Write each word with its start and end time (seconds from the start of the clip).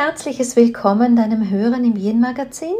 herzliches 0.00 0.56
Willkommen 0.56 1.14
deinem 1.14 1.50
Hören 1.50 1.84
im 1.84 1.94
Yin-Magazin. 1.94 2.72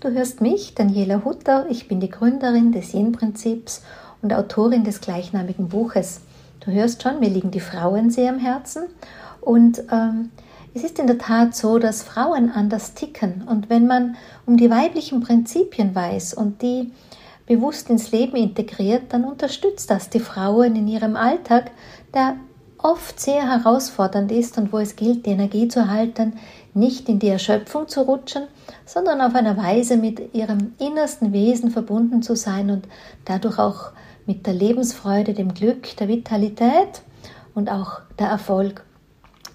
Du 0.00 0.10
hörst 0.10 0.42
mich, 0.42 0.74
Daniela 0.74 1.24
Hutter. 1.24 1.64
Ich 1.70 1.88
bin 1.88 2.00
die 2.00 2.10
Gründerin 2.10 2.70
des 2.70 2.92
Yin-Prinzips 2.92 3.82
und 4.20 4.34
Autorin 4.34 4.84
des 4.84 5.00
gleichnamigen 5.00 5.70
Buches. 5.70 6.20
Du 6.60 6.70
hörst 6.70 7.02
schon, 7.02 7.18
mir 7.18 7.30
liegen 7.30 7.50
die 7.50 7.60
Frauen 7.60 8.10
sehr 8.10 8.30
am 8.30 8.38
Herzen. 8.38 8.82
Und 9.40 9.84
ähm, 9.90 10.32
es 10.74 10.84
ist 10.84 10.98
in 10.98 11.06
der 11.06 11.16
Tat 11.16 11.56
so, 11.56 11.78
dass 11.78 12.02
Frauen 12.02 12.50
anders 12.50 12.92
ticken. 12.92 13.48
Und 13.48 13.70
wenn 13.70 13.86
man 13.86 14.16
um 14.44 14.58
die 14.58 14.68
weiblichen 14.68 15.22
Prinzipien 15.22 15.94
weiß 15.94 16.34
und 16.34 16.60
die 16.60 16.92
bewusst 17.46 17.88
ins 17.88 18.12
Leben 18.12 18.36
integriert, 18.36 19.04
dann 19.14 19.24
unterstützt 19.24 19.90
das 19.90 20.10
die 20.10 20.20
Frauen 20.20 20.76
in 20.76 20.88
ihrem 20.88 21.16
Alltag, 21.16 21.70
der 22.12 22.36
oft 22.78 23.18
sehr 23.18 23.48
herausfordernd 23.48 24.30
ist 24.30 24.58
und 24.58 24.72
wo 24.72 24.78
es 24.78 24.96
gilt, 24.96 25.26
die 25.26 25.30
Energie 25.30 25.68
zu 25.68 25.88
halten, 25.88 26.34
nicht 26.76 27.08
in 27.08 27.18
die 27.18 27.28
Erschöpfung 27.28 27.88
zu 27.88 28.02
rutschen, 28.02 28.44
sondern 28.84 29.20
auf 29.20 29.34
eine 29.34 29.56
Weise 29.56 29.96
mit 29.96 30.34
ihrem 30.34 30.74
innersten 30.78 31.32
Wesen 31.32 31.70
verbunden 31.70 32.22
zu 32.22 32.36
sein 32.36 32.70
und 32.70 32.86
dadurch 33.24 33.58
auch 33.58 33.92
mit 34.26 34.46
der 34.46 34.54
Lebensfreude, 34.54 35.34
dem 35.34 35.54
Glück, 35.54 35.96
der 35.96 36.08
Vitalität 36.08 37.02
und 37.54 37.70
auch 37.70 38.00
der 38.18 38.28
Erfolg. 38.28 38.84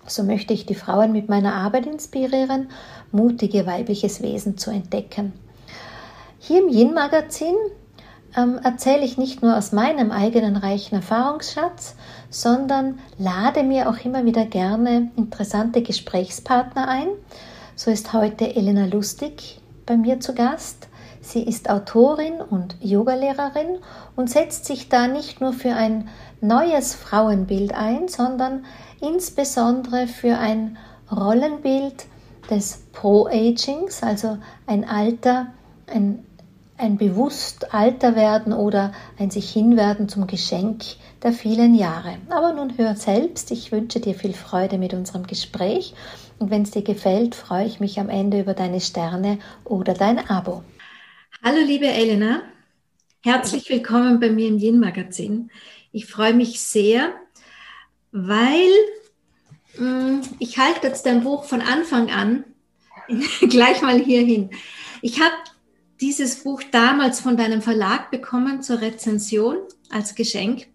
So 0.08 0.24
möchte 0.24 0.54
ich 0.54 0.66
die 0.66 0.76
Frauen 0.76 1.12
mit 1.12 1.30
meiner 1.30 1.54
Arbeit 1.54 1.86
inspirieren, 1.86 2.70
mutige 3.12 3.66
weibliches 3.66 4.22
Wesen 4.22 4.58
zu 4.58 4.72
entdecken. 4.72 5.34
Hier 6.40 6.64
im 6.64 6.70
Yin-Magazin 6.70 7.56
ähm, 8.36 8.60
erzähle 8.64 9.04
ich 9.04 9.18
nicht 9.18 9.44
nur 9.44 9.56
aus 9.56 9.72
meinem 9.72 10.12
eigenen 10.12 10.56
reichen 10.56 10.96
Erfahrungsschatz, 10.96 11.96
sondern 12.32 12.98
lade 13.20 13.62
mir 13.62 13.90
auch 13.90 14.04
immer 14.04 14.26
wieder 14.26 14.46
gerne 14.46 15.12
interessante 15.15 15.84
Gesprächspartner 15.84 16.88
ein. 16.88 17.07
So 17.76 17.91
ist 17.91 18.13
heute 18.13 18.55
Elena 18.55 18.85
Lustig 18.85 19.60
bei 19.85 19.98
mir 19.98 20.20
zu 20.20 20.34
Gast. 20.34 20.88
Sie 21.21 21.43
ist 21.43 21.70
Autorin 21.70 22.41
und 22.41 22.76
Yogalehrerin 22.79 23.77
und 24.15 24.29
setzt 24.29 24.65
sich 24.65 24.90
da 24.90 25.07
nicht 25.07 25.41
nur 25.41 25.54
für 25.54 25.76
ein 25.76 26.07
neues 26.40 26.96
Frauenbild 26.96 27.76
ein, 27.76 28.07
sondern 28.07 28.66
insbesondere 29.01 30.07
für 30.07 30.38
ein 30.38 30.77
Rollenbild 31.12 32.05
des 32.49 32.82
Pro-Agings, 32.93 34.01
also 34.01 34.38
ein 34.66 34.88
Alter, 34.88 35.48
ein 35.93 36.23
ein 36.82 36.98
bewusst 36.98 37.73
alter 37.76 38.16
werden 38.16 38.54
oder 38.54 38.91
ein 39.20 39.29
sich 39.29 39.51
hinwerden 39.51 40.10
zum 40.10 40.26
Geschenk 40.26 40.84
der 41.24 41.34
vielen 41.34 41.76
Jahre. 41.76 42.18
Aber 42.30 42.54
nun 42.54 42.77
hör 42.77 42.96
selbst, 42.96 43.52
ich 43.52 43.72
wünsche 43.72 44.00
dir 44.00 44.16
viel 44.16 44.34
Freude 44.34 44.77
mit 44.77 44.94
unserem 44.94 45.28
Gespräch 45.28 45.94
und 46.40 46.50
wenn 46.50 46.63
es 46.63 46.72
dir 46.72 46.82
gefällt, 46.82 47.36
freue 47.36 47.68
ich 47.68 47.80
mich 47.80 48.00
am 48.00 48.10
Ende 48.10 48.40
über 48.40 48.54
deine 48.54 48.82
Sterne 48.82 49.40
oder 49.63 49.94
dein 49.94 50.18
Abo. 50.30 50.63
Hallo 51.44 51.60
liebe 51.63 51.88
Elena, 51.88 52.41
herzlich 53.24 53.70
willkommen 53.70 54.20
bei 54.20 54.30
mir 54.30 54.48
im 54.48 54.58
Yin 54.58 54.80
Magazin. 54.80 55.52
Ich 55.91 56.08
freue 56.08 56.34
mich 56.34 56.62
sehr, 56.62 57.13
weil 58.12 58.70
mh, 59.78 59.85
hm, 59.85 60.22
ich 60.40 60.58
halte 60.58 60.88
jetzt 60.88 61.06
dein 61.06 61.24
Buch 61.24 61.44
von 61.44 61.62
Anfang 61.62 62.10
an 62.10 62.44
gleich 63.41 63.82
mal 63.82 64.00
hier 64.00 64.22
hin. 64.22 64.50
Ich 65.02 65.19
habe 65.19 65.35
dieses 66.00 66.44
Buch 66.44 66.63
damals 66.72 67.19
von 67.19 67.38
deinem 67.38 67.62
Verlag 67.62 68.09
bekommen 68.09 68.63
zur 68.63 68.81
Rezension 68.81 69.58
als 69.91 70.16
Geschenk. 70.16 70.71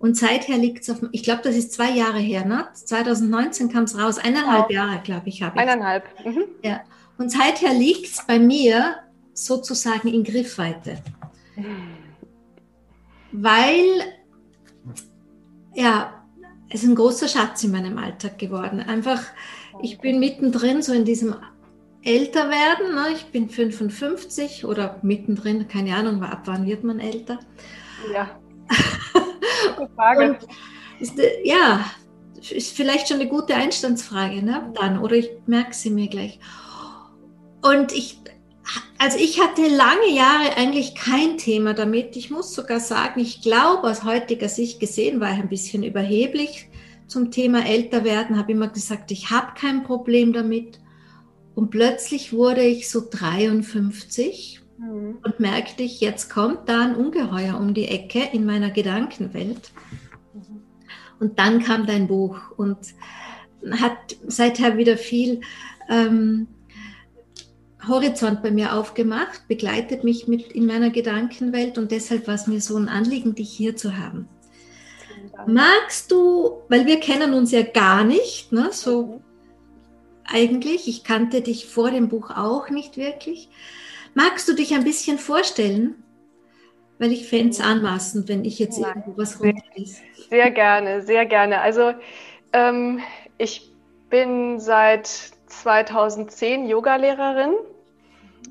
Und 0.00 0.16
seither 0.16 0.56
liegt 0.56 0.82
es 0.82 0.88
auf, 0.88 1.02
ich 1.12 1.22
glaube, 1.22 1.42
das 1.44 1.54
ist 1.54 1.74
zwei 1.74 1.90
Jahre 1.90 2.18
her, 2.18 2.46
ne? 2.46 2.68
2019 2.72 3.70
kam 3.70 3.84
es 3.84 3.98
raus, 3.98 4.16
eineinhalb 4.18 4.64
wow. 4.64 4.70
Jahre, 4.70 5.00
glaube 5.04 5.28
ich, 5.28 5.42
habe 5.42 5.54
ich. 5.56 5.60
Eineinhalb. 5.60 6.04
Mhm. 6.24 6.44
Ja. 6.64 6.80
Und 7.18 7.30
seither 7.30 7.74
liegt 7.74 8.06
es 8.06 8.26
bei 8.26 8.38
mir 8.38 8.96
sozusagen 9.34 10.08
in 10.08 10.24
Griffweite. 10.24 11.02
Weil, 13.30 13.84
ja, 15.74 16.24
es 16.70 16.82
ist 16.82 16.88
ein 16.88 16.94
großer 16.94 17.28
Schatz 17.28 17.62
in 17.62 17.72
meinem 17.72 17.98
Alltag 17.98 18.38
geworden. 18.38 18.80
Einfach, 18.80 19.22
ich 19.82 19.98
bin 19.98 20.18
mittendrin 20.18 20.80
so 20.80 20.94
in 20.94 21.04
diesem 21.04 21.36
älter 22.02 22.48
werden. 22.48 22.94
Ne? 22.94 23.08
Ich 23.12 23.26
bin 23.26 23.50
55 23.50 24.64
oder 24.64 24.98
mittendrin, 25.02 25.68
keine 25.68 25.94
Ahnung, 25.94 26.22
ab 26.22 26.42
wann 26.46 26.64
wird 26.64 26.84
man 26.84 27.00
älter? 27.00 27.38
Ja. 28.14 28.30
Frage. 29.96 30.38
Ist, 30.98 31.14
ja, 31.44 31.84
ist 32.50 32.76
vielleicht 32.76 33.08
schon 33.08 33.20
eine 33.20 33.28
gute 33.28 33.54
Einstandsfrage, 33.54 34.42
ne? 34.42 34.72
Dann, 34.74 34.98
oder 34.98 35.16
ich 35.16 35.30
merke 35.46 35.74
sie 35.74 35.90
mir 35.90 36.08
gleich. 36.08 36.38
Und 37.62 37.92
ich, 37.92 38.18
also 38.98 39.18
ich 39.18 39.40
hatte 39.40 39.62
lange 39.62 40.10
Jahre 40.14 40.56
eigentlich 40.56 40.94
kein 40.94 41.38
Thema 41.38 41.74
damit. 41.74 42.16
Ich 42.16 42.30
muss 42.30 42.54
sogar 42.54 42.80
sagen, 42.80 43.20
ich 43.20 43.42
glaube, 43.42 43.88
aus 43.88 44.04
heutiger 44.04 44.48
Sicht 44.48 44.80
gesehen 44.80 45.20
war 45.20 45.32
ich 45.32 45.38
ein 45.38 45.48
bisschen 45.48 45.82
überheblich 45.82 46.68
zum 47.06 47.30
Thema 47.30 47.66
älter 47.66 48.04
werden, 48.04 48.38
habe 48.38 48.52
immer 48.52 48.68
gesagt, 48.68 49.10
ich 49.10 49.30
habe 49.30 49.52
kein 49.58 49.82
Problem 49.82 50.32
damit. 50.32 50.80
Und 51.54 51.70
plötzlich 51.70 52.32
wurde 52.32 52.62
ich 52.62 52.88
so 52.88 53.02
53 53.10 54.59
mhm. 54.80 55.18
und 55.22 55.40
merkte 55.40 55.82
ich, 55.82 56.00
jetzt 56.00 56.30
kommt 56.30 56.68
da 56.68 56.80
ein 56.80 56.96
Ungeheuer 56.96 57.58
um 57.58 57.74
die 57.74 57.88
Ecke 57.88 58.22
in 58.32 58.44
meiner 58.44 58.70
Gedankenwelt. 58.70 59.72
Mhm. 60.34 60.62
Und 61.18 61.38
dann 61.38 61.62
kam 61.62 61.86
dein 61.86 62.06
Buch 62.06 62.38
und 62.56 62.78
hat 63.72 64.16
seither 64.26 64.76
wieder 64.76 64.96
viel 64.96 65.42
ähm, 65.88 66.48
Horizont 67.86 68.42
bei 68.42 68.50
mir 68.50 68.74
aufgemacht, 68.74 69.46
begleitet 69.48 70.04
mich 70.04 70.28
mit 70.28 70.52
in 70.52 70.66
meiner 70.66 70.90
Gedankenwelt 70.90 71.78
und 71.78 71.90
deshalb 71.90 72.26
war 72.26 72.34
es 72.34 72.46
mir 72.46 72.60
so 72.60 72.76
ein 72.76 72.88
Anliegen, 72.88 73.34
dich 73.34 73.50
hier 73.50 73.76
zu 73.76 73.96
haben. 73.96 74.28
Magst 75.46 76.10
du, 76.10 76.62
weil 76.68 76.86
wir 76.86 77.00
kennen 77.00 77.34
uns 77.34 77.52
ja 77.52 77.62
gar 77.62 78.04
nicht, 78.04 78.52
ne, 78.52 78.68
so 78.72 79.06
mhm 79.06 79.30
eigentlich. 80.30 80.88
Ich 80.88 81.04
kannte 81.04 81.40
dich 81.42 81.66
vor 81.66 81.90
dem 81.90 82.08
Buch 82.08 82.30
auch 82.30 82.70
nicht 82.70 82.96
wirklich. 82.96 83.48
Magst 84.14 84.48
du 84.48 84.54
dich 84.54 84.74
ein 84.74 84.84
bisschen 84.84 85.18
vorstellen? 85.18 86.02
Weil 86.98 87.12
ich 87.12 87.28
fände 87.28 87.50
es 87.50 87.60
anmaßend, 87.60 88.28
wenn 88.28 88.44
ich 88.44 88.58
jetzt 88.58 88.78
Nein. 88.78 88.96
irgendwo 88.96 89.16
was 89.16 89.40
runterlese. 89.40 90.02
Sehr 90.28 90.50
gerne, 90.50 91.02
sehr 91.02 91.24
gerne. 91.24 91.60
Also 91.60 91.94
ähm, 92.52 93.00
ich 93.38 93.70
bin 94.10 94.60
seit 94.60 95.06
2010 95.46 96.66
Yogalehrerin 96.66 97.54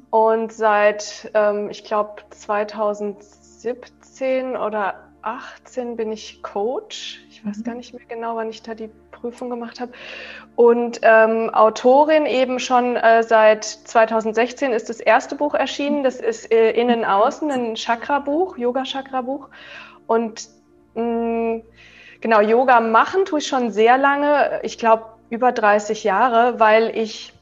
und 0.09 0.51
seit, 0.51 1.29
ähm, 1.35 1.69
ich 1.69 1.83
glaube, 1.83 2.23
2017 2.31 4.57
oder 4.57 5.11
18 5.21 5.95
bin 5.95 6.11
ich 6.11 6.41
Coach. 6.41 7.23
Ich 7.29 7.45
weiß 7.45 7.59
mhm. 7.59 7.63
gar 7.63 7.75
nicht 7.75 7.93
mehr 7.93 8.01
genau, 8.07 8.35
wann 8.35 8.49
ich 8.49 8.63
da 8.63 8.73
die 8.73 8.89
Prüfung 9.19 9.49
gemacht 9.49 9.79
habe. 9.79 9.91
Und 10.55 10.99
ähm, 11.03 11.49
Autorin 11.53 12.25
eben 12.25 12.59
schon 12.59 12.95
äh, 12.95 13.23
seit 13.23 13.63
2016 13.63 14.73
ist 14.73 14.89
das 14.89 14.99
erste 14.99 15.35
Buch 15.35 15.53
erschienen. 15.53 16.03
Das 16.03 16.17
ist 16.17 16.51
äh, 16.51 16.71
Innen 16.71 17.05
Außen, 17.05 17.49
ein 17.49 17.75
Chakra-Buch, 17.75 18.57
Yoga-Chakra-Buch. 18.57 19.49
Und 20.07 20.49
mh, 20.95 21.03
mm, 21.03 21.61
genau, 22.21 22.41
Yoga 22.41 22.81
machen 22.81 23.25
tue 23.25 23.39
ich 23.39 23.47
schon 23.47 23.71
sehr 23.71 23.97
lange. 23.97 24.59
Ich 24.63 24.77
glaube 24.77 25.05
über 25.29 25.51
30 25.51 26.03
Jahre, 26.03 26.59
weil 26.59 26.95
ich 26.95 27.33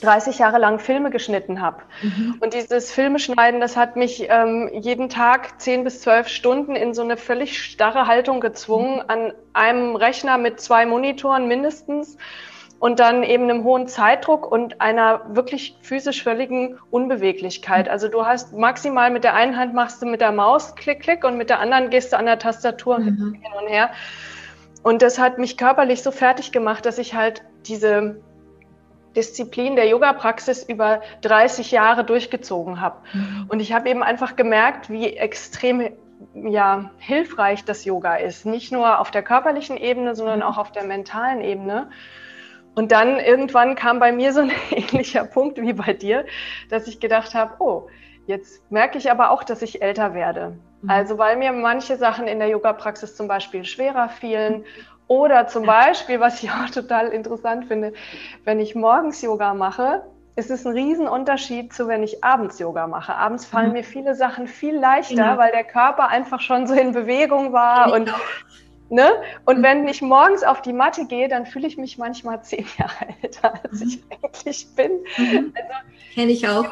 30 0.00 0.38
Jahre 0.38 0.58
lang 0.58 0.78
Filme 0.78 1.10
geschnitten 1.10 1.60
habe. 1.60 1.82
Mhm. 2.02 2.36
Und 2.40 2.54
dieses 2.54 2.92
Filmeschneiden, 2.92 3.60
das 3.60 3.76
hat 3.76 3.96
mich 3.96 4.26
ähm, 4.28 4.70
jeden 4.72 5.08
Tag 5.08 5.60
10 5.60 5.84
bis 5.84 6.00
12 6.02 6.28
Stunden 6.28 6.76
in 6.76 6.94
so 6.94 7.02
eine 7.02 7.16
völlig 7.16 7.62
starre 7.62 8.06
Haltung 8.06 8.40
gezwungen, 8.40 8.96
mhm. 8.96 9.04
an 9.08 9.32
einem 9.52 9.96
Rechner 9.96 10.38
mit 10.38 10.60
zwei 10.60 10.86
Monitoren 10.86 11.48
mindestens 11.48 12.16
und 12.78 13.00
dann 13.00 13.22
eben 13.24 13.44
einem 13.44 13.64
hohen 13.64 13.88
Zeitdruck 13.88 14.50
und 14.50 14.80
einer 14.80 15.34
wirklich 15.34 15.76
physisch 15.82 16.22
völligen 16.22 16.78
Unbeweglichkeit. 16.90 17.86
Mhm. 17.86 17.92
Also 17.92 18.08
du 18.08 18.24
hast 18.24 18.52
maximal 18.54 19.10
mit 19.10 19.24
der 19.24 19.34
einen 19.34 19.56
Hand 19.56 19.74
machst 19.74 20.00
du 20.00 20.06
mit 20.06 20.20
der 20.20 20.32
Maus 20.32 20.76
klick, 20.76 21.00
klick 21.00 21.24
und 21.24 21.36
mit 21.36 21.50
der 21.50 21.60
anderen 21.60 21.90
gehst 21.90 22.12
du 22.12 22.18
an 22.18 22.26
der 22.26 22.38
Tastatur 22.38 23.00
mhm. 23.00 23.34
hin 23.34 23.52
und 23.60 23.68
her. 23.68 23.90
Und 24.82 25.02
das 25.02 25.18
hat 25.18 25.38
mich 25.38 25.56
körperlich 25.56 26.02
so 26.02 26.12
fertig 26.12 26.52
gemacht, 26.52 26.86
dass 26.86 26.98
ich 26.98 27.14
halt 27.14 27.42
diese 27.66 28.20
Disziplin 29.18 29.74
der 29.74 29.88
Yoga-Praxis 29.88 30.62
über 30.62 31.00
30 31.22 31.72
Jahre 31.72 32.04
durchgezogen 32.04 32.80
habe. 32.80 32.98
Mhm. 33.12 33.46
Und 33.48 33.58
ich 33.58 33.72
habe 33.72 33.90
eben 33.90 34.04
einfach 34.04 34.36
gemerkt, 34.36 34.90
wie 34.90 35.16
extrem 35.16 35.90
ja, 36.34 36.90
hilfreich 36.98 37.64
das 37.64 37.84
Yoga 37.84 38.14
ist. 38.14 38.46
Nicht 38.46 38.70
nur 38.70 39.00
auf 39.00 39.10
der 39.10 39.22
körperlichen 39.22 39.76
Ebene, 39.76 40.14
sondern 40.14 40.38
mhm. 40.38 40.44
auch 40.44 40.56
auf 40.56 40.70
der 40.70 40.84
mentalen 40.84 41.40
Ebene. 41.40 41.90
Und 42.76 42.92
dann 42.92 43.18
irgendwann 43.18 43.74
kam 43.74 43.98
bei 43.98 44.12
mir 44.12 44.32
so 44.32 44.42
ein 44.42 44.52
ähnlicher 44.70 45.24
Punkt 45.24 45.60
wie 45.60 45.72
bei 45.72 45.94
dir, 45.94 46.24
dass 46.70 46.86
ich 46.86 47.00
gedacht 47.00 47.34
habe, 47.34 47.54
oh, 47.58 47.88
jetzt 48.26 48.70
merke 48.70 48.98
ich 48.98 49.10
aber 49.10 49.32
auch, 49.32 49.42
dass 49.42 49.62
ich 49.62 49.82
älter 49.82 50.14
werde. 50.14 50.58
Mhm. 50.82 50.90
Also 50.90 51.18
weil 51.18 51.36
mir 51.36 51.50
manche 51.50 51.96
Sachen 51.96 52.28
in 52.28 52.38
der 52.38 52.48
Yoga-Praxis 52.48 53.16
zum 53.16 53.26
Beispiel 53.26 53.64
schwerer 53.64 54.08
fielen 54.08 54.64
Oder 55.08 55.48
zum 55.48 55.66
Beispiel, 55.66 56.20
was 56.20 56.42
ich 56.42 56.50
auch 56.52 56.70
total 56.70 57.08
interessant 57.08 57.66
finde, 57.66 57.92
wenn 58.44 58.60
ich 58.60 58.74
morgens 58.74 59.20
Yoga 59.22 59.54
mache, 59.54 60.02
ist 60.36 60.52
es 60.52 60.64
ein 60.64 60.72
Riesenunterschied 60.72 61.72
zu, 61.72 61.88
wenn 61.88 62.04
ich 62.04 62.22
abends 62.22 62.60
Yoga 62.60 62.86
mache. 62.86 63.12
Abends 63.14 63.44
fallen 63.44 63.68
mhm. 63.68 63.72
mir 63.72 63.84
viele 63.84 64.14
Sachen 64.14 64.46
viel 64.46 64.76
leichter, 64.76 65.16
genau. 65.16 65.38
weil 65.38 65.50
der 65.50 65.64
Körper 65.64 66.08
einfach 66.08 66.40
schon 66.40 66.68
so 66.68 66.74
in 66.74 66.92
Bewegung 66.92 67.52
war 67.52 67.86
genau. 67.86 67.96
und 67.96 68.14
Ne? 68.90 69.10
Und 69.44 69.58
mhm. 69.58 69.62
wenn 69.62 69.88
ich 69.88 70.00
morgens 70.00 70.42
auf 70.42 70.62
die 70.62 70.72
Matte 70.72 71.06
gehe, 71.06 71.28
dann 71.28 71.44
fühle 71.44 71.66
ich 71.66 71.76
mich 71.76 71.98
manchmal 71.98 72.42
zehn 72.42 72.64
Jahre 72.78 73.06
älter, 73.22 73.54
als 73.64 73.82
ich 73.82 73.98
mhm. 73.98 74.04
eigentlich 74.22 74.66
bin. 74.74 74.92
Mhm. 75.16 75.52
Also, 75.54 75.74
Kenne 76.14 76.32
ich 76.32 76.48
auch. 76.48 76.64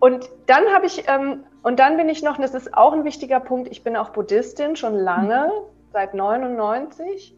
Und 0.00 0.28
dann 0.46 0.66
habe 0.74 0.84
ich, 0.86 1.04
ähm, 1.08 1.44
und 1.62 1.78
dann 1.78 1.96
bin 1.96 2.10
ich 2.10 2.22
noch, 2.22 2.36
und 2.36 2.42
das 2.42 2.54
ist 2.54 2.74
auch 2.74 2.92
ein 2.92 3.04
wichtiger 3.04 3.40
Punkt, 3.40 3.68
ich 3.70 3.82
bin 3.82 3.96
auch 3.96 4.10
Buddhistin 4.10 4.76
schon 4.76 4.94
lange, 4.96 5.46
mhm. 5.46 5.73
Seit 5.94 6.12
99. 6.12 7.34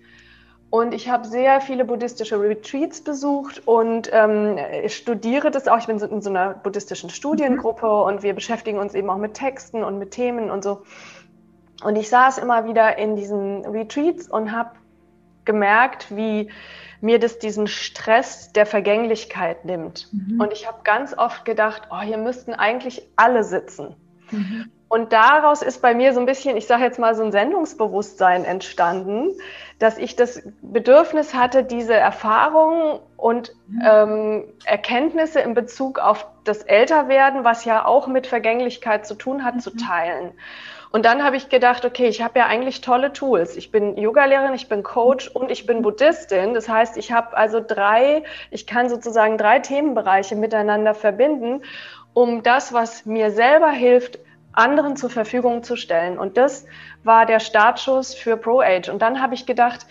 Und 0.68 0.92
ich 0.92 1.08
habe 1.08 1.28
sehr 1.28 1.60
viele 1.60 1.84
buddhistische 1.84 2.40
Retreats 2.40 3.00
besucht 3.00 3.62
und 3.66 4.10
ähm, 4.12 4.58
studiere 4.88 5.52
das 5.52 5.68
auch. 5.68 5.78
Ich 5.78 5.86
bin 5.86 5.98
in 6.00 6.20
so 6.20 6.30
einer 6.30 6.54
buddhistischen 6.54 7.08
Studiengruppe 7.08 7.86
mhm. 7.86 8.02
und 8.02 8.22
wir 8.24 8.34
beschäftigen 8.34 8.78
uns 8.78 8.94
eben 8.94 9.08
auch 9.08 9.18
mit 9.18 9.34
Texten 9.34 9.84
und 9.84 9.98
mit 9.98 10.10
Themen 10.10 10.50
und 10.50 10.64
so. 10.64 10.82
Und 11.84 11.96
ich 11.96 12.08
saß 12.08 12.38
immer 12.38 12.64
wieder 12.66 12.98
in 12.98 13.14
diesen 13.14 13.64
Retreats 13.64 14.28
und 14.28 14.50
habe 14.50 14.70
gemerkt, 15.44 16.14
wie 16.16 16.50
mir 17.00 17.20
das 17.20 17.38
diesen 17.38 17.68
Stress 17.68 18.52
der 18.52 18.66
Vergänglichkeit 18.66 19.64
nimmt. 19.64 20.08
Mhm. 20.12 20.40
Und 20.40 20.52
ich 20.52 20.66
habe 20.66 20.78
ganz 20.82 21.16
oft 21.16 21.44
gedacht, 21.44 21.82
oh, 21.90 22.00
hier 22.00 22.18
müssten 22.18 22.54
eigentlich 22.54 23.08
alle 23.14 23.44
sitzen. 23.44 23.94
Mhm. 24.32 24.72
Und 24.88 25.12
daraus 25.12 25.62
ist 25.62 25.82
bei 25.82 25.94
mir 25.94 26.12
so 26.14 26.20
ein 26.20 26.26
bisschen, 26.26 26.56
ich 26.56 26.66
sage 26.66 26.84
jetzt 26.84 26.98
mal, 26.98 27.14
so 27.14 27.24
ein 27.24 27.32
Sendungsbewusstsein 27.32 28.44
entstanden, 28.44 29.32
dass 29.78 29.98
ich 29.98 30.14
das 30.14 30.42
Bedürfnis 30.62 31.34
hatte, 31.34 31.64
diese 31.64 31.94
Erfahrungen 31.94 33.00
und 33.16 33.52
mhm. 33.66 33.82
ähm, 33.84 34.44
Erkenntnisse 34.64 35.40
in 35.40 35.54
Bezug 35.54 35.98
auf 35.98 36.26
das 36.44 36.62
Älterwerden, 36.62 37.42
was 37.42 37.64
ja 37.64 37.84
auch 37.84 38.06
mit 38.06 38.26
Vergänglichkeit 38.26 39.06
zu 39.06 39.16
tun 39.16 39.44
hat, 39.44 39.56
mhm. 39.56 39.60
zu 39.60 39.76
teilen. 39.76 40.32
Und 40.92 41.04
dann 41.04 41.24
habe 41.24 41.36
ich 41.36 41.48
gedacht, 41.48 41.84
okay, 41.84 42.06
ich 42.06 42.22
habe 42.22 42.38
ja 42.38 42.46
eigentlich 42.46 42.80
tolle 42.80 43.12
Tools. 43.12 43.56
Ich 43.56 43.72
bin 43.72 43.98
Yogalehrerin, 43.98 44.54
ich 44.54 44.68
bin 44.68 44.84
Coach 44.84 45.28
und 45.28 45.50
ich 45.50 45.66
bin 45.66 45.82
Buddhistin. 45.82 46.54
Das 46.54 46.68
heißt, 46.68 46.96
ich 46.96 47.10
habe 47.12 47.36
also 47.36 47.60
drei, 47.60 48.22
ich 48.50 48.66
kann 48.66 48.88
sozusagen 48.88 49.36
drei 49.36 49.58
Themenbereiche 49.58 50.36
miteinander 50.36 50.94
verbinden, 50.94 51.62
um 52.14 52.42
das, 52.42 52.72
was 52.72 53.04
mir 53.04 53.30
selber 53.30 53.72
hilft, 53.72 54.20
anderen 54.56 54.96
zur 54.96 55.10
Verfügung 55.10 55.62
zu 55.62 55.76
stellen. 55.76 56.18
Und 56.18 56.36
das 56.36 56.66
war 57.04 57.26
der 57.26 57.40
Startschuss 57.40 58.14
für 58.14 58.36
ProAge. 58.36 58.90
Und 58.90 59.00
dann 59.02 59.20
habe 59.20 59.34
ich 59.34 59.46
gedacht, 59.46 59.86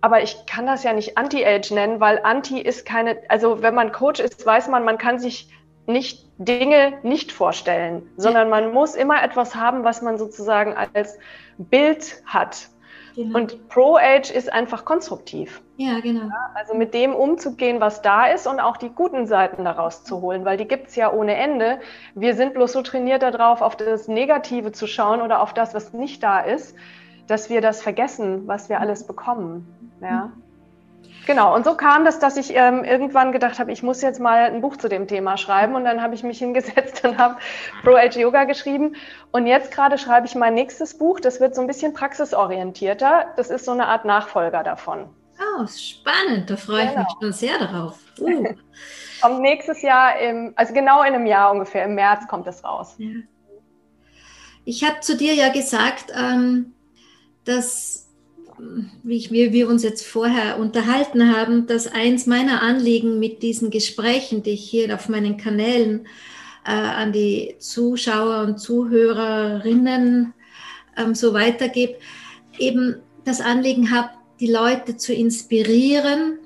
aber 0.00 0.22
ich 0.22 0.46
kann 0.46 0.66
das 0.66 0.84
ja 0.84 0.92
nicht 0.92 1.18
Anti-Age 1.18 1.72
nennen, 1.72 2.00
weil 2.00 2.20
Anti 2.22 2.60
ist 2.60 2.86
keine, 2.86 3.18
also 3.28 3.62
wenn 3.62 3.74
man 3.74 3.92
Coach 3.92 4.20
ist, 4.20 4.44
weiß 4.46 4.68
man, 4.68 4.84
man 4.84 4.98
kann 4.98 5.18
sich 5.18 5.50
nicht 5.86 6.26
Dinge 6.38 6.98
nicht 7.02 7.32
vorstellen, 7.32 8.08
sondern 8.16 8.48
man 8.48 8.72
muss 8.72 8.94
immer 8.94 9.22
etwas 9.22 9.54
haben, 9.54 9.84
was 9.84 10.00
man 10.00 10.16
sozusagen 10.16 10.74
als 10.74 11.18
Bild 11.58 12.22
hat. 12.24 12.68
Genau. 13.14 13.38
Und 13.38 13.68
Pro-Age 13.68 14.30
ist 14.30 14.52
einfach 14.52 14.84
konstruktiv. 14.84 15.62
Ja, 15.76 16.00
genau. 16.00 16.22
Ja, 16.22 16.50
also 16.54 16.74
mit 16.74 16.94
dem 16.94 17.14
umzugehen, 17.14 17.80
was 17.80 18.02
da 18.02 18.26
ist 18.26 18.46
und 18.46 18.60
auch 18.60 18.76
die 18.76 18.90
guten 18.90 19.26
Seiten 19.26 19.64
daraus 19.64 20.04
zu 20.04 20.20
holen, 20.20 20.44
weil 20.44 20.56
die 20.56 20.68
gibt 20.68 20.88
es 20.88 20.96
ja 20.96 21.12
ohne 21.12 21.36
Ende. 21.36 21.80
Wir 22.14 22.34
sind 22.34 22.54
bloß 22.54 22.72
so 22.72 22.82
trainiert 22.82 23.22
darauf, 23.22 23.62
auf 23.62 23.76
das 23.76 24.08
Negative 24.08 24.72
zu 24.72 24.86
schauen 24.86 25.22
oder 25.22 25.40
auf 25.40 25.54
das, 25.54 25.74
was 25.74 25.92
nicht 25.92 26.22
da 26.22 26.40
ist, 26.40 26.76
dass 27.26 27.50
wir 27.50 27.60
das 27.60 27.82
vergessen, 27.82 28.46
was 28.46 28.68
wir 28.68 28.80
alles 28.80 29.06
bekommen. 29.06 29.66
Ja. 30.00 30.26
Mhm. 30.26 30.49
Genau, 31.26 31.54
und 31.54 31.64
so 31.64 31.76
kam 31.76 32.04
das, 32.04 32.18
dass 32.18 32.36
ich 32.36 32.54
ähm, 32.54 32.84
irgendwann 32.84 33.32
gedacht 33.32 33.58
habe, 33.58 33.72
ich 33.72 33.82
muss 33.82 34.02
jetzt 34.02 34.20
mal 34.20 34.44
ein 34.44 34.60
Buch 34.60 34.76
zu 34.76 34.88
dem 34.88 35.06
Thema 35.06 35.36
schreiben. 35.36 35.74
Und 35.74 35.84
dann 35.84 36.02
habe 36.02 36.14
ich 36.14 36.22
mich 36.22 36.38
hingesetzt 36.38 37.04
und 37.04 37.18
habe 37.18 37.36
Pro 37.82 37.94
Age 37.94 38.16
Yoga 38.16 38.44
geschrieben. 38.44 38.96
Und 39.30 39.46
jetzt 39.46 39.70
gerade 39.70 39.98
schreibe 39.98 40.26
ich 40.26 40.34
mein 40.34 40.54
nächstes 40.54 40.96
Buch. 40.96 41.20
Das 41.20 41.40
wird 41.40 41.54
so 41.54 41.60
ein 41.60 41.66
bisschen 41.66 41.92
praxisorientierter. 41.92 43.26
Das 43.36 43.50
ist 43.50 43.64
so 43.64 43.72
eine 43.72 43.86
Art 43.86 44.04
Nachfolger 44.04 44.62
davon. 44.62 45.08
Oh, 45.38 45.66
spannend. 45.66 46.50
Da 46.50 46.56
freue 46.56 46.86
genau. 46.86 46.90
ich 46.90 46.96
mich 46.96 47.06
genau. 47.06 47.20
schon 47.20 47.32
sehr 47.32 47.58
darauf. 47.58 47.98
Uh. 48.20 48.54
kommt 49.22 49.40
nächstes 49.40 49.80
Jahr, 49.80 50.18
im, 50.18 50.52
also 50.56 50.74
genau 50.74 51.00
in 51.02 51.14
einem 51.14 51.24
Jahr 51.24 51.50
ungefähr, 51.52 51.86
im 51.86 51.94
März 51.94 52.26
kommt 52.28 52.46
es 52.46 52.62
raus. 52.64 52.96
Ja. 52.98 53.08
Ich 54.66 54.84
habe 54.84 55.00
zu 55.00 55.16
dir 55.16 55.32
ja 55.32 55.50
gesagt, 55.50 56.12
ähm, 56.14 56.74
dass 57.44 58.09
wie, 59.02 59.16
ich, 59.16 59.30
wie 59.30 59.52
wir 59.52 59.68
uns 59.68 59.82
jetzt 59.82 60.06
vorher 60.06 60.58
unterhalten 60.58 61.34
haben, 61.34 61.66
dass 61.66 61.86
eins 61.86 62.26
meiner 62.26 62.62
Anliegen 62.62 63.18
mit 63.18 63.42
diesen 63.42 63.70
Gesprächen, 63.70 64.42
die 64.42 64.50
ich 64.50 64.68
hier 64.68 64.94
auf 64.94 65.08
meinen 65.08 65.36
Kanälen 65.36 66.06
äh, 66.64 66.70
an 66.70 67.12
die 67.12 67.56
Zuschauer 67.58 68.44
und 68.44 68.58
Zuhörerinnen 68.58 70.34
ähm, 70.96 71.14
so 71.14 71.32
weitergebe, 71.34 71.96
eben 72.58 72.96
das 73.24 73.40
Anliegen 73.40 73.90
habe, 73.90 74.10
die 74.40 74.50
Leute 74.50 74.96
zu 74.96 75.12
inspirieren, 75.12 76.38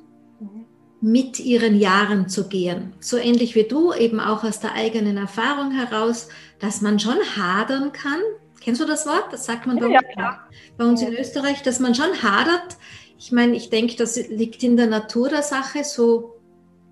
mit 1.01 1.39
ihren 1.39 1.79
Jahren 1.79 2.31
zu 2.31 2.49
gehen. 2.49 2.95
So 2.99 3.19
ähnlich 3.19 3.55
wie 3.55 3.65
du, 3.65 3.93
eben 3.93 4.21
auch 4.21 4.43
aus 4.43 4.61
der 4.61 4.73
eigenen 4.73 5.19
Erfahrung 5.19 5.71
heraus, 5.71 6.29
dass 6.61 6.81
man 6.81 6.99
schon 6.99 7.19
hadern 7.37 7.93
kann, 7.93 8.21
Kennst 8.65 8.81
du 8.81 8.87
das 8.87 9.07
Wort? 9.07 9.27
Das 9.31 9.45
sagt 9.45 9.67
man 9.67 9.79
bei, 9.79 9.89
ja, 9.89 9.99
uns, 9.99 10.09
ja. 10.17 10.41
bei 10.79 10.85
uns 10.87 11.03
in 11.03 11.13
Österreich, 11.13 11.63
dass 11.63 11.81
man 11.81 11.95
schon 11.95 12.23
hadert. 12.23 12.79
Ich 13.19 13.31
meine, 13.31 13.55
ich 13.55 13.69
denke, 13.69 13.95
das 13.97 14.17
liegt 14.29 14.63
in 14.63 14.79
der 14.79 14.87
Natur 14.87 15.29
der 15.29 15.43
Sache. 15.43 15.85
So 15.85 16.41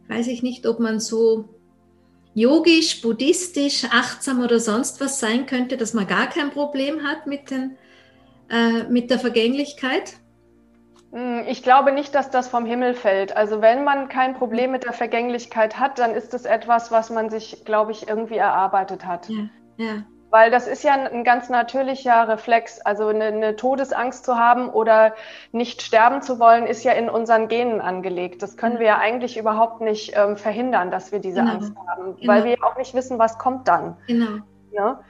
weiß 0.08 0.26
ich 0.26 0.42
nicht, 0.42 0.66
ob 0.66 0.80
man 0.80 1.00
so 1.00 1.48
yogisch, 2.34 3.00
buddhistisch, 3.00 3.84
achtsam 3.90 4.42
oder 4.42 4.60
sonst 4.60 5.00
was 5.00 5.18
sein 5.18 5.46
könnte, 5.46 5.78
dass 5.78 5.94
man 5.94 6.06
gar 6.06 6.26
kein 6.26 6.50
Problem 6.50 7.02
hat 7.04 7.26
mit, 7.26 7.50
den, 7.50 7.78
äh, 8.50 8.84
mit 8.84 9.10
der 9.10 9.18
Vergänglichkeit. 9.18 10.14
Hm, 11.12 11.44
ich 11.48 11.62
glaube 11.62 11.92
nicht, 11.92 12.14
dass 12.14 12.30
das 12.30 12.48
vom 12.48 12.66
Himmel 12.66 12.92
fällt. 12.92 13.34
Also 13.34 13.62
wenn 13.62 13.82
man 13.82 14.10
kein 14.10 14.34
Problem 14.34 14.72
mit 14.72 14.84
der 14.84 14.92
Vergänglichkeit 14.92 15.78
hat, 15.78 15.98
dann 15.98 16.14
ist 16.14 16.34
es 16.34 16.44
etwas, 16.44 16.90
was 16.90 17.08
man 17.08 17.30
sich, 17.30 17.64
glaube 17.64 17.92
ich, 17.92 18.08
irgendwie 18.08 18.36
erarbeitet 18.36 19.06
hat. 19.06 19.30
Ja, 19.30 19.48
ja. 19.78 20.04
Weil 20.32 20.50
das 20.50 20.66
ist 20.66 20.82
ja 20.82 20.94
ein 20.94 21.24
ganz 21.24 21.50
natürlicher 21.50 22.26
Reflex. 22.26 22.80
Also 22.80 23.08
eine, 23.08 23.26
eine, 23.26 23.54
Todesangst 23.54 24.24
zu 24.24 24.38
haben 24.38 24.70
oder 24.70 25.12
nicht 25.52 25.82
sterben 25.82 26.22
zu 26.22 26.38
wollen, 26.38 26.66
ist 26.66 26.84
ja 26.84 26.92
in 26.92 27.10
unseren 27.10 27.48
Genen 27.48 27.82
angelegt. 27.82 28.42
Das 28.42 28.56
können 28.56 28.78
wir 28.78 28.86
ja 28.86 28.98
eigentlich 28.98 29.36
überhaupt 29.36 29.82
nicht 29.82 30.14
ähm, 30.16 30.38
verhindern, 30.38 30.90
dass 30.90 31.12
wir 31.12 31.18
diese 31.18 31.40
genau. 31.40 31.52
Angst 31.52 31.74
haben, 31.86 32.16
genau. 32.16 32.32
weil 32.32 32.44
wir 32.44 32.64
auch 32.64 32.78
nicht 32.78 32.94
wissen, 32.94 33.18
was 33.18 33.36
kommt 33.36 33.68
dann. 33.68 33.98
Genau. 34.06 34.38
Ja? 34.72 35.00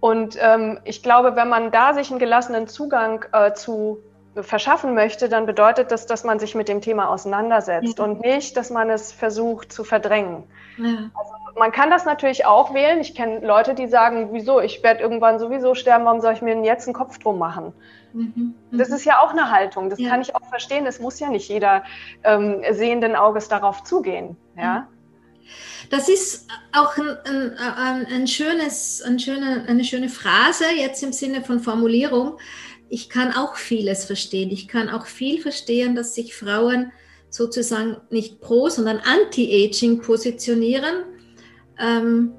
Und 0.00 0.38
ähm, 0.40 0.80
ich 0.84 1.02
glaube, 1.02 1.36
wenn 1.36 1.50
man 1.50 1.70
da 1.70 1.92
sich 1.92 2.10
einen 2.10 2.18
gelassenen 2.18 2.66
Zugang 2.66 3.26
äh, 3.34 3.52
zu 3.52 3.98
verschaffen 4.40 4.94
möchte, 4.94 5.28
dann 5.28 5.46
bedeutet 5.46 5.90
das, 5.90 6.06
dass 6.06 6.24
man 6.24 6.38
sich 6.38 6.54
mit 6.54 6.68
dem 6.68 6.80
Thema 6.80 7.08
auseinandersetzt 7.08 7.98
ja. 7.98 8.04
und 8.04 8.20
nicht, 8.20 8.56
dass 8.56 8.70
man 8.70 8.88
es 8.90 9.12
versucht 9.12 9.72
zu 9.72 9.84
verdrängen. 9.84 10.44
Ja. 10.78 11.10
Also 11.14 11.32
man 11.58 11.70
kann 11.72 11.90
das 11.90 12.04
natürlich 12.04 12.46
auch 12.46 12.72
wählen. 12.72 13.00
Ich 13.00 13.14
kenne 13.14 13.46
Leute, 13.46 13.74
die 13.74 13.86
sagen, 13.86 14.30
wieso, 14.32 14.60
ich 14.60 14.82
werde 14.82 15.00
irgendwann 15.00 15.38
sowieso 15.38 15.74
sterben, 15.74 16.04
warum 16.04 16.20
soll 16.20 16.32
ich 16.32 16.42
mir 16.42 16.54
denn 16.54 16.64
jetzt 16.64 16.86
einen 16.86 16.94
Kopf 16.94 17.18
drum 17.18 17.38
machen? 17.38 17.72
Mhm, 18.14 18.54
das 18.70 18.88
mhm. 18.88 18.94
ist 18.96 19.04
ja 19.04 19.20
auch 19.20 19.30
eine 19.30 19.50
Haltung, 19.50 19.90
das 19.90 19.98
ja. 19.98 20.08
kann 20.08 20.20
ich 20.20 20.34
auch 20.34 20.46
verstehen. 20.48 20.86
Es 20.86 21.00
muss 21.00 21.18
ja 21.20 21.28
nicht 21.28 21.48
jeder 21.48 21.82
ähm, 22.24 22.62
sehenden 22.70 23.16
Auges 23.16 23.48
darauf 23.48 23.84
zugehen. 23.84 24.36
Ja? 24.56 24.88
Das 25.90 26.08
ist 26.08 26.48
auch 26.72 26.96
ein, 26.96 27.56
ein, 27.58 28.06
ein 28.06 28.26
schönes, 28.26 29.02
ein 29.02 29.18
schöne, 29.18 29.64
eine 29.68 29.84
schöne 29.84 30.08
Phrase 30.08 30.64
jetzt 30.74 31.02
im 31.02 31.12
Sinne 31.12 31.42
von 31.42 31.60
Formulierung. 31.60 32.38
Ich 32.92 33.08
kann 33.08 33.32
auch 33.32 33.56
vieles 33.56 34.04
verstehen. 34.04 34.50
Ich 34.50 34.68
kann 34.68 34.90
auch 34.90 35.06
viel 35.06 35.40
verstehen, 35.40 35.96
dass 35.96 36.14
sich 36.14 36.34
Frauen 36.34 36.92
sozusagen 37.30 37.96
nicht 38.10 38.42
pro, 38.42 38.68
sondern 38.68 38.98
anti-aging 38.98 40.02
positionieren 40.02 40.96
ähm, 41.80 42.34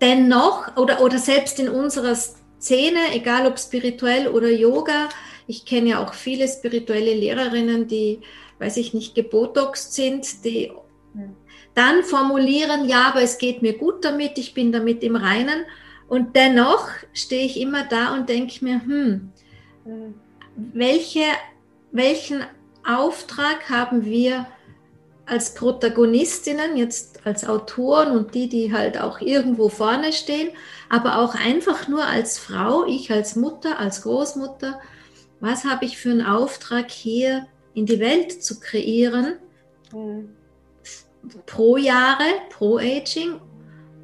dennoch 0.00 0.74
oder, 0.78 1.02
oder 1.02 1.18
selbst 1.18 1.60
in 1.60 1.68
unserer 1.68 2.14
Szene, 2.14 2.98
egal 3.12 3.46
ob 3.46 3.58
spirituell 3.58 4.28
oder 4.28 4.48
Yoga, 4.48 5.10
ich 5.46 5.66
kenne 5.66 5.90
ja 5.90 6.02
auch 6.02 6.14
viele 6.14 6.48
spirituelle 6.48 7.12
Lehrerinnen, 7.12 7.86
die, 7.86 8.20
weiß 8.58 8.78
ich 8.78 8.94
nicht, 8.94 9.14
gebotoxt 9.14 9.92
sind, 9.92 10.46
die 10.46 10.72
dann 11.74 12.04
formulieren, 12.04 12.88
ja, 12.88 13.10
aber 13.10 13.20
es 13.20 13.36
geht 13.36 13.60
mir 13.60 13.76
gut 13.76 14.02
damit, 14.02 14.38
ich 14.38 14.54
bin 14.54 14.72
damit 14.72 15.02
im 15.04 15.14
Reinen. 15.14 15.66
Und 16.08 16.36
dennoch 16.36 16.88
stehe 17.12 17.46
ich 17.46 17.60
immer 17.60 17.84
da 17.84 18.14
und 18.14 18.28
denke 18.28 18.64
mir, 18.64 18.80
hm, 18.82 19.32
welche, 20.56 21.24
welchen 21.92 22.44
Auftrag 22.84 23.68
haben 23.68 24.04
wir 24.04 24.46
als 25.26 25.54
Protagonistinnen, 25.54 26.76
jetzt 26.76 27.26
als 27.26 27.46
Autoren 27.48 28.16
und 28.16 28.34
die, 28.34 28.48
die 28.48 28.72
halt 28.72 29.00
auch 29.00 29.20
irgendwo 29.20 29.68
vorne 29.68 30.12
stehen, 30.12 30.50
aber 30.88 31.18
auch 31.18 31.34
einfach 31.34 31.88
nur 31.88 32.04
als 32.04 32.38
Frau, 32.38 32.86
ich 32.86 33.10
als 33.10 33.34
Mutter, 33.34 33.80
als 33.80 34.02
Großmutter, 34.02 34.80
was 35.40 35.64
habe 35.64 35.84
ich 35.84 35.98
für 35.98 36.10
einen 36.10 36.24
Auftrag 36.24 36.90
hier 36.90 37.46
in 37.74 37.86
die 37.86 37.98
Welt 37.98 38.42
zu 38.42 38.60
kreieren, 38.60 39.34
mhm. 39.92 40.30
pro 41.44 41.76
Jahre, 41.76 42.24
pro 42.50 42.78
Aging 42.78 43.40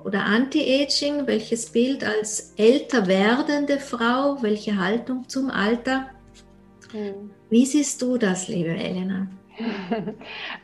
oder 0.05 0.25
Anti-Aging, 0.25 1.27
welches 1.27 1.71
Bild 1.71 2.05
als 2.05 2.55
älter 2.57 3.07
werdende 3.07 3.79
Frau, 3.79 4.43
welche 4.43 4.79
Haltung 4.79 5.29
zum 5.29 5.51
Alter. 5.51 6.11
Mhm. 6.93 7.31
Wie 7.51 7.67
siehst 7.67 8.01
du 8.03 8.19
das, 8.19 8.49
liebe 8.49 8.71
Elena? 8.71 9.27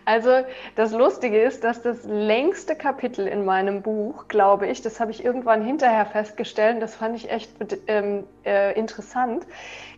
Also 0.04 0.30
das 0.74 0.92
Lustige 0.92 1.42
ist, 1.42 1.62
dass 1.64 1.82
das 1.82 2.04
längste 2.04 2.74
Kapitel 2.74 3.26
in 3.26 3.44
meinem 3.44 3.82
Buch, 3.82 4.28
glaube 4.28 4.66
ich, 4.66 4.80
das 4.80 5.00
habe 5.00 5.10
ich 5.10 5.24
irgendwann 5.24 5.62
hinterher 5.62 6.06
festgestellt, 6.06 6.80
das 6.80 6.94
fand 6.94 7.16
ich 7.16 7.30
echt 7.30 7.50
ähm, 7.86 8.24
äh, 8.44 8.78
interessant, 8.78 9.46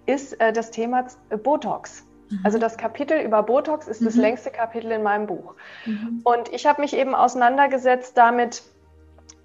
ist 0.06 0.40
äh, 0.40 0.52
das 0.52 0.70
Thema 0.70 1.06
äh, 1.30 1.37
Botox. 1.37 2.04
Mhm. 2.30 2.40
Also 2.42 2.59
das 2.59 2.76
Kapitel 2.76 3.20
über 3.20 3.42
Botox 3.42 3.88
ist 3.88 4.00
mhm. 4.00 4.06
das 4.06 4.16
längste 4.16 4.50
Kapitel 4.50 4.90
in 4.90 5.02
meinem 5.02 5.26
Buch. 5.26 5.54
Mhm. 5.87 6.20
Und 6.25 6.52
ich 6.52 6.66
habe 6.66 6.80
mich 6.80 6.97
eben 6.97 7.14
auseinandergesetzt 7.14 8.16
damit, 8.16 8.62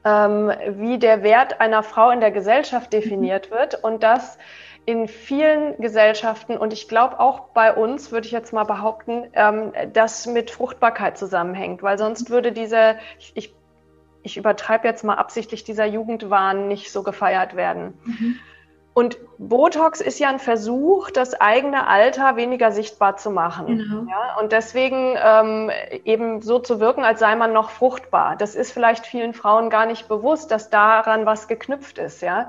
ähm, 0.06 0.52
wie 0.70 1.00
der 1.00 1.24
Wert 1.24 1.60
einer 1.60 1.84
Frau 1.84 2.12
in 2.12 2.22
der 2.22 2.32
Gesellschaft 2.32 2.94
definiert 2.94 3.50
mhm. 3.50 3.56
wird 3.56 3.84
und 3.84 4.04
dass 4.04 4.38
in 4.86 5.08
vielen 5.08 5.78
Gesellschaften 5.82 6.58
und 6.58 6.72
ich 6.72 6.88
glaube 6.88 7.20
auch 7.20 7.50
bei 7.56 7.74
uns, 7.74 8.12
würde 8.12 8.28
ich 8.28 8.32
jetzt 8.32 8.54
mal 8.54 8.66
behaupten, 8.66 9.26
ähm, 9.34 9.74
das 9.94 10.28
mit 10.28 10.52
Fruchtbarkeit 10.52 11.18
zusammenhängt, 11.18 11.82
weil 11.82 11.98
sonst 11.98 12.30
würde 12.30 12.52
diese, 12.52 12.98
ich, 13.34 13.56
ich 14.22 14.38
übertreibe 14.38 14.88
jetzt 14.88 15.04
mal 15.04 15.16
absichtlich, 15.16 15.64
dieser 15.64 15.86
Jugendwahn 15.86 16.68
nicht 16.68 16.92
so 16.92 17.02
gefeiert 17.02 17.56
werden. 17.56 18.00
Mhm. 18.06 18.40
Und 18.96 19.18
Botox 19.38 20.00
ist 20.00 20.20
ja 20.20 20.30
ein 20.30 20.40
Versuch, 20.40 21.12
das 21.12 21.34
eigene 21.34 21.86
Alter 21.88 22.38
weniger 22.38 22.72
sichtbar 22.72 23.18
zu 23.18 23.30
machen. 23.30 23.68
Genau. 23.68 24.10
Ja, 24.10 24.38
und 24.40 24.54
deswegen 24.54 25.18
ähm, 25.22 25.70
eben 26.06 26.42
so 26.42 26.60
zu 26.60 26.80
wirken, 26.80 27.04
als 27.04 27.20
sei 27.20 27.36
man 27.36 27.52
noch 27.52 27.72
fruchtbar. 27.72 28.38
Das 28.38 28.56
ist 28.56 28.72
vielleicht 28.72 29.06
vielen 29.06 29.34
Frauen 29.34 29.70
gar 29.70 29.86
nicht 29.86 30.08
bewusst, 30.08 30.50
dass 30.50 30.70
daran 30.70 31.26
was 31.26 31.50
geknüpft 31.50 31.98
ist. 31.98 32.22
Ja? 32.22 32.48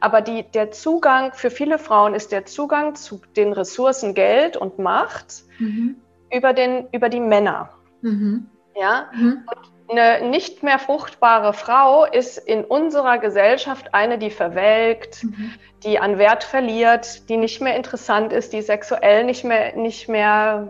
Aber 0.00 0.20
die, 0.20 0.42
der 0.42 0.72
Zugang 0.72 1.32
für 1.32 1.48
viele 1.48 1.78
Frauen 1.78 2.16
ist 2.16 2.32
der 2.32 2.44
Zugang 2.44 2.96
zu 2.96 3.20
den 3.36 3.52
Ressourcen 3.52 4.14
Geld 4.14 4.56
und 4.56 4.80
Macht 4.80 5.44
mhm. 5.60 5.94
über, 6.32 6.54
den, 6.54 6.88
über 6.90 7.08
die 7.08 7.20
Männer. 7.20 7.68
Mhm. 8.02 8.50
Ja? 8.74 9.10
Mhm. 9.14 9.44
Und 9.46 9.73
eine 9.88 10.28
nicht 10.28 10.62
mehr 10.62 10.78
fruchtbare 10.78 11.52
Frau 11.52 12.04
ist 12.04 12.38
in 12.38 12.64
unserer 12.64 13.18
Gesellschaft 13.18 13.92
eine, 13.92 14.18
die 14.18 14.30
verwelkt, 14.30 15.24
mhm. 15.24 15.52
die 15.82 15.98
an 15.98 16.18
Wert 16.18 16.44
verliert, 16.44 17.28
die 17.28 17.36
nicht 17.36 17.60
mehr 17.60 17.76
interessant 17.76 18.32
ist, 18.32 18.52
die 18.52 18.62
sexuell 18.62 19.24
nicht 19.24 19.44
mehr, 19.44 19.76
nicht 19.76 20.08
mehr, 20.08 20.68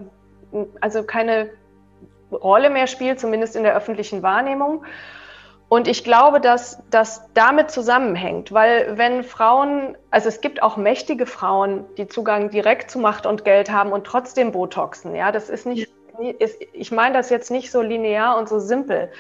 also 0.81 1.05
keine 1.05 1.51
Rolle 2.33 2.71
mehr 2.71 2.87
spielt, 2.87 3.21
zumindest 3.21 3.55
in 3.57 3.63
der 3.63 3.77
öffentlichen 3.77 4.23
Wahrnehmung. 4.23 4.85
Und 5.69 5.89
ich 5.89 6.05
glaube, 6.05 6.41
dass 6.41 6.83
das 6.91 7.31
damit 7.35 7.71
zusammenhängt, 7.71 8.53
weil 8.53 8.97
wenn 8.99 9.25
Frauen, 9.25 9.97
also 10.11 10.29
es 10.29 10.41
gibt 10.41 10.63
auch 10.63 10.77
mächtige 10.77 11.27
Frauen, 11.27 11.85
die 11.97 12.07
Zugang 12.07 12.51
direkt 12.51 12.91
zu 12.91 12.99
Macht 12.99 13.27
und 13.27 13.45
Geld 13.45 13.71
haben 13.71 13.91
und 13.93 14.05
trotzdem 14.05 14.53
Botoxen. 14.53 15.15
Ja, 15.15 15.33
das 15.33 15.49
ist 15.49 15.67
nicht 15.67 15.89
ist, 16.39 16.61
ich 16.73 16.93
meine 16.93 17.15
das 17.15 17.31
jetzt 17.31 17.51
nicht 17.51 17.71
so 17.71 17.83
linear 17.83 18.39
und 18.39 18.49
so 18.49 18.59
simpel, 18.59 19.11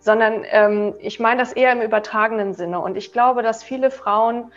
sondern 0.00 0.44
ähm, 0.50 0.94
ich 0.98 1.20
meine 1.20 1.40
das 1.40 1.52
eher 1.52 1.72
im 1.72 1.82
übertragenen 1.82 2.54
Sinne. 2.54 2.80
Und 2.80 2.96
ich 2.96 3.12
glaube, 3.12 3.42
dass 3.42 3.62
viele 3.62 3.90
Frauen 3.90 4.52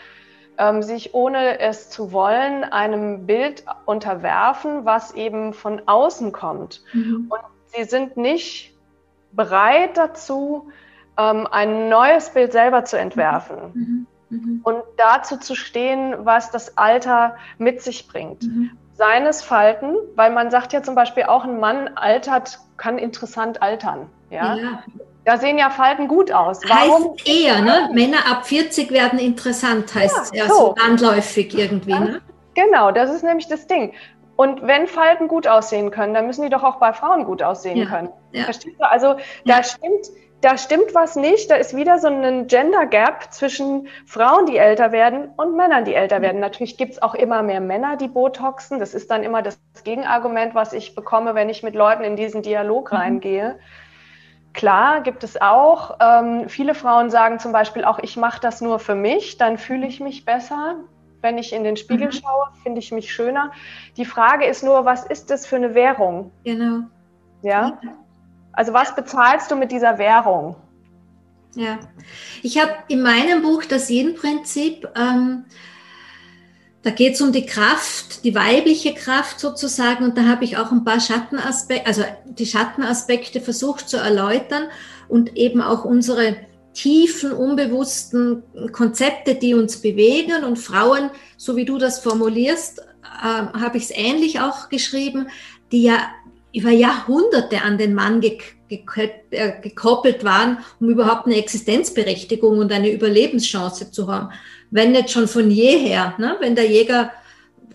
ähm, 0.57 0.81
sich, 0.81 1.13
ohne 1.13 1.59
es 1.59 1.89
zu 1.89 2.11
wollen, 2.11 2.63
einem 2.63 3.25
Bild 3.25 3.63
unterwerfen, 3.85 4.85
was 4.85 5.13
eben 5.13 5.53
von 5.53 5.81
außen 5.85 6.31
kommt. 6.31 6.81
Mhm. 6.93 7.27
Und 7.29 7.41
sie 7.75 7.83
sind 7.83 8.17
nicht 8.17 8.73
bereit 9.31 9.97
dazu, 9.97 10.69
ähm, 11.17 11.47
ein 11.49 11.89
neues 11.89 12.31
Bild 12.31 12.51
selber 12.51 12.85
zu 12.85 12.97
entwerfen. 12.97 13.57
Mhm. 13.73 14.07
Mhm. 14.29 14.37
mhm. 14.37 14.59
Und 14.63 14.83
dazu 14.97 15.37
zu 15.37 15.55
stehen, 15.55 16.15
was 16.19 16.51
das 16.51 16.77
Alter 16.77 17.37
mit 17.57 17.81
sich 17.81 18.07
bringt. 18.07 18.43
Seines 18.97 19.41
Falten, 19.41 19.95
weil 20.15 20.31
man 20.31 20.49
sagt 20.51 20.73
ja 20.73 20.81
zum 20.81 20.95
Beispiel 20.95 21.23
auch, 21.23 21.43
ein 21.43 21.59
Mann 21.59 21.89
altert, 21.95 22.59
kann 22.77 22.97
interessant 22.97 23.61
altern. 23.61 24.09
Ja. 24.29 24.55
ja. 24.55 24.83
Da 25.25 25.37
sehen 25.37 25.57
ja 25.57 25.69
Falten 25.69 26.07
gut 26.07 26.31
aus. 26.31 26.61
Warum? 26.67 27.13
Heißt 27.13 27.27
eher, 27.27 27.61
ne? 27.61 27.89
Männer 27.93 28.19
ab 28.29 28.45
40 28.45 28.91
werden 28.91 29.19
interessant, 29.19 29.93
heißt 29.93 30.17
es 30.17 30.31
ja, 30.33 30.47
so. 30.47 30.53
so 30.53 30.75
landläufig 30.77 31.57
irgendwie. 31.57 31.93
Ne? 31.93 32.21
Genau, 32.53 32.91
das 32.91 33.09
ist 33.09 33.23
nämlich 33.23 33.47
das 33.47 33.67
Ding. 33.67 33.93
Und 34.37 34.61
wenn 34.61 34.87
Falten 34.87 35.27
gut 35.27 35.47
aussehen 35.47 35.91
können, 35.91 36.13
dann 36.13 36.27
müssen 36.27 36.43
die 36.43 36.49
doch 36.49 36.63
auch 36.63 36.75
bei 36.75 36.93
Frauen 36.93 37.25
gut 37.25 37.41
aussehen 37.41 37.77
ja. 37.77 37.85
können. 37.85 38.09
Ja. 38.31 38.43
Verstehst 38.43 38.75
du? 38.79 38.89
Also 38.89 39.15
da 39.45 39.63
stimmt 39.63 40.07
da 40.42 40.58
stimmt 40.58 40.94
was 40.94 41.15
nicht. 41.15 41.50
Da 41.50 41.56
ist 41.56 41.75
wieder 41.75 41.98
so 41.98 42.08
ein 42.08 42.48
Gender 42.48 42.86
Gap 42.86 43.34
zwischen 43.34 43.88
Frauen, 44.06 44.46
die 44.46 44.58
älter 44.58 44.92
werden 44.92 45.30
und 45.38 45.56
Männern, 45.56 45.86
die 45.86 45.96
älter 45.96 46.22
werden. 46.22 46.39
Natürlich 46.39 46.77
gibt 46.77 46.94
es 46.94 47.01
auch 47.01 47.15
immer 47.15 47.42
mehr 47.42 47.62
Männer, 47.62 47.98
die 47.98 48.08
Botoxen. 48.08 48.80
Das 48.80 48.94
ist 48.94 49.10
dann 49.10 49.24
immer 49.24 49.42
das 49.42 49.60
Gegenargument, 49.84 50.54
was 50.54 50.74
ich 50.74 50.94
bekomme, 50.94 51.36
wenn 51.36 51.50
ich 51.50 51.63
mit 51.63 51.75
Leuten 51.75 52.04
in 52.04 52.15
diesen 52.15 52.42
Dialog 52.42 52.92
mhm. 52.92 52.98
reingehe. 52.98 53.60
Klar, 54.54 55.01
gibt 55.01 55.24
es 55.24 55.42
auch. 55.42 55.98
Ähm, 56.00 56.48
viele 56.48 56.75
Frauen 56.75 57.10
sagen 57.10 57.39
zum 57.39 57.51
Beispiel 57.51 57.84
auch, 57.84 58.00
ich 58.00 58.15
mache 58.15 58.39
das 58.39 58.62
nur 58.62 58.80
für 58.80 58.96
mich, 58.96 59.38
dann 59.38 59.58
fühle 59.58 59.86
ich 59.86 60.00
mich 60.00 60.25
besser. 60.25 60.75
Wenn 61.22 61.38
ich 61.38 61.54
in 61.54 61.63
den 61.63 61.75
Spiegel 61.75 62.08
mhm. 62.08 62.12
schaue, 62.12 62.48
finde 62.62 62.80
ich 62.80 62.92
mich 62.92 63.12
schöner. 63.12 63.51
Die 63.98 64.06
Frage 64.06 64.46
ist 64.46 64.63
nur, 64.63 64.86
was 64.86 65.06
ist 65.06 65.32
das 65.32 65.46
für 65.46 65.56
eine 65.56 65.74
Währung? 65.74 66.32
Genau. 66.44 66.84
Ja. 67.42 67.80
Also 68.55 68.74
was 68.74 68.95
bezahlst 68.95 69.51
du 69.51 69.55
mit 69.55 69.71
dieser 69.71 69.97
Währung? 69.97 70.55
Ja, 71.55 71.79
ich 72.43 72.62
habe 72.62 72.74
in 72.89 73.01
meinem 73.01 73.41
Buch 73.41 73.63
das 73.63 73.89
Yin-Prinzip, 73.89 74.88
ähm, 74.95 75.45
da 76.83 76.91
geht 76.91 77.15
es 77.15 77.21
um 77.21 77.31
die 77.31 77.45
Kraft, 77.45 78.24
die 78.25 78.35
weibliche 78.35 78.93
Kraft 78.93 79.39
sozusagen, 79.39 80.03
und 80.03 80.17
da 80.17 80.25
habe 80.25 80.43
ich 80.43 80.57
auch 80.57 80.71
ein 80.71 80.83
paar 80.83 81.00
Schattenaspekte, 81.00 81.88
also 81.88 82.03
die 82.25 82.45
Schattenaspekte 82.45 83.41
versucht 83.41 83.89
zu 83.89 83.97
erläutern 83.97 84.65
und 85.07 85.35
eben 85.38 85.62
auch 85.62 85.85
unsere 85.85 86.35
tiefen, 86.74 87.31
unbewussten 87.31 88.43
Konzepte, 88.71 89.35
die 89.35 89.53
uns 89.53 89.81
bewegen. 89.81 90.43
Und 90.43 90.59
Frauen, 90.59 91.09
so 91.38 91.55
wie 91.55 91.65
du 91.65 91.77
das 91.77 92.00
formulierst, 92.00 92.79
äh, 92.79 93.24
habe 93.24 93.77
ich 93.77 93.85
es 93.85 93.91
ähnlich 93.91 94.41
auch 94.41 94.69
geschrieben, 94.69 95.29
die 95.71 95.83
ja 95.83 95.97
über 96.55 96.69
Jahrhunderte 96.69 97.62
an 97.62 97.77
den 97.77 97.93
Mann 97.93 98.21
äh, 98.24 99.62
gekoppelt 99.62 100.24
waren, 100.24 100.59
um 100.79 100.89
überhaupt 100.89 101.25
eine 101.25 101.35
Existenzberechtigung 101.35 102.57
und 102.57 102.71
eine 102.71 102.89
Überlebenschance 102.89 103.91
zu 103.91 104.12
haben. 104.12 104.31
Wenn 104.71 104.93
nicht 104.93 105.12
schon 105.12 105.27
von 105.27 105.51
jeher, 105.51 106.13
ne? 106.17 106.38
wenn 106.39 106.55
der 106.55 106.67
Jäger, 106.67 107.12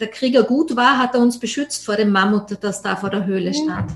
der 0.00 0.08
Krieger 0.08 0.42
gut 0.42 0.76
war, 0.76 0.98
hat 0.98 1.14
er 1.14 1.20
uns 1.20 1.38
beschützt 1.38 1.84
vor 1.84 1.96
dem 1.96 2.10
Mammut, 2.10 2.56
das 2.62 2.82
da 2.82 2.96
vor 2.96 3.10
der 3.10 3.26
Höhle 3.26 3.52
stand. 3.52 3.92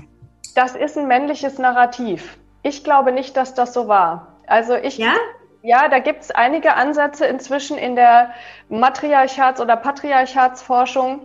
Das 0.53 0.75
ist 0.75 0.97
ein 0.97 1.07
männliches 1.07 1.57
Narrativ. 1.57 2.37
Ich 2.63 2.83
glaube 2.83 3.11
nicht, 3.11 3.35
dass 3.35 3.53
das 3.53 3.73
so 3.73 3.87
war. 3.87 4.39
Also 4.47 4.75
ich, 4.75 4.97
ja? 4.97 5.13
Ja, 5.63 5.87
da 5.89 5.97
gibt 5.97 6.21
es 6.21 6.31
einige 6.31 6.75
Ansätze 6.75 7.25
inzwischen 7.25 7.77
in 7.77 7.95
der 7.95 8.29
Matriarchats- 8.69 9.59
oder 9.59 9.75
Patriarchatsforschung, 9.75 11.21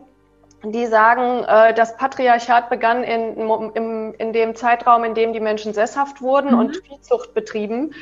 die 0.64 0.86
sagen, 0.86 1.44
äh, 1.44 1.74
das 1.74 1.96
Patriarchat 1.96 2.68
begann 2.68 3.02
in, 3.02 3.36
in, 3.74 4.14
in 4.14 4.32
dem 4.32 4.54
Zeitraum, 4.54 5.04
in 5.04 5.14
dem 5.14 5.32
die 5.32 5.40
Menschen 5.40 5.72
sesshaft 5.72 6.20
wurden 6.20 6.52
mhm. 6.52 6.58
und 6.58 6.76
Viehzucht 6.76 7.34
betrieben, 7.34 7.94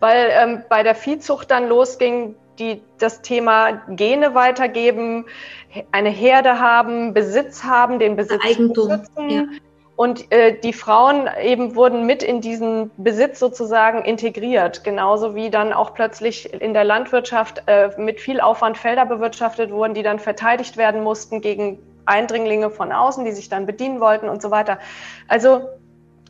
weil 0.00 0.28
ähm, 0.30 0.62
bei 0.68 0.82
der 0.82 0.94
Viehzucht 0.94 1.50
dann 1.50 1.68
losging, 1.68 2.34
die 2.58 2.82
das 2.98 3.20
Thema 3.20 3.82
Gene 3.90 4.34
weitergeben, 4.34 5.26
eine 5.92 6.08
Herde 6.08 6.58
haben, 6.58 7.12
Besitz 7.12 7.64
haben, 7.64 7.98
den 7.98 8.16
Besitz 8.16 8.42
Eigentum. 8.44 8.88
Besitzen. 8.88 9.30
Ja. 9.30 9.44
Und 9.96 10.30
äh, 10.30 10.58
die 10.60 10.74
Frauen 10.74 11.28
eben 11.42 11.74
wurden 11.74 12.04
mit 12.04 12.22
in 12.22 12.42
diesen 12.42 12.90
Besitz 12.98 13.38
sozusagen 13.38 14.04
integriert, 14.04 14.84
genauso 14.84 15.34
wie 15.34 15.48
dann 15.48 15.72
auch 15.72 15.94
plötzlich 15.94 16.52
in 16.52 16.74
der 16.74 16.84
Landwirtschaft 16.84 17.62
äh, 17.66 17.90
mit 17.96 18.20
viel 18.20 18.40
Aufwand 18.40 18.76
Felder 18.76 19.06
bewirtschaftet 19.06 19.70
wurden, 19.70 19.94
die 19.94 20.02
dann 20.02 20.18
verteidigt 20.18 20.76
werden 20.76 21.02
mussten 21.02 21.40
gegen 21.40 21.78
Eindringlinge 22.06 22.70
von 22.70 22.92
außen, 22.92 23.24
die 23.24 23.32
sich 23.32 23.48
dann 23.48 23.66
bedienen 23.66 24.00
wollten 24.00 24.28
und 24.28 24.40
so 24.40 24.50
weiter. 24.50 24.78
Also 25.28 25.68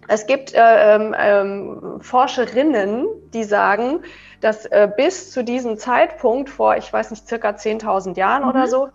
es 0.09 0.27
gibt 0.27 0.55
äh, 0.55 0.95
ähm, 0.95 1.15
ähm, 1.19 2.01
Forscherinnen, 2.01 3.07
die 3.33 3.45
sagen, 3.45 4.01
dass 4.41 4.67
äh, 4.67 4.89
bis 4.95 5.31
zu 5.33 5.43
diesem 5.43 5.79
Zeitpunkt 5.79 6.51
vor, 6.51 6.77
ich 6.77 6.93
weiß 6.93 7.11
nicht, 7.11 7.27
circa 7.27 7.51
10.000 7.51 8.17
Jahren 8.17 8.43
mhm. 8.43 8.49
oder 8.51 8.67
so, 8.67 8.89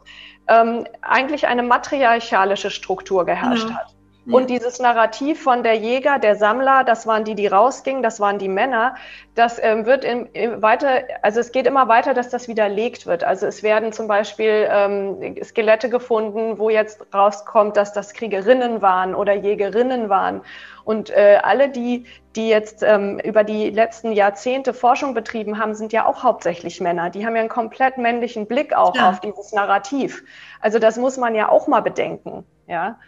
ähm, 0.48 0.86
eigentlich 1.02 1.48
eine 1.48 1.64
matriarchalische 1.64 2.70
Struktur 2.70 3.26
geherrscht 3.26 3.70
ja. 3.70 3.76
hat. 3.76 3.96
Und 4.28 4.52
dieses 4.52 4.80
Narrativ 4.80 5.42
von 5.42 5.64
der 5.64 5.76
Jäger, 5.76 6.20
der 6.20 6.36
Sammler, 6.36 6.84
das 6.84 7.08
waren 7.08 7.24
die, 7.24 7.34
die 7.34 7.48
rausgingen, 7.48 8.04
das 8.04 8.20
waren 8.20 8.38
die 8.38 8.50
Männer, 8.50 8.94
das 9.34 9.58
ähm, 9.62 9.88
wird 9.88 10.06
im, 10.06 10.30
im 10.34 10.62
weiter, 10.62 11.04
also 11.24 11.40
es 11.40 11.52
geht 11.52 11.66
immer 11.66 11.88
weiter, 11.88 12.14
dass 12.14 12.30
das 12.30 12.48
widerlegt 12.48 13.08
wird. 13.08 13.24
Also 13.24 13.48
es 13.48 13.64
werden 13.64 13.92
zum 13.94 14.08
Beispiel 14.08 14.68
ähm, 14.70 15.36
Skelette 15.44 15.90
gefunden, 15.90 16.60
wo 16.60 16.70
jetzt 16.70 17.04
rauskommt, 17.12 17.78
dass 17.78 17.94
das 17.94 18.14
Kriegerinnen 18.14 18.84
waren 18.84 19.16
oder 19.16 19.34
Jägerinnen 19.34 20.10
waren. 20.10 20.42
Und 20.84 21.10
äh, 21.10 21.40
alle, 21.42 21.70
die, 21.70 22.06
die 22.36 22.48
jetzt 22.48 22.84
ähm, 22.84 23.20
über 23.20 23.44
die 23.44 23.72
letzten 23.72 24.12
Jahrzehnte 24.12 24.74
Forschung 24.74 25.16
betrieben 25.16 25.58
haben, 25.58 25.74
sind 25.74 25.94
ja 25.94 26.06
auch 26.06 26.22
hauptsächlich 26.22 26.80
Männer. 26.80 27.10
Die 27.10 27.26
haben 27.26 27.36
ja 27.36 27.42
einen 27.42 27.50
komplett 27.50 27.98
männlichen 27.98 28.46
Blick 28.46 28.76
auch 28.76 28.96
ja. 28.96 29.10
auf 29.10 29.20
dieses 29.20 29.52
Narrativ. 29.52 30.24
Also 30.60 30.78
das 30.78 30.98
muss 30.98 31.18
man 31.18 31.34
ja 31.34 31.50
auch 31.50 31.68
mal 31.68 31.82
bedenken. 31.82 32.46
Ja. 32.68 33.00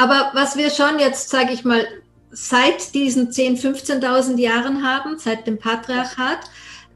Aber 0.00 0.30
was 0.32 0.56
wir 0.56 0.70
schon 0.70 0.98
jetzt, 0.98 1.28
sage 1.28 1.52
ich 1.52 1.62
mal, 1.62 1.86
seit 2.30 2.94
diesen 2.94 3.28
10.000, 3.28 4.00
15.000 4.00 4.38
Jahren 4.38 4.82
haben, 4.82 5.18
seit 5.18 5.46
dem 5.46 5.58
Patriarchat, 5.58 6.38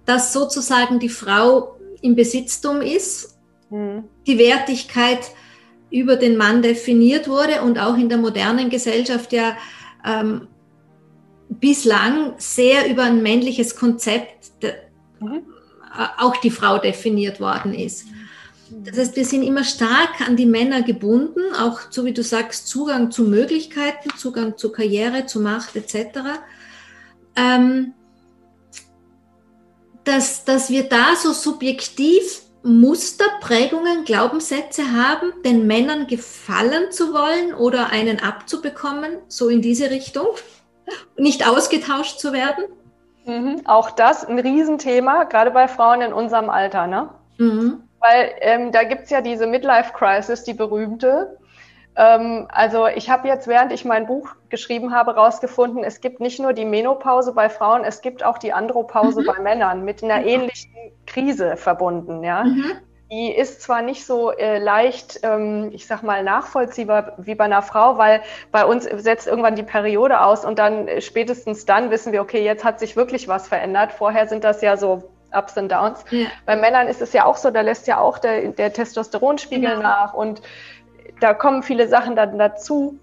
dass 0.07 0.33
sozusagen 0.33 1.01
die 1.01 1.11
Frau 1.11 1.77
im 2.01 2.17
Besitztum 2.17 2.81
ist, 2.81 3.37
mhm. 3.69 4.05
die 4.27 4.39
Wertigkeit 4.39 5.19
über 5.91 6.17
den 6.17 6.39
Mann 6.39 6.63
definiert 6.63 7.29
wurde 7.29 7.61
und 7.61 7.79
auch 7.79 7.99
in 7.99 8.09
der 8.09 8.17
modernen 8.17 8.71
Gesellschaft 8.71 9.35
ja 9.35 9.55
ähm, 10.07 10.49
bislang 11.51 12.33
sehr 12.39 12.89
über 12.89 13.03
ein 13.03 13.23
männliches 13.23 13.77
Konzept 13.77 14.51
mhm. 15.21 15.43
auch 16.17 16.39
die 16.39 16.51
Frau 16.51 16.79
definiert 16.79 17.39
worden 17.39 17.75
ist. 17.75 18.07
Das 18.85 18.99
heißt, 18.99 19.17
wir 19.17 19.25
sind 19.25 19.43
immer 19.43 19.65
stark 19.65 20.21
an 20.27 20.37
die 20.37 20.47
Männer 20.47 20.83
gebunden, 20.83 21.41
auch 21.59 21.81
so 21.91 22.05
wie 22.05 22.13
du 22.13 22.23
sagst, 22.23 22.69
Zugang 22.69 23.11
zu 23.11 23.25
Möglichkeiten, 23.25 24.11
Zugang 24.17 24.59
zu 24.59 24.73
Karriere, 24.73 25.25
zu 25.27 25.41
Macht 25.41 25.75
etc. 25.75 26.21
Ähm, 27.35 27.95
dass, 30.05 30.45
dass 30.45 30.69
wir 30.69 30.85
da 30.85 31.17
so 31.17 31.33
subjektiv 31.33 32.43
Muster, 32.63 33.27
Prägungen, 33.41 34.05
Glaubenssätze 34.05 34.93
haben, 34.93 35.33
den 35.45 35.67
Männern 35.67 36.07
gefallen 36.07 36.91
zu 36.91 37.13
wollen 37.13 37.55
oder 37.55 37.91
einen 37.91 38.21
abzubekommen, 38.21 39.19
so 39.29 39.49
in 39.49 39.63
diese 39.63 39.91
Richtung, 39.91 40.29
nicht 41.17 41.47
ausgetauscht 41.47 42.19
zu 42.19 42.33
werden? 42.33 42.65
Mhm. 43.25 43.63
Auch 43.65 43.91
das 43.91 44.25
ein 44.27 44.39
Riesenthema, 44.39 45.25
gerade 45.25 45.51
bei 45.51 45.69
Frauen 45.69 46.03
in 46.03 46.13
unserem 46.13 46.51
Alter, 46.51 46.87
ne? 46.87 47.11
Mhm. 47.39 47.83
Weil 48.07 48.35
ähm, 48.41 48.71
da 48.71 48.85
gibt 48.85 49.05
es 49.05 49.11
ja 49.11 49.23
diese 49.23 49.47
Midlife-Crisis, 49.47 50.45
die 50.45 50.53
berühmte. 50.53 51.39
Ähm, 51.97 52.47
also 52.51 52.87
ich 52.87 53.09
habe 53.09 53.29
jetzt, 53.29 53.47
während 53.47 53.73
ich 53.73 53.87
mein 53.87 54.07
Buch 54.07 54.29
geschrieben 54.51 54.95
habe, 54.95 55.15
herausgefunden, 55.15 55.83
es 55.85 56.03
gibt 56.03 56.21
nicht 56.21 56.39
nur 56.39 56.53
die 56.53 56.67
Menopause 56.67 57.33
bei 57.33 57.49
Frauen, 57.49 57.83
es 57.83 58.03
gibt 58.03 58.23
auch 58.23 58.37
die 58.37 58.53
Andropause 58.53 59.23
mhm. 59.23 59.27
bei 59.27 59.41
Männern 59.41 59.85
mit 59.85 60.05
einer 60.05 60.25
ähnlichen 60.25 60.71
Krise 61.07 61.57
verbunden, 61.57 62.23
ja. 62.23 62.45
Mhm. 62.45 62.73
Die 63.11 63.33
ist 63.33 63.63
zwar 63.63 63.81
nicht 63.81 64.05
so 64.05 64.33
äh, 64.33 64.59
leicht, 64.59 65.21
ähm, 65.23 65.71
ich 65.73 65.87
sag 65.87 66.03
mal, 66.03 66.23
nachvollziehbar 66.25 67.13
wie 67.19 67.35
bei 67.35 67.45
einer 67.45 67.63
Frau, 67.63 67.97
weil 67.97 68.23
bei 68.51 68.67
uns 68.67 68.85
setzt 68.85 69.27
irgendwann 69.27 69.57
die 69.57 69.63
Periode 69.63 70.21
aus 70.21 70.45
und 70.45 70.59
dann 70.59 70.89
äh, 70.89 71.01
spätestens 71.01 71.65
dann 71.65 71.91
wissen 71.91 72.13
wir, 72.13 72.21
okay, 72.21 72.45
jetzt 72.45 72.65
hat 72.65 72.81
sich 72.81 72.97
wirklich 72.97 73.29
was 73.29 73.47
verändert. 73.49 73.93
Vorher 73.93 74.27
sind 74.27 74.43
das 74.43 74.63
ja 74.63 74.77
so 74.77 75.14
Ups 75.35 75.57
und 75.57 75.71
Downs. 75.71 76.05
Ja. 76.11 76.27
Bei 76.47 76.57
Männern 76.57 76.89
ist 76.89 77.03
es 77.03 77.13
ja 77.13 77.25
auch 77.25 77.37
so, 77.37 77.51
da 77.51 77.61
lässt 77.61 77.87
ja 77.87 77.99
auch 77.99 78.19
der, 78.19 78.49
der 78.49 78.73
Testosteronspiegel 78.73 79.71
genau. 79.71 79.83
nach 79.83 80.15
und 80.15 80.43
da 81.21 81.35
kommen 81.35 81.63
viele 81.63 81.89
Sachen 81.89 82.17
dann 82.17 82.39
dazu. 82.39 82.99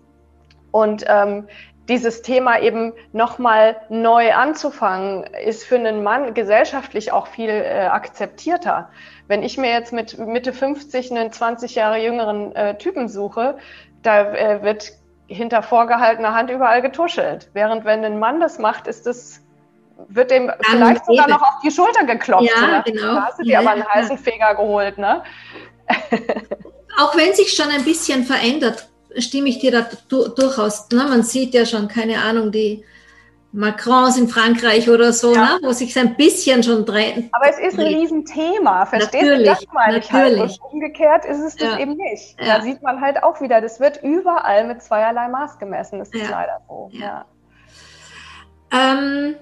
Und 0.72 1.04
ähm, 1.08 1.48
dieses 1.90 2.22
Thema 2.22 2.60
eben 2.60 2.94
nochmal 3.12 3.76
neu 3.90 4.34
anzufangen, 4.34 5.24
ist 5.24 5.66
für 5.66 5.76
einen 5.76 6.04
Mann 6.04 6.34
gesellschaftlich 6.34 7.12
auch 7.12 7.28
viel 7.28 7.50
äh, 7.50 7.88
akzeptierter. 7.92 8.90
Wenn 9.28 9.44
ich 9.44 9.58
mir 9.58 9.72
jetzt 9.72 9.92
mit 9.92 10.18
Mitte 10.18 10.54
50 10.54 11.12
einen 11.12 11.32
20 11.32 11.76
Jahre 11.76 12.02
jüngeren 12.02 12.56
äh, 12.56 12.78
Typen 12.78 13.10
suche, 13.10 13.58
da 14.04 14.34
äh, 14.34 14.64
wird 14.64 14.94
hinter 15.28 15.64
vorgehaltener 15.64 16.34
Hand 16.34 16.50
überall 16.50 16.82
getuschelt. 16.82 17.50
Während 17.54 17.86
wenn 17.86 18.06
ein 18.06 18.20
Mann 18.20 18.40
das 18.40 18.60
macht, 18.60 18.88
ist 18.88 19.08
das 19.08 19.42
wird 20.10 20.32
dem 20.32 20.48
Dann 20.48 20.58
vielleicht 20.62 21.06
sogar 21.06 21.28
noch 21.30 21.42
auf 21.42 21.62
die 21.64 21.72
Schulter 21.72 22.06
geklopft. 22.06 22.50
Ja, 22.56 22.68
ne? 22.68 22.84
genau. 22.86 23.16
Da 23.16 23.26
hast 23.28 23.40
du 23.40 23.44
dir 23.44 23.54
ja, 23.54 23.60
aber 23.60 23.72
einen 23.72 23.88
heißen 23.88 24.18
Feger 24.18 24.56
geholt, 24.56 24.98
ne? 24.98 25.24
Auch 26.98 27.16
wenn 27.16 27.34
sich 27.34 27.54
schon 27.54 27.70
ein 27.70 27.84
bisschen 27.84 28.24
verändert, 28.24 28.90
stimme 29.18 29.50
ich 29.50 29.60
dir 29.60 29.72
da 29.72 29.88
durchaus. 30.10 30.90
Ne? 30.92 31.06
Man 31.08 31.24
sieht 31.24 31.54
ja 31.54 31.66
schon, 31.66 31.88
keine 31.88 32.20
Ahnung, 32.20 32.52
die 32.52 32.84
Macrons 33.54 34.18
in 34.18 34.28
Frankreich 34.28 34.90
oder 34.90 35.12
so, 35.12 35.34
ja. 35.34 35.44
ne? 35.44 35.60
wo 35.64 35.72
sich 35.72 35.98
ein 36.00 36.16
bisschen 36.16 36.64
schon 36.64 36.86
dreht. 36.86 37.30
Aber 37.34 37.50
es 37.50 37.60
ist 37.60 37.78
ein 37.78 37.86
Riesenthema, 37.86 38.86
verstehst 38.86 39.14
natürlich, 39.14 39.50
du? 39.50 39.66
Das 39.66 39.74
meine 39.74 39.98
ich 40.00 40.12
halt. 40.12 40.40
Und 40.40 40.60
umgekehrt 40.72 41.26
ist 41.26 41.40
es 41.40 41.56
das 41.56 41.74
ja. 41.74 41.80
eben 41.80 41.98
nicht. 41.98 42.40
Ja. 42.40 42.58
Da 42.58 42.62
sieht 42.62 42.82
man 42.82 43.02
halt 43.02 43.22
auch 43.24 43.42
wieder, 43.42 43.60
das 43.60 43.80
wird 43.80 44.02
überall 44.04 44.68
mit 44.68 44.82
zweierlei 44.82 45.28
Maß 45.28 45.60
gemessen. 45.60 46.00
Das 46.00 46.10
ist 46.10 46.30
leider 46.30 46.62
so. 46.68 46.90
Ja. 46.94 47.26
Ähm, 48.72 49.36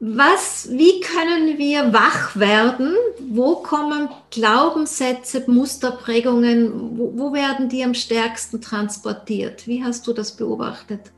was, 0.00 0.70
wie 0.70 1.00
können 1.00 1.58
wir 1.58 1.92
wach 1.92 2.34
werden? 2.34 2.94
Wo 3.18 3.56
kommen 3.56 4.08
Glaubenssätze, 4.30 5.44
Musterprägungen, 5.46 6.98
wo, 6.98 7.12
wo 7.14 7.32
werden 7.34 7.68
die 7.68 7.84
am 7.84 7.92
stärksten 7.92 8.62
transportiert? 8.62 9.66
Wie 9.66 9.84
hast 9.84 10.06
du 10.06 10.14
das 10.14 10.34
beobachtet? 10.34 11.12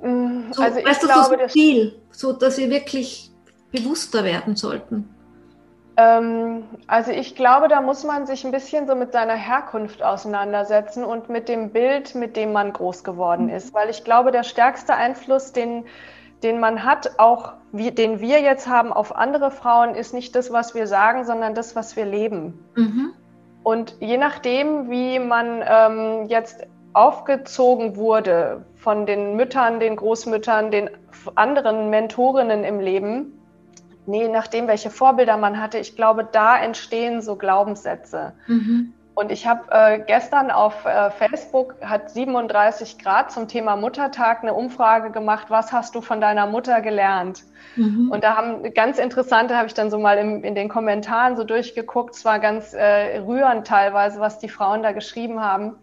Mm, 0.00 0.52
so, 0.52 0.62
also 0.62 0.78
ich 0.78 0.86
weißt 0.86 1.02
du, 1.02 1.06
glaube, 1.06 1.38
so 1.38 1.48
viel, 1.48 1.94
so 2.10 2.32
dass 2.32 2.56
wir 2.56 2.70
wirklich 2.70 3.30
bewusster 3.70 4.24
werden 4.24 4.56
sollten. 4.56 5.06
Ähm, 5.98 6.64
also 6.86 7.10
ich 7.10 7.34
glaube, 7.34 7.68
da 7.68 7.82
muss 7.82 8.04
man 8.04 8.26
sich 8.26 8.46
ein 8.46 8.52
bisschen 8.52 8.86
so 8.86 8.94
mit 8.94 9.12
seiner 9.12 9.34
Herkunft 9.34 10.02
auseinandersetzen 10.02 11.04
und 11.04 11.28
mit 11.28 11.50
dem 11.50 11.70
Bild, 11.70 12.14
mit 12.14 12.36
dem 12.36 12.52
man 12.52 12.72
groß 12.72 13.04
geworden 13.04 13.46
mhm. 13.46 13.54
ist. 13.54 13.74
Weil 13.74 13.90
ich 13.90 14.02
glaube, 14.02 14.32
der 14.32 14.44
stärkste 14.44 14.94
Einfluss, 14.94 15.52
den 15.52 15.84
den 16.44 16.60
man 16.60 16.84
hat, 16.84 17.18
auch 17.18 17.54
wie, 17.72 17.90
den 17.90 18.20
wir 18.20 18.40
jetzt 18.40 18.68
haben 18.68 18.92
auf 18.92 19.16
andere 19.16 19.50
Frauen, 19.50 19.94
ist 19.94 20.14
nicht 20.14 20.36
das, 20.36 20.52
was 20.52 20.74
wir 20.74 20.86
sagen, 20.86 21.24
sondern 21.24 21.54
das, 21.54 21.74
was 21.74 21.96
wir 21.96 22.04
leben. 22.04 22.64
Mhm. 22.76 23.12
Und 23.64 23.96
je 23.98 24.18
nachdem, 24.18 24.90
wie 24.90 25.18
man 25.18 25.64
ähm, 25.66 26.26
jetzt 26.28 26.66
aufgezogen 26.92 27.96
wurde 27.96 28.64
von 28.76 29.06
den 29.06 29.34
Müttern, 29.36 29.80
den 29.80 29.96
Großmüttern, 29.96 30.70
den 30.70 30.90
anderen 31.34 31.90
Mentorinnen 31.90 32.62
im 32.62 32.78
Leben, 32.78 33.40
je 34.06 34.28
nachdem, 34.28 34.68
welche 34.68 34.90
Vorbilder 34.90 35.36
man 35.36 35.60
hatte, 35.60 35.78
ich 35.78 35.96
glaube, 35.96 36.28
da 36.30 36.58
entstehen 36.58 37.22
so 37.22 37.36
Glaubenssätze. 37.36 38.34
Mhm. 38.46 38.92
Und 39.14 39.30
ich 39.30 39.46
habe 39.46 39.62
äh, 39.70 40.00
gestern 40.00 40.50
auf 40.50 40.84
äh, 40.84 41.10
Facebook, 41.12 41.76
hat 41.80 42.10
37 42.10 42.98
Grad 42.98 43.30
zum 43.30 43.46
Thema 43.46 43.76
Muttertag 43.76 44.42
eine 44.42 44.54
Umfrage 44.54 45.10
gemacht, 45.10 45.46
was 45.50 45.72
hast 45.72 45.94
du 45.94 46.00
von 46.00 46.20
deiner 46.20 46.46
Mutter 46.46 46.80
gelernt? 46.80 47.44
Mhm. 47.76 48.10
Und 48.10 48.24
da 48.24 48.36
haben 48.36 48.74
ganz 48.74 48.98
interessante, 48.98 49.56
habe 49.56 49.68
ich 49.68 49.74
dann 49.74 49.90
so 49.90 49.98
mal 49.98 50.18
im, 50.18 50.42
in 50.42 50.56
den 50.56 50.68
Kommentaren 50.68 51.36
so 51.36 51.44
durchgeguckt, 51.44 52.16
es 52.16 52.24
war 52.24 52.40
ganz 52.40 52.74
äh, 52.74 53.18
rührend 53.18 53.66
teilweise, 53.68 54.18
was 54.18 54.40
die 54.40 54.48
Frauen 54.48 54.82
da 54.82 54.90
geschrieben 54.90 55.40
haben. 55.40 55.76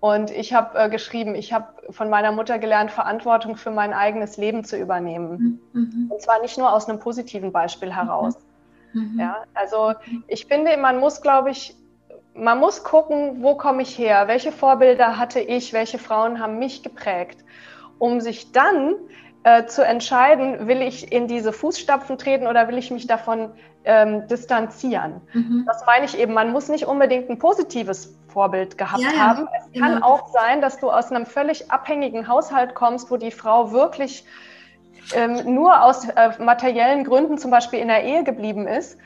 Und 0.00 0.30
ich 0.30 0.52
habe 0.52 0.76
äh, 0.78 0.88
geschrieben, 0.88 1.36
ich 1.36 1.52
habe 1.52 1.66
von 1.90 2.10
meiner 2.10 2.32
Mutter 2.32 2.58
gelernt, 2.58 2.90
Verantwortung 2.90 3.56
für 3.56 3.70
mein 3.70 3.92
eigenes 3.92 4.36
Leben 4.36 4.64
zu 4.64 4.76
übernehmen. 4.76 5.60
Mhm. 5.72 6.10
Und 6.10 6.20
zwar 6.20 6.40
nicht 6.40 6.58
nur 6.58 6.72
aus 6.72 6.88
einem 6.88 6.98
positiven 6.98 7.52
Beispiel 7.52 7.94
heraus. 7.94 8.36
Mhm. 8.92 9.18
Ja, 9.18 9.44
also 9.54 9.94
ich 10.26 10.46
finde, 10.46 10.76
man 10.76 10.98
muss, 10.98 11.22
glaube 11.22 11.50
ich, 11.50 11.76
man 12.36 12.58
muss 12.58 12.84
gucken, 12.84 13.42
wo 13.42 13.54
komme 13.54 13.82
ich 13.82 13.98
her, 13.98 14.28
welche 14.28 14.52
Vorbilder 14.52 15.18
hatte 15.18 15.40
ich, 15.40 15.72
welche 15.72 15.98
Frauen 15.98 16.40
haben 16.40 16.58
mich 16.58 16.82
geprägt, 16.82 17.44
um 17.98 18.20
sich 18.20 18.52
dann 18.52 18.96
äh, 19.44 19.66
zu 19.66 19.84
entscheiden, 19.84 20.66
will 20.66 20.82
ich 20.82 21.12
in 21.12 21.28
diese 21.28 21.52
Fußstapfen 21.52 22.18
treten 22.18 22.46
oder 22.46 22.68
will 22.68 22.78
ich 22.78 22.90
mich 22.90 23.06
davon 23.06 23.50
ähm, 23.84 24.26
distanzieren. 24.28 25.20
Mhm. 25.32 25.64
Das 25.66 25.86
meine 25.86 26.04
ich 26.04 26.18
eben, 26.18 26.34
man 26.34 26.52
muss 26.52 26.68
nicht 26.68 26.86
unbedingt 26.86 27.30
ein 27.30 27.38
positives 27.38 28.18
Vorbild 28.28 28.76
gehabt 28.76 29.02
ja, 29.02 29.12
haben. 29.12 29.48
Es 29.56 29.72
genau. 29.72 29.86
kann 29.86 30.02
auch 30.02 30.28
sein, 30.28 30.60
dass 30.60 30.78
du 30.78 30.90
aus 30.90 31.10
einem 31.10 31.24
völlig 31.24 31.70
abhängigen 31.70 32.28
Haushalt 32.28 32.74
kommst, 32.74 33.10
wo 33.10 33.16
die 33.16 33.30
Frau 33.30 33.72
wirklich 33.72 34.24
ähm, 35.14 35.54
nur 35.54 35.82
aus 35.82 36.08
äh, 36.08 36.30
materiellen 36.42 37.04
Gründen 37.04 37.38
zum 37.38 37.50
Beispiel 37.50 37.78
in 37.78 37.88
der 37.88 38.04
Ehe 38.04 38.24
geblieben 38.24 38.66
ist 38.66 38.98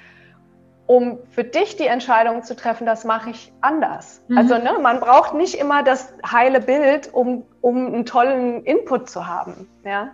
um 0.91 1.21
für 1.31 1.45
dich 1.45 1.77
die 1.77 1.87
Entscheidung 1.87 2.43
zu 2.43 2.57
treffen, 2.57 2.85
das 2.85 3.05
mache 3.05 3.31
ich 3.31 3.53
anders. 3.61 4.23
Mhm. 4.27 4.39
Also 4.39 4.55
ne, 4.57 4.77
man 4.83 4.99
braucht 4.99 5.35
nicht 5.35 5.55
immer 5.55 5.85
das 5.85 6.13
heile 6.29 6.61
Bild, 6.61 7.15
um, 7.15 7.45
um 7.61 7.87
einen 7.87 8.07
tollen 8.07 8.65
Input 8.65 9.09
zu 9.09 9.29
haben. 9.29 9.69
Ja? 9.85 10.13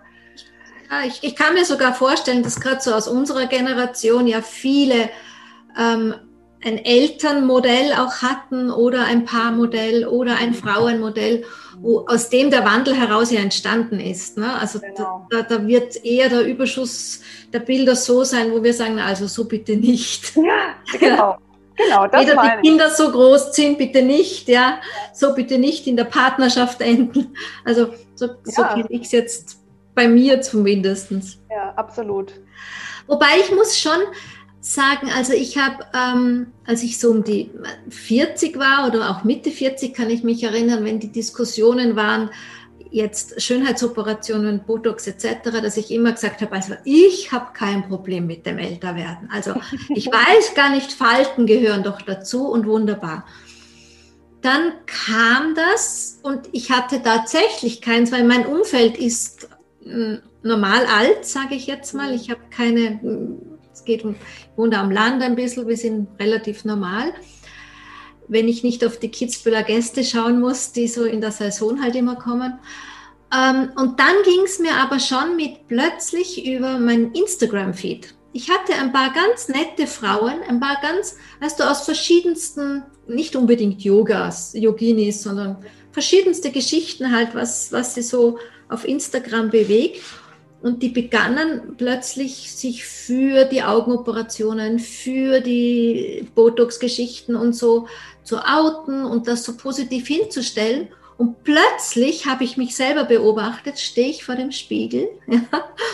ja 0.91 1.01
ich, 1.03 1.23
ich 1.23 1.35
kann 1.35 1.55
mir 1.55 1.65
sogar 1.65 1.95
vorstellen, 1.95 2.43
dass 2.43 2.59
gerade 2.59 2.79
so 2.79 2.93
aus 2.93 3.07
unserer 3.07 3.47
Generation 3.47 4.27
ja 4.27 4.41
viele 4.41 5.09
ähm, 5.75 6.13
ein 6.63 6.83
Elternmodell 6.83 7.93
auch 7.93 8.21
hatten 8.21 8.71
oder 8.71 9.05
ein 9.05 9.25
Paarmodell 9.25 10.07
oder 10.07 10.37
ein 10.37 10.53
Frauenmodell, 10.53 11.43
wo, 11.79 12.05
aus 12.07 12.29
dem 12.29 12.49
der 12.49 12.65
Wandel 12.65 12.95
heraus 12.95 13.31
ja 13.31 13.41
entstanden 13.41 13.99
ist. 13.99 14.37
Ne? 14.37 14.53
Also 14.59 14.79
genau. 14.79 15.27
da, 15.29 15.43
da, 15.43 15.67
wird 15.67 16.03
eher 16.03 16.29
der 16.29 16.45
Überschuss 16.45 17.21
der 17.53 17.59
Bilder 17.59 17.95
so 17.95 18.23
sein, 18.23 18.51
wo 18.51 18.63
wir 18.63 18.73
sagen, 18.73 18.99
also 18.99 19.27
so 19.27 19.45
bitte 19.45 19.75
nicht. 19.75 20.33
Ja, 20.47 20.75
genau. 20.99 21.37
Genau, 21.75 22.07
das 22.07 22.21
Weder 22.25 22.57
die 22.57 22.67
Kinder 22.67 22.89
so 22.89 23.11
groß 23.11 23.53
sind, 23.53 23.77
bitte 23.77 24.01
nicht, 24.01 24.47
ja. 24.47 24.79
So 25.13 25.35
bitte 25.35 25.59
nicht 25.59 25.85
in 25.85 25.95
der 25.95 26.05
Partnerschaft 26.05 26.81
enden. 26.81 27.35
Also 27.63 27.93
so, 28.15 28.25
ja. 28.25 28.33
so 28.45 28.63
kenne 28.63 28.87
ich 28.89 29.03
es 29.03 29.11
jetzt 29.11 29.59
bei 29.93 30.07
mir 30.07 30.41
zumindest. 30.41 31.11
Ja, 31.51 31.73
absolut. 31.75 32.33
Wobei 33.05 33.27
ich 33.39 33.53
muss 33.53 33.77
schon 33.77 33.99
sagen, 34.73 35.09
also 35.15 35.33
ich 35.33 35.57
habe, 35.57 35.85
ähm, 35.93 36.47
als 36.65 36.83
ich 36.83 36.99
so 36.99 37.11
um 37.11 37.23
die 37.23 37.51
40 37.89 38.57
war 38.57 38.87
oder 38.87 39.09
auch 39.09 39.23
Mitte 39.23 39.51
40, 39.51 39.93
kann 39.93 40.09
ich 40.09 40.23
mich 40.23 40.43
erinnern, 40.43 40.83
wenn 40.83 40.99
die 40.99 41.11
Diskussionen 41.11 41.95
waren, 41.95 42.29
jetzt 42.91 43.41
Schönheitsoperationen, 43.41 44.63
Botox 44.65 45.07
etc., 45.07 45.51
dass 45.61 45.77
ich 45.77 45.91
immer 45.91 46.11
gesagt 46.11 46.41
habe, 46.41 46.53
also 46.53 46.73
ich 46.83 47.31
habe 47.31 47.47
kein 47.53 47.87
Problem 47.87 48.27
mit 48.27 48.45
dem 48.45 48.57
Älterwerden. 48.57 49.29
Also 49.31 49.55
ich 49.89 50.07
weiß 50.11 50.53
gar 50.55 50.69
nicht, 50.69 50.91
Falten 50.91 51.45
gehören 51.45 51.83
doch 51.83 52.01
dazu 52.01 52.47
und 52.47 52.65
wunderbar. 52.65 53.25
Dann 54.41 54.73
kam 54.85 55.55
das 55.55 56.19
und 56.23 56.47
ich 56.51 56.71
hatte 56.71 57.01
tatsächlich 57.01 57.81
keins, 57.81 58.11
weil 58.11 58.23
mein 58.23 58.45
Umfeld 58.45 58.97
ist 58.97 59.49
hm, 59.83 60.19
normal 60.43 60.85
alt, 60.85 61.25
sage 61.25 61.55
ich 61.55 61.67
jetzt 61.67 61.93
mal. 61.93 62.13
Ich 62.13 62.29
habe 62.29 62.41
keine, 62.49 62.99
geht 63.87 64.05
ich 64.05 64.15
wohne 64.55 64.77
am 64.77 64.91
Land 64.91 65.23
ein 65.23 65.35
bisschen, 65.35 65.67
wir 65.67 65.77
sind 65.77 66.07
relativ 66.19 66.65
normal 66.65 67.13
wenn 68.27 68.47
ich 68.47 68.63
nicht 68.63 68.85
auf 68.85 68.99
die 68.99 69.09
Kitzbüheler 69.09 69.63
Gäste 69.63 70.03
schauen 70.03 70.39
muss, 70.39 70.71
die 70.71 70.87
so 70.87 71.05
in 71.05 71.21
der 71.21 71.31
Saison 71.31 71.81
halt 71.81 71.95
immer 71.95 72.15
kommen. 72.15 72.59
Ähm, 73.33 73.69
und 73.75 73.99
dann 73.99 74.15
ging 74.23 74.41
es 74.45 74.59
mir 74.59 74.75
aber 74.75 74.99
schon 74.99 75.35
mit 75.35 75.67
plötzlich 75.67 76.45
über 76.45 76.79
mein 76.79 77.11
Instagram-Feed. 77.11 78.15
Ich 78.33 78.49
hatte 78.49 78.73
ein 78.73 78.91
paar 78.91 79.13
ganz 79.13 79.47
nette 79.47 79.87
Frauen, 79.87 80.41
ein 80.47 80.59
paar 80.59 80.77
ganz, 80.81 81.17
weißt 81.41 81.59
du, 81.59 81.63
aus 81.63 81.85
verschiedensten, 81.85 82.83
nicht 83.07 83.35
unbedingt 83.35 83.81
Yogas, 83.81 84.53
Yoginis, 84.53 85.23
sondern 85.23 85.57
verschiedenste 85.91 86.51
Geschichten 86.51 87.11
halt, 87.11 87.33
was, 87.33 87.71
was 87.71 87.95
sie 87.95 88.03
so 88.03 88.37
auf 88.69 88.85
Instagram 88.85 89.49
bewegt. 89.49 90.01
Und 90.61 90.81
die 90.81 90.89
begannen 90.89 91.75
plötzlich 91.77 92.51
sich 92.51 92.83
für 92.83 93.45
die 93.45 93.61
Augenoperationen, 93.63 94.79
für 94.79 95.39
die 95.39 96.27
Botox-Geschichten 96.33 97.35
und 97.35 97.53
so 97.53 97.87
zu 98.23 98.39
outen 98.39 99.05
und 99.05 99.27
das 99.27 99.43
so 99.43 99.55
positiv 99.55 100.07
hinzustellen. 100.07 100.87
Und 101.17 101.43
plötzlich 101.43 102.25
habe 102.25 102.43
ich 102.43 102.57
mich 102.57 102.75
selber 102.75 103.03
beobachtet, 103.03 103.79
stehe 103.79 104.09
ich 104.09 104.23
vor 104.23 104.35
dem 104.35 104.51
Spiegel 104.51 105.09
ja, 105.27 105.41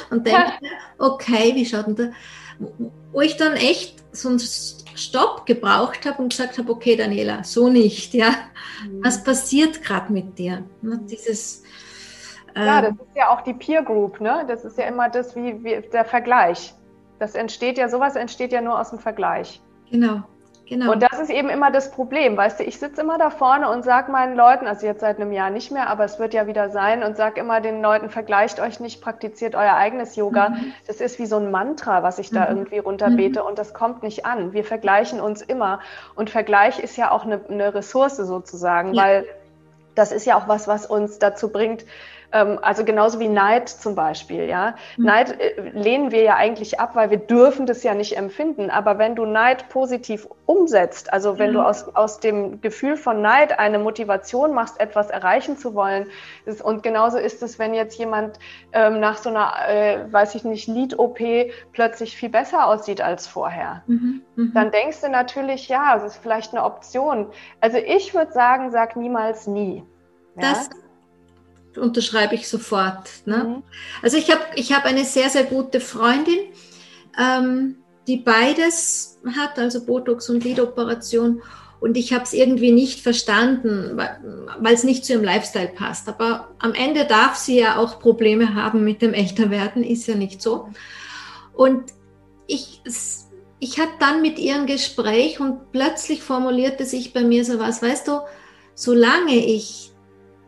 und 0.10 0.26
denke, 0.26 0.54
okay, 0.98 1.54
wie 1.56 1.66
schaut 1.66 1.88
denn 1.88 1.96
da? 1.96 2.12
Wo 3.12 3.22
ich 3.22 3.38
dann 3.38 3.54
echt 3.54 3.96
so 4.12 4.30
einen 4.30 4.40
Stopp 4.40 5.46
gebraucht 5.46 6.06
habe 6.06 6.22
und 6.22 6.30
gesagt 6.30 6.58
habe, 6.58 6.72
okay, 6.72 6.96
Daniela, 6.96 7.44
so 7.44 7.70
nicht, 7.70 8.14
ja. 8.14 8.30
Mhm. 8.86 9.04
Was 9.04 9.24
passiert 9.24 9.82
gerade 9.82 10.12
mit 10.12 10.38
dir? 10.38 10.64
Dieses 10.82 11.64
ja, 12.56 12.82
das 12.82 12.92
ähm, 12.92 13.00
ist 13.08 13.16
ja 13.16 13.30
auch 13.30 13.42
die 13.42 13.54
Peer 13.54 13.84
Group, 13.84 14.22
ne? 14.22 14.46
Das 14.48 14.66
ist 14.66 14.78
ja 14.78 14.86
immer 14.86 15.10
das 15.10 15.36
wie, 15.36 15.64
wie 15.64 15.82
der 15.82 16.06
Vergleich. 16.06 16.74
Das 17.20 17.36
entsteht 17.36 17.78
ja, 17.78 17.90
sowas 17.90 18.16
entsteht 18.16 18.52
ja 18.52 18.62
nur 18.62 18.80
aus 18.80 18.90
dem 18.90 19.00
Vergleich. 19.00 19.62
Genau. 19.90 20.24
Genau. 20.66 20.94
Und 20.94 21.04
das 21.04 21.20
ist 21.20 21.30
eben 21.30 21.50
immer 21.50 21.72
das 21.72 21.92
Problem, 21.92 22.38
weißt 22.38 22.60
du, 22.60 22.64
ich 22.64 22.80
sitze 22.80 23.02
immer 23.02 23.18
da 23.18 23.30
vorne 23.30 23.70
und 23.70 23.84
sage 23.84 24.12
meinen 24.12 24.36
Leuten, 24.36 24.66
also 24.66 24.88
jetzt 24.88 25.02
seit 25.02 25.20
einem 25.20 25.34
Jahr 25.34 25.50
nicht 25.50 25.72
mehr, 25.72 25.90
aber 25.90 26.06
es 26.06 26.20
wird 26.20 26.34
ja 26.34 26.48
wieder 26.48 26.70
sein 26.70 27.04
und 27.04 27.18
sage 27.18 27.42
immer 27.42 27.60
den 27.60 27.82
Leuten, 27.82 28.10
vergleicht 28.10 28.62
euch 28.62 28.80
nicht, 28.80 29.02
praktiziert 29.02 29.56
euer 29.56 29.74
eigenes 29.74 30.16
Yoga. 30.16 30.50
Mhm. 30.50 30.74
Das 30.88 31.02
ist 31.02 31.20
wie 31.20 31.26
so 31.26 31.36
ein 31.36 31.52
Mantra, 31.52 32.02
was 32.02 32.18
ich 32.18 32.30
da 32.30 32.42
mhm. 32.50 32.58
irgendwie 32.58 32.78
runterbete 32.78 33.42
mhm. 33.42 33.48
und 33.48 33.60
das 33.60 33.74
kommt 33.74 34.04
nicht 34.04 34.26
an. 34.26 34.54
Wir 34.54 34.64
vergleichen 34.64 35.20
uns 35.20 35.42
immer 35.42 35.80
und 36.16 36.30
Vergleich 36.30 36.80
ist 36.80 36.96
ja 36.96 37.12
auch 37.12 37.26
eine, 37.26 37.42
eine 37.50 37.74
Ressource 37.74 38.16
sozusagen, 38.16 38.94
ja. 38.94 39.04
weil 39.04 39.26
das 39.96 40.12
ist 40.12 40.26
ja 40.26 40.38
auch 40.38 40.48
was, 40.48 40.68
was 40.68 40.86
uns 40.86 41.20
dazu 41.20 41.50
bringt, 41.50 41.86
also 42.34 42.84
genauso 42.84 43.20
wie 43.20 43.30
Neid 43.30 43.70
zum 43.70 43.96
Beispiel, 43.96 44.50
ja. 44.50 44.76
Mhm. 44.98 45.06
Neid 45.06 45.40
äh, 45.40 45.70
lehnen 45.70 46.12
wir 46.12 46.24
ja 46.24 46.36
eigentlich 46.36 46.80
ab, 46.80 46.96
weil 46.96 47.12
wir 47.12 47.20
dürfen 47.20 47.66
das 47.66 47.84
ja 47.84 47.94
nicht 47.94 48.18
empfinden. 48.18 48.72
Aber 48.72 48.98
wenn 48.98 49.16
du 49.16 49.26
Neid 49.26 49.70
positiv 49.70 50.28
umsetzt, 50.48 51.14
also 51.14 51.38
wenn 51.38 51.52
mhm. 51.52 51.56
du 51.56 51.62
aus, 51.62 51.96
aus 51.96 52.20
dem 52.20 52.60
Gefühl 52.62 52.98
von 52.98 53.22
Neid 53.22 53.60
eine 53.60 53.78
Motivation 53.78 54.54
machst, 54.54 54.80
etwas 54.80 55.12
erreichen 55.12 55.58
zu 55.58 55.76
wollen, 55.76 56.08
ist, 56.46 56.64
und 56.64 56.82
genauso 56.82 57.20
ist 57.20 57.44
es, 57.44 57.60
wenn 57.60 57.74
jetzt 57.74 57.98
jemand 58.00 58.40
ähm, 58.72 59.00
nach 59.00 59.18
so 59.18 59.30
einer, 59.30 59.54
äh, 59.68 60.12
weiß 60.12 60.34
ich 60.36 60.44
nicht, 60.44 60.68
Lied-OP 60.68 61.20
plötzlich 61.72 62.18
viel 62.18 62.30
besser 62.30 62.66
aussieht 62.66 63.02
als 63.02 63.28
vorher. 63.28 63.84
Mhm. 63.86 64.24
mhm. 64.36 64.52
Dann 64.54 64.72
denkst 64.72 65.02
du 65.02 65.10
natürlich, 65.10 65.70
ja, 65.70 65.96
es 65.98 66.04
ist 66.04 66.18
vielleicht 66.18 66.54
eine 66.54 66.64
Option. 66.64 67.28
Also 67.62 67.78
ich 67.78 68.14
würde 68.16 68.32
sagen, 68.32 68.72
sag 68.72 68.96
niemals 68.96 69.46
nie. 69.46 69.84
Ja? 70.36 70.42
Das 70.42 70.70
unterschreibe 71.78 72.36
ich 72.36 72.48
sofort. 72.48 73.10
Ne? 73.26 73.44
Mhm. 73.44 73.64
Also 74.02 74.18
ich 74.18 74.32
habe 74.32 74.42
ich 74.56 74.74
hab 74.74 74.86
eine 74.86 75.06
sehr, 75.06 75.30
sehr 75.30 75.44
gute 75.44 75.80
Freundin, 75.80 76.40
ähm, 77.20 77.78
die 78.08 78.18
beides 78.18 79.20
hat, 79.38 79.58
also 79.58 79.86
Botox 79.86 80.30
und 80.30 80.44
Lidoperation. 80.44 81.42
Und 81.80 81.98
ich 81.98 82.14
habe 82.14 82.24
es 82.24 82.32
irgendwie 82.32 82.72
nicht 82.72 83.02
verstanden, 83.02 83.98
weil 83.98 84.74
es 84.74 84.86
nicht 84.86 85.04
zu 85.04 85.14
ihrem 85.14 85.24
Lifestyle 85.24 85.68
passt. 85.68 86.08
Aber 86.08 86.50
am 86.60 86.74
Ende 86.74 87.06
darf 87.06 87.36
sie 87.36 87.60
ja 87.60 87.78
auch 87.78 88.00
Probleme 88.00 88.56
haben 88.56 88.86
mit 88.86 89.02
dem 89.02 89.14
Älterwerden, 89.14 89.84
ist 89.84 90.08
ja 90.08 90.16
nicht 90.16 90.42
so. 90.42 90.70
Und 91.54 91.84
ich, 92.48 92.82
ich 93.60 93.80
hatte 93.80 93.94
dann 94.00 94.22
mit 94.22 94.40
ihr 94.40 94.56
ein 94.56 94.66
Gespräch 94.66 95.40
und 95.40 95.72
plötzlich 95.72 96.24
formulierte 96.24 96.86
sich 96.86 97.14
bei 97.14 97.22
mir 97.22 97.44
so 97.44 97.60
was, 97.60 97.82
weißt 97.82 98.08
du, 98.08 98.22
solange 98.76 99.36
ich 99.36 99.93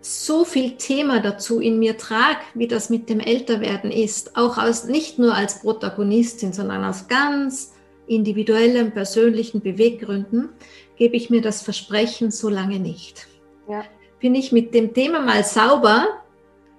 so 0.05 0.45
viel 0.45 0.77
Thema 0.77 1.19
dazu 1.19 1.59
in 1.59 1.79
mir 1.79 1.97
trage, 1.97 2.37
wie 2.53 2.67
das 2.67 2.91
mit 2.91 3.09
dem 3.09 3.19
Älterwerden 3.19 3.89
ist, 3.89 4.37
auch 4.37 4.59
als 4.59 4.85
nicht 4.85 5.17
nur 5.17 5.33
als 5.33 5.61
Protagonistin, 5.61 6.53
sondern 6.53 6.83
aus 6.85 7.07
ganz 7.07 7.73
individuellen, 8.05 8.91
persönlichen 8.91 9.61
Beweggründen, 9.61 10.49
gebe 10.95 11.15
ich 11.15 11.31
mir 11.31 11.41
das 11.41 11.63
Versprechen 11.63 12.29
so 12.29 12.49
lange 12.49 12.79
nicht. 12.79 13.27
Ja. 13.67 13.83
Bin 14.19 14.35
ich 14.35 14.51
mit 14.51 14.75
dem 14.75 14.93
Thema 14.93 15.21
mal 15.21 15.43
sauber 15.43 16.05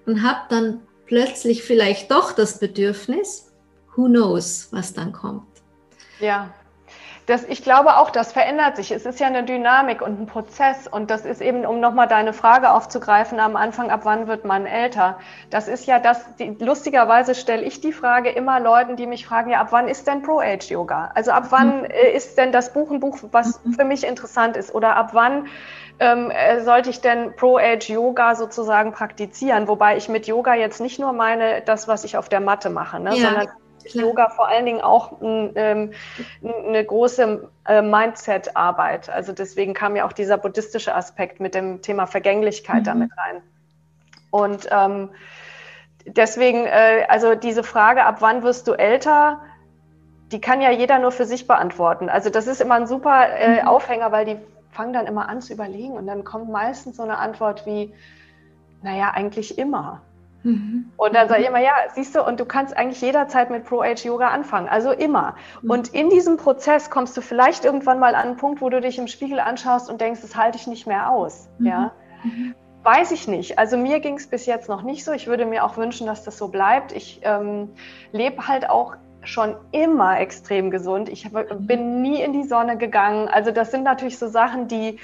und 0.06 0.22
habe 0.22 0.42
dann 0.48 0.82
plötzlich 1.06 1.64
vielleicht 1.64 2.12
doch 2.12 2.30
das 2.30 2.60
Bedürfnis, 2.60 3.52
who 3.96 4.04
knows, 4.04 4.68
was 4.70 4.94
dann 4.94 5.12
kommt. 5.12 5.48
Ja, 6.20 6.54
das, 7.26 7.42
ich 7.42 7.64
glaube 7.64 7.96
auch, 7.96 8.10
das 8.10 8.32
verändert 8.32 8.76
sich. 8.76 8.92
Es 8.92 9.04
ist 9.04 9.18
ja 9.18 9.26
eine 9.26 9.42
Dynamik 9.42 10.00
und 10.00 10.20
ein 10.20 10.26
Prozess. 10.26 10.86
Und 10.86 11.10
das 11.10 11.24
ist 11.24 11.40
eben, 11.40 11.66
um 11.66 11.80
nochmal 11.80 12.06
deine 12.06 12.32
Frage 12.32 12.70
aufzugreifen 12.70 13.40
am 13.40 13.56
Anfang, 13.56 13.90
ab 13.90 14.00
wann 14.04 14.28
wird 14.28 14.44
man 14.44 14.64
älter? 14.64 15.18
Das 15.50 15.66
ist 15.66 15.86
ja 15.86 15.98
das, 15.98 16.36
die, 16.36 16.56
lustigerweise 16.60 17.34
stelle 17.34 17.64
ich 17.64 17.80
die 17.80 17.92
Frage 17.92 18.30
immer 18.30 18.60
Leuten, 18.60 18.94
die 18.94 19.06
mich 19.06 19.26
fragen, 19.26 19.50
ja, 19.50 19.60
ab 19.60 19.68
wann 19.70 19.88
ist 19.88 20.06
denn 20.06 20.22
Pro-Age-Yoga? 20.22 21.10
Also 21.14 21.32
ab 21.32 21.46
wann 21.50 21.80
mhm. 21.80 21.84
Äh, 21.86 22.12
ist 22.12 22.38
denn 22.38 22.52
das 22.52 22.72
Buch 22.72 22.92
ein 22.92 23.00
Buch, 23.00 23.18
was 23.32 23.60
mhm. 23.64 23.72
für 23.72 23.84
mich 23.84 24.06
interessant 24.06 24.56
ist? 24.56 24.72
Oder 24.72 24.94
ab 24.94 25.10
wann 25.12 25.48
ähm, 25.98 26.30
äh, 26.30 26.60
sollte 26.60 26.90
ich 26.90 27.00
denn 27.00 27.34
Pro-Age-Yoga 27.34 28.36
sozusagen 28.36 28.92
praktizieren? 28.92 29.66
Wobei 29.66 29.96
ich 29.96 30.08
mit 30.08 30.28
Yoga 30.28 30.54
jetzt 30.54 30.80
nicht 30.80 31.00
nur 31.00 31.12
meine, 31.12 31.60
das, 31.62 31.88
was 31.88 32.04
ich 32.04 32.16
auf 32.16 32.28
der 32.28 32.40
Matte 32.40 32.70
mache, 32.70 33.00
ne? 33.00 33.16
Ja. 33.16 33.30
sondern 33.30 33.48
Yoga 33.94 34.28
vor 34.28 34.48
allen 34.48 34.66
Dingen 34.66 34.80
auch 34.80 35.20
ähm, 35.22 35.92
eine 36.42 36.84
große 36.84 37.48
äh, 37.66 37.82
Mindset-Arbeit. 37.82 39.08
Also 39.08 39.32
deswegen 39.32 39.74
kam 39.74 39.96
ja 39.96 40.06
auch 40.06 40.12
dieser 40.12 40.38
buddhistische 40.38 40.94
Aspekt 40.94 41.40
mit 41.40 41.54
dem 41.54 41.82
Thema 41.82 42.06
Vergänglichkeit 42.06 42.80
mhm. 42.80 42.84
damit 42.84 43.10
rein. 43.16 43.42
Und 44.30 44.68
ähm, 44.70 45.10
deswegen, 46.06 46.66
äh, 46.66 47.06
also 47.08 47.34
diese 47.34 47.62
Frage, 47.62 48.04
ab 48.04 48.16
wann 48.20 48.42
wirst 48.42 48.68
du 48.68 48.72
älter, 48.72 49.40
die 50.32 50.40
kann 50.40 50.60
ja 50.60 50.70
jeder 50.70 50.98
nur 50.98 51.12
für 51.12 51.24
sich 51.24 51.46
beantworten. 51.46 52.08
Also 52.08 52.30
das 52.30 52.46
ist 52.46 52.60
immer 52.60 52.74
ein 52.74 52.86
super 52.86 53.28
äh, 53.28 53.62
mhm. 53.62 53.68
Aufhänger, 53.68 54.12
weil 54.12 54.24
die 54.24 54.36
fangen 54.72 54.92
dann 54.92 55.06
immer 55.06 55.28
an 55.28 55.40
zu 55.40 55.52
überlegen 55.52 55.92
und 55.92 56.06
dann 56.06 56.24
kommt 56.24 56.50
meistens 56.50 56.96
so 56.96 57.02
eine 57.02 57.18
Antwort 57.18 57.64
wie, 57.64 57.94
naja, 58.82 59.12
eigentlich 59.14 59.58
immer. 59.58 60.02
Mhm. 60.46 60.92
Und 60.96 61.14
dann 61.14 61.28
sage 61.28 61.42
ich 61.42 61.48
immer, 61.48 61.60
ja, 61.60 61.74
siehst 61.92 62.14
du, 62.14 62.22
und 62.22 62.38
du 62.38 62.44
kannst 62.44 62.76
eigentlich 62.76 63.00
jederzeit 63.00 63.50
mit 63.50 63.64
Pro-Age-Yoga 63.64 64.28
anfangen, 64.28 64.68
also 64.68 64.92
immer. 64.92 65.34
Mhm. 65.60 65.70
Und 65.70 65.88
in 65.88 66.08
diesem 66.08 66.36
Prozess 66.36 66.88
kommst 66.88 67.16
du 67.16 67.20
vielleicht 67.20 67.64
irgendwann 67.64 67.98
mal 67.98 68.14
an 68.14 68.28
einen 68.28 68.36
Punkt, 68.36 68.60
wo 68.60 68.70
du 68.70 68.80
dich 68.80 68.96
im 68.98 69.08
Spiegel 69.08 69.40
anschaust 69.40 69.90
und 69.90 70.00
denkst, 70.00 70.20
das 70.22 70.36
halte 70.36 70.56
ich 70.56 70.68
nicht 70.68 70.86
mehr 70.86 71.10
aus. 71.10 71.48
Mhm. 71.58 71.66
Ja. 71.66 71.92
Mhm. 72.22 72.54
Weiß 72.84 73.10
ich 73.10 73.26
nicht. 73.26 73.58
Also 73.58 73.76
mir 73.76 73.98
ging 73.98 74.14
es 74.14 74.28
bis 74.28 74.46
jetzt 74.46 74.68
noch 74.68 74.82
nicht 74.82 75.04
so. 75.04 75.10
Ich 75.10 75.26
würde 75.26 75.44
mir 75.46 75.64
auch 75.64 75.76
wünschen, 75.76 76.06
dass 76.06 76.22
das 76.22 76.38
so 76.38 76.46
bleibt. 76.46 76.92
Ich 76.92 77.20
ähm, 77.24 77.70
lebe 78.12 78.46
halt 78.46 78.70
auch 78.70 78.94
schon 79.22 79.56
immer 79.72 80.20
extrem 80.20 80.70
gesund. 80.70 81.08
Ich 81.08 81.28
bin 81.58 82.00
nie 82.02 82.22
in 82.22 82.32
die 82.32 82.44
Sonne 82.44 82.76
gegangen. 82.76 83.28
Also 83.28 83.50
das 83.50 83.72
sind 83.72 83.82
natürlich 83.82 84.18
so 84.18 84.28
Sachen, 84.28 84.68
die 84.68 85.00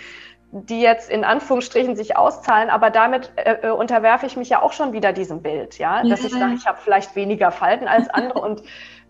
die 0.53 0.83
jetzt 0.83 1.11
in 1.11 1.25
Anführungsstrichen 1.25 1.97
sich 1.97 2.17
auszahlen, 2.17 2.69
aber 2.69 2.91
damit 2.91 3.33
äh, 3.37 3.69
äh, 3.69 3.71
unterwerfe 3.71 4.27
ich 4.27 4.37
mich 4.37 4.51
ja 4.51 4.61
auch 4.61 4.75
schon 4.75 4.93
wieder 4.93 5.15
diesem 5.15 5.43
Bild, 5.43 5.79
ja, 5.79 6.03
dass 6.03 6.21
ja. 6.21 6.27
ich 6.27 6.33
sage, 6.35 6.55
ich 6.55 6.67
habe 6.67 6.79
vielleicht 6.83 7.17
weniger 7.17 7.51
Falten 7.51 7.89
als 7.89 8.11
andere 8.11 8.41
und 8.41 8.63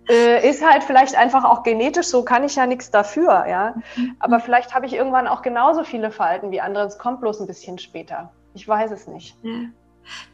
äh, 0.09 0.49
ist 0.49 0.65
halt 0.65 0.85
vielleicht 0.85 1.17
einfach 1.17 1.45
auch 1.45 1.65
genetisch 1.65 2.07
so, 2.07 2.25
kann 2.25 2.45
ich 2.45 2.55
ja 2.55 2.67
nichts 2.67 2.93
dafür, 2.93 3.47
ja. 3.49 3.75
Mhm. 3.97 4.17
Aber 4.21 4.39
vielleicht 4.39 4.73
habe 4.73 4.87
ich 4.87 4.95
irgendwann 4.95 5.27
auch 5.27 5.43
genauso 5.43 5.83
viele 5.83 6.13
Falten 6.13 6.53
wie 6.53 6.61
andere. 6.61 6.87
Es 6.87 6.99
kommt 6.99 7.21
bloß 7.21 7.41
ein 7.41 7.47
bisschen 7.49 7.79
später. 7.79 8.33
Ich 8.55 8.67
weiß 8.67 8.93
es 8.93 9.09
nicht. 9.09 9.37
Ja. 9.43 9.53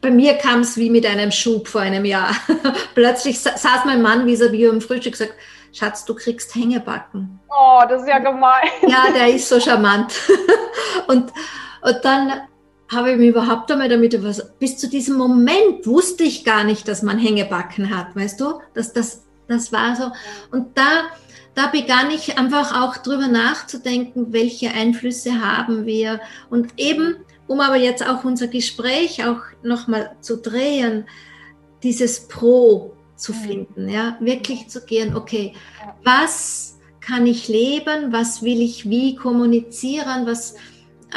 Bei 0.01 0.11
mir 0.11 0.35
kam 0.35 0.61
es 0.61 0.77
wie 0.77 0.89
mit 0.89 1.05
einem 1.05 1.31
Schub 1.31 1.67
vor 1.67 1.81
einem 1.81 2.05
Jahr. 2.05 2.31
Plötzlich 2.95 3.39
saß 3.39 3.85
mein 3.85 4.01
Mann 4.01 4.25
vis-à-vis 4.25 4.67
-vis 4.67 4.69
im 4.69 4.81
Frühstück 4.81 5.13
und 5.13 5.19
gesagt, 5.19 5.33
Schatz, 5.71 6.05
du 6.05 6.15
kriegst 6.15 6.53
Hängebacken. 6.55 7.39
Oh, 7.49 7.81
das 7.87 8.01
ist 8.01 8.07
ja 8.07 8.19
gemein. 8.19 8.67
Ja, 8.87 9.11
der 9.13 9.33
ist 9.33 9.49
so 9.49 9.59
charmant. 9.59 10.13
Und, 11.07 11.31
und 11.81 11.97
dann 12.03 12.31
habe 12.91 13.11
ich 13.11 13.17
mich 13.17 13.29
überhaupt 13.29 13.71
einmal 13.71 13.89
damit 13.89 14.21
was. 14.23 14.51
Bis 14.57 14.77
zu 14.77 14.89
diesem 14.89 15.17
Moment 15.17 15.85
wusste 15.85 16.23
ich 16.23 16.43
gar 16.43 16.63
nicht, 16.63 16.87
dass 16.87 17.03
man 17.03 17.17
Hängebacken 17.17 17.95
hat, 17.95 18.15
weißt 18.15 18.39
du? 18.39 18.59
Das, 18.73 18.93
das, 18.93 19.25
das 19.47 19.71
war 19.71 19.95
so. 19.95 20.11
Und 20.51 20.77
da, 20.77 21.03
da 21.55 21.67
begann 21.67 22.11
ich 22.11 22.37
einfach 22.37 22.81
auch 22.81 22.97
drüber 22.97 23.27
nachzudenken, 23.27 24.33
welche 24.33 24.71
Einflüsse 24.71 25.41
haben 25.41 25.85
wir. 25.85 26.19
Und 26.49 26.73
eben, 26.77 27.17
um 27.47 27.59
aber 27.59 27.77
jetzt 27.77 28.07
auch 28.07 28.23
unser 28.23 28.47
Gespräch 28.47 29.25
auch 29.25 29.41
nochmal 29.63 30.15
zu 30.21 30.37
drehen, 30.37 31.07
dieses 31.83 32.27
Pro 32.27 32.93
zu 33.19 33.33
finden, 33.33 33.89
ja, 33.89 34.17
wirklich 34.19 34.69
zu 34.69 34.85
gehen, 34.85 35.15
okay, 35.15 35.53
was 36.03 36.79
kann 37.01 37.25
ich 37.25 37.47
leben, 37.47 38.11
was 38.11 38.41
will 38.41 38.61
ich 38.61 38.89
wie 38.89 39.15
kommunizieren, 39.15 40.25
was 40.25 40.55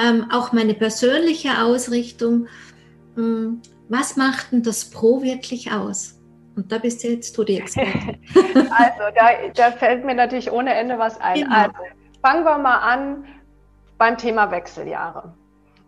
ähm, 0.02 0.26
auch 0.30 0.52
meine 0.52 0.74
persönliche 0.74 1.62
Ausrichtung, 1.62 2.46
ähm, 3.16 3.60
was 3.88 4.16
macht 4.16 4.52
denn 4.52 4.62
das 4.62 4.90
Pro 4.90 5.22
wirklich 5.22 5.70
aus? 5.70 6.18
Und 6.56 6.70
da 6.70 6.78
bist 6.78 7.02
du 7.02 7.08
jetzt 7.08 7.36
du 7.36 7.44
die 7.44 7.58
Expertin. 7.58 8.18
also, 8.54 9.02
da, 9.14 9.48
da, 9.54 9.72
fällt 9.72 10.04
mir 10.04 10.14
natürlich 10.14 10.50
ohne 10.50 10.74
Ende 10.74 10.98
was 10.98 11.18
ein. 11.20 11.44
Genau. 11.44 11.54
Also, 11.54 11.76
fangen 12.22 12.44
wir 12.44 12.58
mal 12.58 12.78
an 12.78 13.24
beim 13.98 14.16
Thema 14.18 14.50
Wechseljahre. 14.50 15.34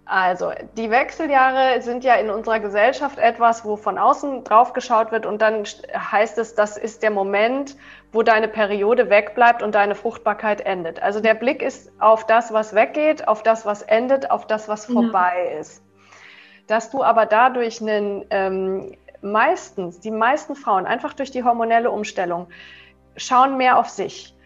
Also, 0.07 0.53
die 0.77 0.91
Wechseljahre 0.91 1.81
sind 1.81 2.05
ja 2.05 2.17
in 2.17 2.29
unserer 2.29 2.61
Gesellschaft 2.61 3.19
etwas, 3.19 3.65
wo 3.65 3.77
von 3.77 3.97
außen 3.97 4.45
drauf 4.45 4.75
geschaut 4.75 5.13
wird 5.13 5.25
und 5.25 5.41
dann 5.41 5.65
heißt 5.65 6.37
es, 6.37 6.55
das 6.55 6.77
ist 6.77 7.03
der 7.03 7.11
Moment, 7.11 7.77
wo 8.13 8.23
deine 8.23 8.49
Periode 8.49 9.09
wegbleibt 9.09 9.63
und 9.63 9.75
deine 9.75 9.95
Fruchtbarkeit 9.95 10.61
endet. 10.61 11.03
Also 11.03 11.21
der 11.21 11.33
Blick 11.33 11.63
ist 11.63 11.91
auf 12.01 12.27
das, 12.27 12.53
was 12.53 12.75
weggeht, 12.75 13.27
auf 13.27 13.43
das, 13.43 13.65
was 13.65 13.81
endet, 13.81 14.31
auf 14.31 14.47
das, 14.47 14.69
was 14.69 14.85
vorbei 14.85 15.51
ja. 15.53 15.61
ist. 15.61 15.83
Dass 16.67 16.91
du 16.91 17.03
aber 17.03 17.25
dadurch 17.25 17.81
einen, 17.81 18.27
ähm, 18.29 18.97
meistens, 19.23 20.01
die 20.01 20.11
meisten 20.11 20.55
Frauen, 20.55 20.85
einfach 20.85 21.15
durch 21.15 21.31
die 21.31 21.45
hormonelle 21.45 21.91
Umstellung, 21.91 22.49
schauen 23.17 23.57
mehr 23.57 23.79
auf 23.79 23.89
sich, 23.89 24.37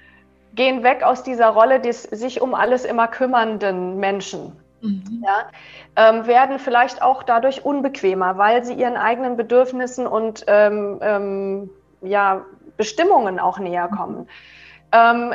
gehen 0.54 0.84
weg 0.84 1.02
aus 1.02 1.24
dieser 1.24 1.48
Rolle 1.48 1.80
des 1.80 2.04
sich 2.04 2.40
um 2.40 2.54
alles 2.54 2.84
immer 2.84 3.08
kümmernden 3.08 3.98
Menschen 3.98 4.56
Mhm. 4.80 5.24
Ja, 5.24 5.48
ähm, 5.96 6.26
werden 6.26 6.58
vielleicht 6.58 7.02
auch 7.02 7.22
dadurch 7.22 7.64
unbequemer, 7.64 8.38
weil 8.38 8.64
sie 8.64 8.74
ihren 8.74 8.96
eigenen 8.96 9.36
Bedürfnissen 9.36 10.06
und 10.06 10.44
ähm, 10.46 10.98
ähm, 11.02 11.70
ja, 12.02 12.44
Bestimmungen 12.76 13.40
auch 13.40 13.58
näher 13.58 13.88
kommen. 13.88 14.28
Ähm, 14.90 15.34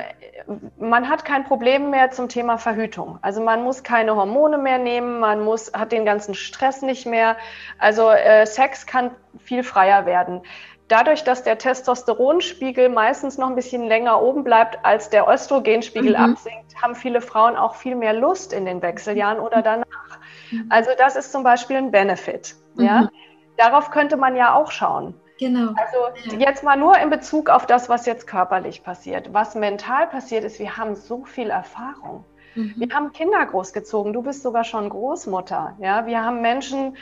man 0.80 1.10
hat 1.10 1.26
kein 1.26 1.44
Problem 1.44 1.92
mehr 1.92 2.10
zum 2.10 2.28
Thema 2.28 2.58
Verhütung. 2.58 3.20
Also 3.22 3.42
man 3.42 3.64
muss 3.64 3.84
keine 3.84 4.16
Hormone 4.16 4.58
mehr 4.58 4.80
nehmen, 4.80 5.20
man 5.20 5.44
muss, 5.44 5.72
hat 5.74 5.92
den 5.92 6.06
ganzen 6.06 6.34
Stress 6.34 6.82
nicht 6.82 7.06
mehr. 7.06 7.38
Also 7.78 8.10
äh, 8.10 8.46
Sex 8.48 8.88
kann 8.88 9.12
viel 9.38 9.64
freier 9.64 10.06
werden 10.06 10.42
dadurch, 10.88 11.24
dass 11.24 11.44
der 11.44 11.58
Testosteronspiegel 11.58 12.90
meistens 12.90 13.38
noch 13.38 13.50
ein 13.50 13.56
bisschen 13.56 13.88
länger 13.88 14.22
oben 14.22 14.44
bleibt, 14.44 14.84
als 14.84 15.10
der 15.10 15.28
Östrogenspiegel 15.28 16.18
mhm. 16.18 16.32
absinkt, 16.32 16.82
haben 16.82 16.96
viele 16.96 17.22
Frauen 17.22 17.56
auch 17.56 17.76
viel 17.76 17.96
mehr 17.96 18.14
Lust 18.14 18.54
in 18.54 18.66
den 18.66 18.82
Wechseljahren 18.82 19.40
oder 19.40 19.60
mhm. 19.60 19.64
danach. 19.64 20.20
Mhm. 20.52 20.66
Also 20.70 20.92
das 20.98 21.16
ist 21.16 21.32
zum 21.32 21.44
Beispiel 21.44 21.78
ein 21.78 21.92
Benefit. 21.92 22.56
Ja? 22.78 23.02
Mhm. 23.02 23.10
Darauf 23.58 23.92
könnte 23.92 24.18
man 24.18 24.36
ja 24.36 24.56
auch 24.56 24.72
schauen. 24.72 25.16
Genau. 25.40 25.74
Also 25.76 26.38
jetzt 26.38 26.64
mal 26.64 26.78
nur 26.78 26.98
in 26.98 27.10
Bezug 27.10 27.50
auf 27.50 27.66
das, 27.66 27.90
was 27.90 28.06
jetzt 28.06 28.28
körperlich 28.28 28.84
passiert. 28.84 29.34
Was 29.34 29.56
mental 29.56 30.08
passiert 30.08 30.44
ist, 30.44 30.60
wir 30.60 30.78
haben 30.78 30.96
so 30.96 31.26
viel 31.26 31.50
Erfahrung. 31.50 32.24
Mhm. 32.56 32.74
Wir 32.78 32.96
haben 32.96 33.12
Kinder 33.14 33.44
großgezogen. 33.46 34.14
Du 34.14 34.22
bist 34.22 34.44
sogar 34.44 34.64
schon 34.64 34.90
Großmutter. 34.90 35.76
Ja, 35.80 36.06
wir 36.06 36.24
haben 36.24 36.42
Menschen 36.42 36.96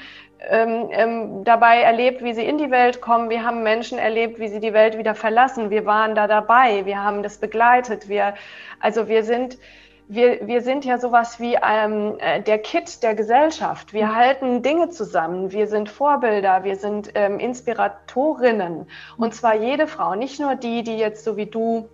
ähm, 0.50 0.90
ähm, 0.92 1.44
dabei 1.44 1.82
erlebt, 1.82 2.24
wie 2.24 2.34
sie 2.34 2.46
in 2.46 2.58
die 2.58 2.72
Welt 2.72 3.00
kommen. 3.02 3.30
Wir 3.30 3.46
haben 3.46 3.64
Menschen 3.64 4.00
erlebt, 4.00 4.40
wie 4.40 4.48
sie 4.48 4.60
die 4.60 4.74
Welt 4.74 4.98
wieder 4.98 5.14
verlassen. 5.14 5.70
Wir 5.70 5.86
waren 5.86 6.16
da 6.16 6.28
dabei. 6.28 6.86
Wir 6.86 7.04
haben 7.04 7.22
das 7.22 7.38
begleitet. 7.38 8.10
Wir, 8.10 8.34
also 8.80 9.08
wir 9.08 9.24
sind, 9.24 9.60
wir, 10.08 10.48
wir 10.48 10.62
sind 10.62 10.84
ja 10.84 10.98
sowas 10.98 11.40
wie 11.40 11.58
ähm, 11.64 12.16
äh, 12.20 12.42
der 12.42 12.58
Kit 12.58 13.04
der 13.04 13.14
Gesellschaft. 13.14 13.94
Wir 13.94 14.08
mhm. 14.08 14.16
halten 14.16 14.64
Dinge 14.64 14.90
zusammen. 14.90 15.52
Wir 15.52 15.68
sind 15.68 15.90
Vorbilder. 15.90 16.64
Wir 16.64 16.76
sind 16.76 17.12
ähm, 17.14 17.40
Inspiratorinnen. 17.40 18.88
Und 19.18 19.36
zwar 19.36 19.56
jede 19.56 19.86
Frau, 19.86 20.16
nicht 20.16 20.40
nur 20.40 20.56
die, 20.56 20.82
die 20.82 20.98
jetzt 20.98 21.24
so 21.24 21.38
wie 21.38 21.46
du 21.46 21.88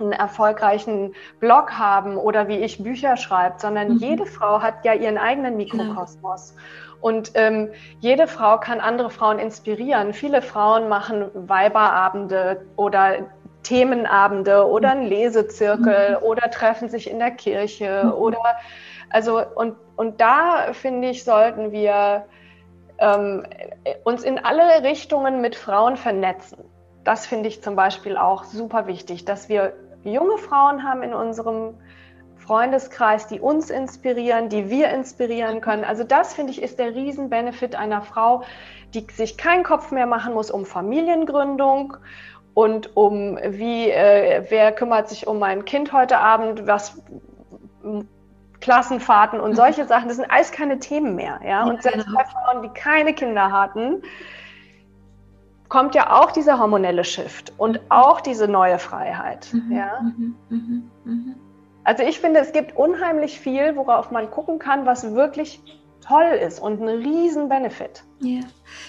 einen 0.00 0.12
erfolgreichen 0.12 1.14
Blog 1.40 1.72
haben 1.72 2.16
oder 2.16 2.48
wie 2.48 2.56
ich 2.56 2.82
Bücher 2.82 3.16
schreibt, 3.16 3.60
sondern 3.60 3.94
mhm. 3.94 3.98
jede 3.98 4.26
Frau 4.26 4.62
hat 4.62 4.84
ja 4.84 4.94
ihren 4.94 5.18
eigenen 5.18 5.58
genau. 5.58 5.84
Mikrokosmos. 5.84 6.54
Genau. 6.54 6.91
Und 7.02 7.32
ähm, 7.34 7.70
jede 8.00 8.28
Frau 8.28 8.58
kann 8.58 8.80
andere 8.80 9.10
Frauen 9.10 9.38
inspirieren. 9.38 10.14
Viele 10.14 10.40
Frauen 10.40 10.88
machen 10.88 11.26
Weiberabende 11.34 12.64
oder 12.76 13.26
Themenabende 13.64 14.66
oder 14.66 14.92
einen 14.92 15.06
Lesezirkel 15.06 16.18
mhm. 16.18 16.26
oder 16.26 16.50
treffen 16.50 16.88
sich 16.88 17.10
in 17.10 17.18
der 17.18 17.32
Kirche 17.32 18.04
mhm. 18.04 18.12
oder 18.12 18.38
also 19.10 19.42
und, 19.54 19.76
und 19.96 20.20
da 20.20 20.72
finde 20.72 21.10
ich, 21.10 21.24
sollten 21.24 21.70
wir 21.70 22.24
ähm, 22.98 23.44
uns 24.04 24.22
in 24.22 24.38
alle 24.38 24.82
Richtungen 24.82 25.40
mit 25.40 25.54
Frauen 25.54 25.96
vernetzen. 25.96 26.58
Das 27.04 27.26
finde 27.26 27.48
ich 27.48 27.62
zum 27.62 27.76
Beispiel 27.76 28.16
auch 28.16 28.44
super 28.44 28.86
wichtig, 28.86 29.24
dass 29.24 29.48
wir 29.48 29.74
junge 30.04 30.38
Frauen 30.38 30.84
haben 30.84 31.02
in 31.02 31.14
unserem 31.14 31.74
Freundeskreis, 32.52 33.26
die 33.28 33.40
uns 33.40 33.70
inspirieren, 33.70 34.50
die 34.50 34.68
wir 34.68 34.90
inspirieren 34.90 35.62
können. 35.62 35.84
Also 35.84 36.04
das 36.04 36.34
finde 36.34 36.52
ich 36.52 36.60
ist 36.60 36.78
der 36.78 36.94
Riesenbenefit 36.94 37.74
einer 37.74 38.02
Frau, 38.02 38.42
die 38.92 39.06
sich 39.10 39.38
keinen 39.38 39.64
Kopf 39.64 39.90
mehr 39.90 40.04
machen 40.04 40.34
muss 40.34 40.50
um 40.50 40.66
Familiengründung 40.66 41.96
und 42.52 42.94
um 42.94 43.38
wie, 43.42 43.88
äh, 43.88 44.44
wer 44.50 44.70
kümmert 44.72 45.08
sich 45.08 45.26
um 45.26 45.38
mein 45.38 45.64
Kind 45.64 45.94
heute 45.94 46.18
Abend, 46.18 46.66
was 46.66 47.00
Klassenfahrten 48.60 49.40
und 49.40 49.56
solche 49.56 49.86
Sachen, 49.86 50.08
das 50.08 50.18
sind 50.18 50.30
alles 50.30 50.52
keine 50.52 50.78
Themen 50.78 51.14
mehr. 51.14 51.40
Ja? 51.42 51.64
Und 51.64 51.82
selbst 51.82 52.04
genau. 52.04 52.18
bei 52.18 52.24
Frauen, 52.26 52.62
die 52.64 52.68
keine 52.78 53.14
Kinder 53.14 53.50
hatten, 53.50 54.02
kommt 55.70 55.94
ja 55.94 56.12
auch 56.20 56.32
dieser 56.32 56.58
hormonelle 56.58 57.04
Shift 57.04 57.54
und 57.56 57.80
auch 57.88 58.20
diese 58.20 58.46
neue 58.46 58.78
Freiheit. 58.78 59.48
Mhm, 59.54 59.72
ja? 59.72 60.02
Mhm, 60.02 60.36
mhm, 60.50 60.90
mhm. 61.04 61.34
Also 61.84 62.02
ich 62.04 62.20
finde, 62.20 62.40
es 62.40 62.52
gibt 62.52 62.76
unheimlich 62.76 63.40
viel, 63.40 63.76
worauf 63.76 64.10
man 64.10 64.30
gucken 64.30 64.58
kann, 64.58 64.86
was 64.86 65.14
wirklich 65.14 65.60
toll 66.06 66.38
ist 66.44 66.60
und 66.60 66.80
ein 66.80 66.88
riesen 66.88 67.48
Benefit. 67.48 68.02
Ja, 68.20 68.40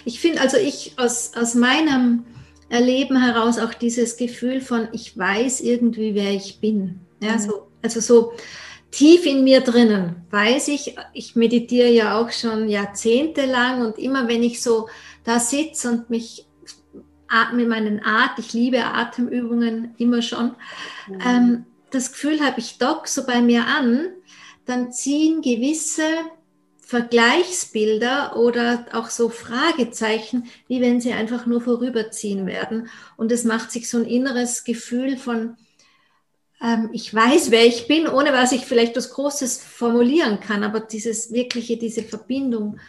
ich 0.05 0.19
finde, 0.19 0.41
also 0.41 0.57
ich 0.57 0.93
aus, 0.97 1.31
aus 1.35 1.55
meinem 1.55 2.25
Erleben 2.69 3.21
heraus 3.21 3.59
auch 3.59 3.73
dieses 3.73 4.17
Gefühl 4.17 4.61
von, 4.61 4.87
ich 4.91 5.17
weiß 5.17 5.61
irgendwie, 5.61 6.15
wer 6.15 6.31
ich 6.31 6.59
bin. 6.59 7.01
Ja, 7.21 7.33
mhm. 7.33 7.39
so, 7.39 7.67
also 7.81 7.99
so 7.99 8.33
tief 8.91 9.25
in 9.25 9.43
mir 9.43 9.61
drinnen 9.61 10.25
weiß 10.29 10.67
ich, 10.69 10.95
ich 11.13 11.35
meditiere 11.35 11.89
ja 11.89 12.19
auch 12.19 12.31
schon 12.31 12.69
jahrzehntelang 12.69 13.85
und 13.85 13.97
immer 13.97 14.27
wenn 14.27 14.43
ich 14.43 14.61
so 14.61 14.87
da 15.23 15.39
sitze 15.39 15.89
und 15.89 16.09
mich 16.09 16.47
mit 17.53 17.67
meinen 17.67 17.99
Art, 18.03 18.37
ich 18.37 18.53
liebe 18.53 18.83
Atemübungen 18.83 19.95
immer 19.97 20.21
schon, 20.21 20.55
mhm. 21.07 21.19
ähm, 21.25 21.65
das 21.93 22.11
Gefühl 22.11 22.41
habe, 22.41 22.59
ich 22.59 22.77
dock 22.77 23.07
so 23.07 23.25
bei 23.25 23.41
mir 23.41 23.65
an, 23.65 24.07
dann 24.65 24.91
ziehen 24.91 25.41
gewisse 25.41 26.07
Vergleichsbilder 26.81 28.35
oder 28.35 28.85
auch 28.93 29.09
so 29.09 29.29
Fragezeichen, 29.29 30.47
wie 30.67 30.81
wenn 30.81 31.01
sie 31.01 31.13
einfach 31.13 31.45
nur 31.45 31.61
vorüberziehen 31.61 32.45
werden. 32.45 32.89
Und 33.17 33.31
es 33.31 33.45
macht 33.45 33.71
sich 33.71 33.89
so 33.89 33.97
ein 33.97 34.05
inneres 34.05 34.63
Gefühl 34.63 35.17
von, 35.17 35.55
ähm, 36.61 36.89
ich 36.93 37.13
weiß, 37.13 37.51
wer 37.51 37.65
ich 37.65 37.87
bin, 37.87 38.07
ohne 38.07 38.31
was 38.33 38.51
ich 38.51 38.65
vielleicht 38.65 38.95
was 38.95 39.11
Großes 39.11 39.63
formulieren 39.63 40.39
kann, 40.39 40.63
aber 40.63 40.81
dieses 40.81 41.31
wirkliche, 41.31 41.77
diese 41.77 42.03
Verbindung 42.03 42.79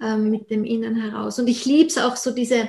ähm, 0.00 0.30
mit 0.30 0.50
dem 0.50 0.64
Innen 0.64 0.96
heraus. 0.96 1.38
Und 1.38 1.48
ich 1.48 1.64
liebe 1.64 1.88
es 1.88 1.98
auch 1.98 2.16
so, 2.16 2.30
diese 2.30 2.68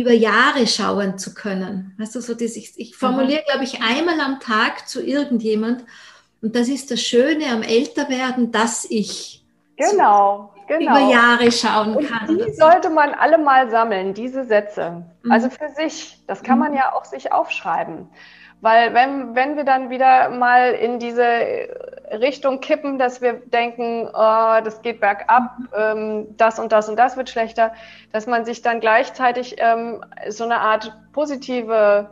über 0.00 0.12
Jahre 0.12 0.66
schauen 0.66 1.18
zu 1.18 1.34
können. 1.34 1.94
Weißt 1.98 2.14
du, 2.14 2.20
so 2.20 2.34
das, 2.34 2.56
ich, 2.56 2.72
ich 2.76 2.96
formuliere, 2.96 3.42
glaube 3.48 3.64
ich, 3.64 3.82
einmal 3.82 4.20
am 4.20 4.40
Tag 4.40 4.88
zu 4.88 5.04
irgendjemand. 5.04 5.84
Und 6.40 6.54
das 6.54 6.68
ist 6.68 6.90
das 6.90 7.00
Schöne 7.00 7.46
am 7.46 7.62
Älterwerden, 7.62 8.52
dass 8.52 8.84
ich 8.84 9.44
genau, 9.76 10.54
genau. 10.66 10.90
über 10.90 11.10
Jahre 11.10 11.50
schauen 11.50 11.96
und 11.96 12.06
kann. 12.06 12.38
Die 12.38 12.52
sollte 12.52 12.90
man 12.90 13.14
alle 13.14 13.38
mal 13.38 13.70
sammeln, 13.70 14.14
diese 14.14 14.44
Sätze. 14.44 15.04
Mhm. 15.22 15.32
Also 15.32 15.50
für 15.50 15.68
sich. 15.70 16.18
Das 16.26 16.42
kann 16.42 16.58
man 16.58 16.70
mhm. 16.70 16.78
ja 16.78 16.92
auch 16.92 17.04
sich 17.04 17.32
aufschreiben. 17.32 18.08
Weil 18.60 18.92
wenn, 18.92 19.36
wenn 19.36 19.56
wir 19.56 19.64
dann 19.64 19.88
wieder 19.88 20.30
mal 20.30 20.72
in 20.72 20.98
diese 20.98 21.22
Richtung 22.10 22.60
kippen, 22.60 22.98
dass 22.98 23.20
wir 23.20 23.34
denken, 23.34 24.08
oh, 24.08 24.60
das 24.64 24.82
geht 24.82 25.00
bergab, 25.00 25.56
ähm, 25.76 26.26
das 26.36 26.58
und 26.58 26.72
das 26.72 26.88
und 26.88 26.96
das 26.96 27.16
wird 27.16 27.30
schlechter, 27.30 27.72
dass 28.12 28.26
man 28.26 28.44
sich 28.44 28.62
dann 28.62 28.80
gleichzeitig 28.80 29.56
ähm, 29.58 30.04
so 30.28 30.44
eine 30.44 30.58
Art 30.58 30.92
positive 31.12 32.10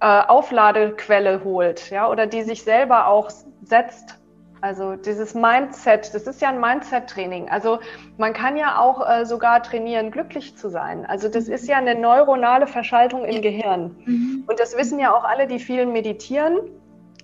äh, 0.00 0.06
Aufladequelle 0.06 1.42
holt, 1.42 1.90
ja, 1.90 2.08
oder 2.08 2.26
die 2.26 2.42
sich 2.42 2.62
selber 2.62 3.06
auch 3.06 3.30
setzt 3.62 4.19
also 4.60 4.96
dieses 4.96 5.34
Mindset, 5.34 6.14
das 6.14 6.24
ist 6.24 6.40
ja 6.40 6.48
ein 6.48 6.60
Mindset-Training. 6.60 7.48
Also 7.48 7.78
man 8.18 8.32
kann 8.32 8.56
ja 8.56 8.78
auch 8.78 9.08
äh, 9.08 9.24
sogar 9.24 9.62
trainieren, 9.62 10.10
glücklich 10.10 10.56
zu 10.56 10.68
sein. 10.68 11.06
Also 11.06 11.28
das 11.28 11.48
ist 11.48 11.66
ja 11.68 11.78
eine 11.78 11.94
neuronale 11.94 12.66
Verschaltung 12.66 13.24
im 13.24 13.42
Gehirn. 13.42 13.96
Mhm. 14.04 14.44
Und 14.46 14.60
das 14.60 14.76
wissen 14.76 14.98
ja 14.98 15.14
auch 15.14 15.24
alle, 15.24 15.46
die 15.46 15.58
vielen 15.58 15.92
meditieren. 15.92 16.58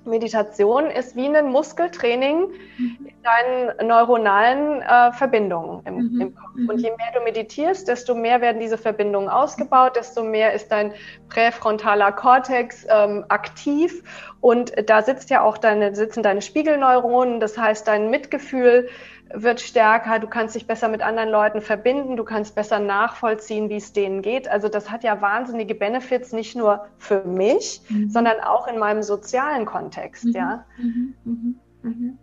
Meditation 0.06 0.86
ist 0.86 1.16
wie 1.16 1.26
ein 1.26 1.50
Muskeltraining 1.50 2.48
mhm. 2.78 2.98
in 3.06 3.22
deinen 3.22 3.88
neuronalen 3.88 4.82
äh, 4.82 5.12
Verbindungen 5.12 5.82
im, 5.84 5.94
mhm. 5.94 6.20
im, 6.20 6.34
Kopf. 6.34 6.46
Und 6.68 6.78
je 6.78 6.90
mehr 6.90 7.12
du 7.14 7.20
meditierst, 7.20 7.88
desto 7.88 8.14
mehr 8.14 8.40
werden 8.40 8.60
diese 8.60 8.78
Verbindungen 8.78 9.28
ausgebaut, 9.28 9.96
desto 9.96 10.22
mehr 10.22 10.52
ist 10.52 10.68
dein 10.72 10.92
präfrontaler 11.28 12.12
Kortex 12.12 12.86
ähm, 12.88 13.24
aktiv. 13.28 14.02
Und 14.40 14.72
da 14.88 15.02
sitzt 15.02 15.30
ja 15.30 15.42
auch 15.42 15.58
deine, 15.58 15.94
sitzen 15.94 16.22
deine 16.22 16.42
Spiegelneuronen, 16.42 17.40
das 17.40 17.58
heißt, 17.58 17.88
dein 17.88 18.10
Mitgefühl 18.10 18.88
wird 19.32 19.60
stärker, 19.60 20.18
du 20.18 20.26
kannst 20.26 20.54
dich 20.54 20.66
besser 20.66 20.88
mit 20.88 21.02
anderen 21.02 21.30
Leuten 21.30 21.60
verbinden, 21.60 22.16
du 22.16 22.24
kannst 22.24 22.54
besser 22.54 22.78
nachvollziehen, 22.78 23.68
wie 23.68 23.76
es 23.76 23.92
denen 23.92 24.22
geht. 24.22 24.48
Also 24.48 24.68
das 24.68 24.90
hat 24.90 25.04
ja 25.04 25.20
wahnsinnige 25.20 25.74
Benefits, 25.74 26.32
nicht 26.32 26.56
nur 26.56 26.86
für 26.98 27.24
mich, 27.24 27.82
mhm. 27.88 28.08
sondern 28.08 28.40
auch 28.40 28.68
in 28.68 28.78
meinem 28.78 29.02
sozialen 29.02 29.66
Kontext, 29.66 30.26
mhm. 30.26 30.32
ja. 30.32 30.64
Mhm. 30.78 31.14
mhm. 31.24 31.60
mhm. 31.82 32.18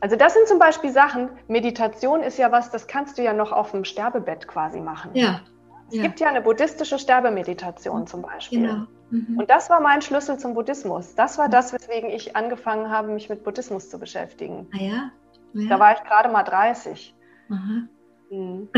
Also 0.00 0.16
das 0.16 0.34
sind 0.34 0.48
zum 0.48 0.58
Beispiel 0.58 0.90
Sachen, 0.90 1.28
Meditation 1.46 2.24
ist 2.24 2.36
ja 2.36 2.50
was, 2.50 2.72
das 2.72 2.88
kannst 2.88 3.18
du 3.18 3.22
ja 3.22 3.32
noch 3.32 3.52
auf 3.52 3.70
dem 3.70 3.84
Sterbebett 3.84 4.48
quasi 4.48 4.80
machen. 4.80 5.12
Ja. 5.14 5.42
Es 5.90 5.94
ja. 5.94 6.02
gibt 6.02 6.18
ja 6.18 6.26
eine 6.26 6.40
buddhistische 6.40 6.98
Sterbemeditation 6.98 8.08
zum 8.08 8.22
Beispiel. 8.22 8.62
Genau. 8.62 8.86
Mhm. 9.10 9.38
Und 9.38 9.48
das 9.48 9.70
war 9.70 9.80
mein 9.80 10.02
Schlüssel 10.02 10.38
zum 10.38 10.54
Buddhismus. 10.54 11.14
Das 11.14 11.38
war 11.38 11.48
das, 11.48 11.72
weswegen 11.72 12.10
ich 12.10 12.34
angefangen 12.34 12.90
habe, 12.90 13.12
mich 13.12 13.28
mit 13.28 13.44
Buddhismus 13.44 13.90
zu 13.90 14.00
beschäftigen. 14.00 14.66
Ah 14.74 14.82
ja. 14.82 15.10
Ja. 15.54 15.68
Da 15.68 15.80
war 15.80 15.92
ich 15.94 16.02
gerade 16.04 16.28
mal 16.30 16.42
30. 16.42 17.14
Mhm. 17.48 17.88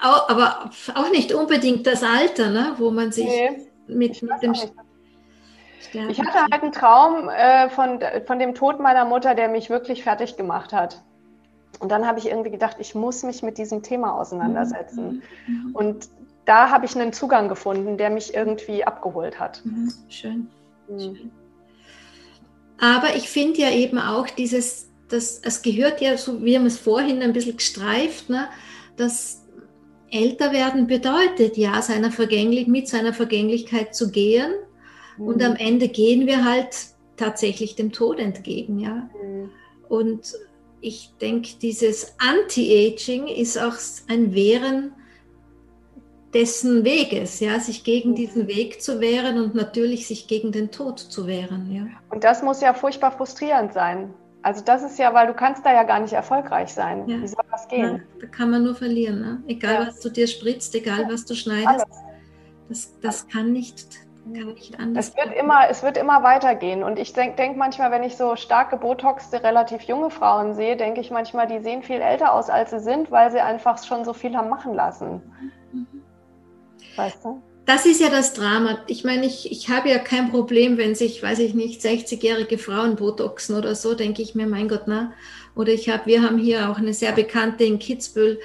aber 0.00 0.70
auch 0.94 1.10
nicht 1.10 1.32
unbedingt 1.32 1.86
das 1.86 2.02
Alter, 2.02 2.50
ne? 2.50 2.74
wo 2.78 2.90
man 2.90 3.12
sich 3.12 3.26
nee, 3.26 3.66
mit, 3.86 4.22
mit 4.22 4.42
dem 4.42 4.52
Ich 6.08 6.20
hatte 6.20 6.42
halt 6.42 6.62
einen 6.62 6.72
Traum 6.72 7.28
äh, 7.28 7.68
von, 7.70 8.00
von 8.26 8.38
dem 8.38 8.54
Tod 8.54 8.80
meiner 8.80 9.04
Mutter, 9.04 9.34
der 9.34 9.48
mich 9.48 9.70
wirklich 9.70 10.02
fertig 10.02 10.36
gemacht 10.36 10.72
hat. 10.72 11.02
Und 11.80 11.90
dann 11.90 12.06
habe 12.06 12.18
ich 12.18 12.26
irgendwie 12.26 12.50
gedacht, 12.50 12.76
ich 12.78 12.94
muss 12.94 13.22
mich 13.22 13.42
mit 13.42 13.58
diesem 13.58 13.82
Thema 13.82 14.14
auseinandersetzen. 14.14 15.22
Mhm. 15.46 15.54
mhm. 15.54 15.74
Und 15.74 16.08
da 16.44 16.70
habe 16.70 16.84
ich 16.84 16.96
einen 16.96 17.12
Zugang 17.12 17.48
gefunden, 17.48 17.96
der 17.96 18.10
mich 18.10 18.34
irgendwie 18.34 18.84
abgeholt 18.84 19.38
hat. 19.38 19.62
Mhm. 19.64 19.92
Schön. 20.08 20.48
Mhm. 20.88 20.98
Schön. 20.98 21.32
Aber 22.82 23.14
ich 23.14 23.28
finde 23.28 23.60
ja 23.60 23.70
eben 23.70 23.96
auch 23.96 24.28
dieses, 24.28 24.90
das, 25.08 25.40
es 25.44 25.62
gehört 25.62 26.00
ja, 26.00 26.18
so 26.18 26.42
wir 26.42 26.58
haben 26.58 26.66
es 26.66 26.80
vorhin 26.80 27.22
ein 27.22 27.32
bisschen 27.32 27.56
gestreift, 27.56 28.28
ne, 28.28 28.48
dass 28.96 29.46
älter 30.10 30.50
werden 30.50 30.88
bedeutet, 30.88 31.56
ja, 31.56 31.80
seiner 31.80 32.10
Vergänglich, 32.10 32.66
mit 32.66 32.88
seiner 32.88 33.12
Vergänglichkeit 33.12 33.94
zu 33.94 34.10
gehen. 34.10 34.50
Mhm. 35.16 35.26
Und 35.28 35.44
am 35.44 35.54
Ende 35.54 35.86
gehen 35.86 36.26
wir 36.26 36.44
halt 36.44 36.74
tatsächlich 37.16 37.76
dem 37.76 37.92
Tod 37.92 38.18
entgegen, 38.18 38.80
ja. 38.80 39.08
Mhm. 39.22 39.50
Und 39.88 40.32
ich 40.80 41.12
denke, 41.20 41.50
dieses 41.62 42.16
Anti-Aging 42.18 43.28
ist 43.28 43.58
auch 43.58 43.76
ein 44.08 44.34
Wehren 44.34 44.92
dessen 46.34 46.84
Weges, 46.84 47.40
ja, 47.40 47.60
sich 47.60 47.84
gegen 47.84 48.10
mhm. 48.10 48.14
diesen 48.14 48.48
Weg 48.48 48.82
zu 48.82 49.00
wehren 49.00 49.38
und 49.38 49.54
natürlich 49.54 50.06
sich 50.06 50.26
gegen 50.26 50.52
den 50.52 50.70
Tod 50.70 50.98
zu 50.98 51.26
wehren. 51.26 51.70
Ja. 51.70 51.86
Und 52.10 52.24
das 52.24 52.42
muss 52.42 52.60
ja 52.60 52.72
furchtbar 52.74 53.12
frustrierend 53.12 53.72
sein. 53.72 54.14
Also 54.42 54.64
das 54.64 54.82
ist 54.82 54.98
ja, 54.98 55.14
weil 55.14 55.28
du 55.28 55.34
kannst 55.34 55.64
da 55.64 55.72
ja 55.72 55.84
gar 55.84 56.00
nicht 56.00 56.12
erfolgreich 56.12 56.72
sein. 56.72 57.08
Ja. 57.08 57.20
Wie 57.20 57.28
soll 57.28 57.44
das 57.50 57.68
gehen? 57.68 57.96
Ja, 57.96 58.20
da 58.20 58.26
kann 58.26 58.50
man 58.50 58.64
nur 58.64 58.74
verlieren. 58.74 59.20
Ne? 59.20 59.42
Egal, 59.46 59.74
ja. 59.74 59.86
was 59.86 60.00
du 60.00 60.08
dir 60.08 60.26
spritzt, 60.26 60.74
egal, 60.74 61.06
was 61.08 61.24
du 61.24 61.34
schneidest. 61.34 61.86
Das, 62.68 62.98
das 63.00 63.28
kann 63.28 63.52
nicht, 63.52 63.86
kann 64.34 64.54
nicht 64.54 64.80
anders. 64.80 65.08
Es 65.08 65.16
wird, 65.16 65.36
immer, 65.36 65.68
es 65.70 65.82
wird 65.82 65.96
immer 65.96 66.24
weitergehen. 66.24 66.82
Und 66.82 66.98
ich 66.98 67.12
denke 67.12 67.36
denk 67.36 67.56
manchmal, 67.56 67.92
wenn 67.92 68.02
ich 68.02 68.16
so 68.16 68.34
starke 68.34 68.78
Botoxte, 68.78 69.44
relativ 69.44 69.82
junge 69.82 70.10
Frauen 70.10 70.54
sehe, 70.54 70.76
denke 70.76 71.00
ich 71.00 71.10
manchmal, 71.12 71.46
die 71.46 71.60
sehen 71.60 71.82
viel 71.82 72.00
älter 72.00 72.34
aus, 72.34 72.50
als 72.50 72.70
sie 72.70 72.80
sind, 72.80 73.12
weil 73.12 73.30
sie 73.30 73.40
einfach 73.40 73.84
schon 73.84 74.04
so 74.04 74.12
viel 74.12 74.36
haben 74.36 74.48
machen 74.48 74.74
lassen. 74.74 75.22
Mhm. 75.40 75.52
Weißt 76.96 77.24
du? 77.24 77.42
Das 77.64 77.86
ist 77.86 78.00
ja 78.00 78.10
das 78.10 78.34
Drama. 78.34 78.80
Ich 78.88 79.04
meine, 79.04 79.24
ich, 79.24 79.50
ich 79.50 79.68
habe 79.68 79.88
ja 79.88 79.98
kein 79.98 80.30
Problem, 80.30 80.78
wenn 80.78 80.94
sich, 80.94 81.22
weiß 81.22 81.38
ich 81.38 81.54
nicht, 81.54 81.80
60-jährige 81.80 82.58
Frauen 82.58 82.96
botoxen 82.96 83.56
oder 83.56 83.76
so, 83.76 83.94
denke 83.94 84.20
ich 84.20 84.34
mir, 84.34 84.46
mein 84.46 84.68
Gott, 84.68 84.82
na. 84.86 85.12
Oder 85.54 85.72
ich 85.72 85.88
habe, 85.88 86.06
wir 86.06 86.22
haben 86.22 86.38
hier 86.38 86.70
auch 86.70 86.78
eine 86.78 86.92
sehr 86.92 87.12
bekannte 87.12 87.64
in 87.64 87.78
Kitzbühel, 87.78 88.40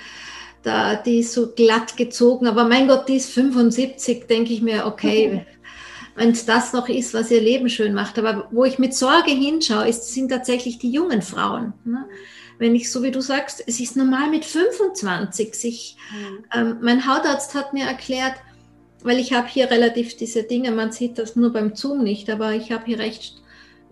da, 0.62 0.96
die 0.96 1.20
ist 1.20 1.34
so 1.34 1.54
glatt 1.54 1.98
gezogen, 1.98 2.46
aber 2.46 2.66
mein 2.66 2.88
Gott, 2.88 3.08
die 3.08 3.16
ist 3.16 3.32
75, 3.32 4.28
denke 4.28 4.54
ich 4.54 4.62
mir, 4.62 4.86
okay, 4.86 5.46
wenn 6.18 6.32
es 6.32 6.46
das 6.46 6.74
noch 6.74 6.90
ist, 6.90 7.14
was 7.14 7.32
ihr 7.32 7.42
Leben 7.42 7.70
schön 7.70 7.94
macht. 7.94 8.18
Aber 8.20 8.48
wo 8.52 8.66
ich 8.66 8.80
mit 8.80 8.94
Sorge 8.94 9.32
hinschaue, 9.32 9.88
ist, 9.88 10.14
sind 10.14 10.30
tatsächlich 10.30 10.80
die 10.80 10.92
jungen 10.92 11.22
Frauen. 11.22 11.74
Ne? 11.86 12.06
Wenn 12.60 12.76
ich, 12.76 12.92
so 12.92 13.04
wie 13.04 13.12
du 13.12 13.22
sagst, 13.22 13.64
es 13.66 13.80
ist 13.80 13.96
normal 13.96 14.30
mit 14.30 14.46
25 14.46 15.54
sich, 15.54 15.98
mhm. 16.12 16.46
ähm, 16.54 16.78
mein 16.82 17.08
Hautarzt 17.08 17.54
hat 17.54 17.74
mir 17.74 17.86
erklärt, 17.86 18.36
weil 19.04 19.20
ich 19.20 19.34
habe 19.34 19.48
hier 19.48 19.70
relativ 19.70 20.18
diese 20.18 20.44
Dinge, 20.44 20.72
man 20.72 20.92
sieht 20.92 21.18
das 21.18 21.36
nur 21.36 21.54
beim 21.54 21.76
Zoom 21.76 22.04
nicht, 22.04 22.30
aber 22.30 22.54
ich 22.54 22.72
habe 22.72 22.86
hier 22.86 23.00
recht, 23.00 23.42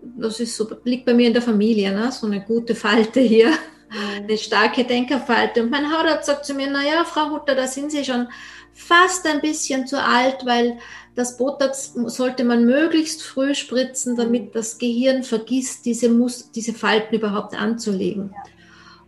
das 0.02 0.40
ist 0.40 0.56
so, 0.56 0.68
liegt 0.84 1.06
bei 1.06 1.14
mir 1.14 1.28
in 1.28 1.32
der 1.32 1.42
Familie, 1.42 1.92
ne? 1.92 2.10
so 2.12 2.26
eine 2.26 2.40
gute 2.40 2.74
Falte 2.74 3.20
hier, 3.20 3.50
mhm. 3.50 4.24
eine 4.24 4.38
starke 4.38 4.84
Denkerfalte. 4.84 5.62
Und 5.62 5.70
mein 5.70 5.90
Hautarzt 5.92 6.26
sagt 6.26 6.44
zu 6.44 6.54
mir, 6.54 6.70
naja, 6.70 7.04
Frau 7.04 7.30
Hutter, 7.30 7.54
da 7.54 7.66
sind 7.66 7.92
Sie 7.92 8.04
schon 8.04 8.28
fast 8.72 9.26
ein 9.26 9.40
bisschen 9.40 9.86
zu 9.86 10.02
alt, 10.02 10.44
weil 10.44 10.78
das 11.14 11.38
Botox 11.38 11.94
sollte 11.94 12.44
man 12.44 12.66
möglichst 12.66 13.22
früh 13.22 13.54
spritzen, 13.54 14.16
damit 14.16 14.46
mhm. 14.46 14.52
das 14.52 14.78
Gehirn 14.78 15.22
vergisst, 15.22 15.86
diese, 15.86 16.10
Mus 16.10 16.50
diese 16.50 16.74
Falten 16.74 17.14
überhaupt 17.14 17.54
anzulegen. 17.54 18.34
Ja. 18.34 18.55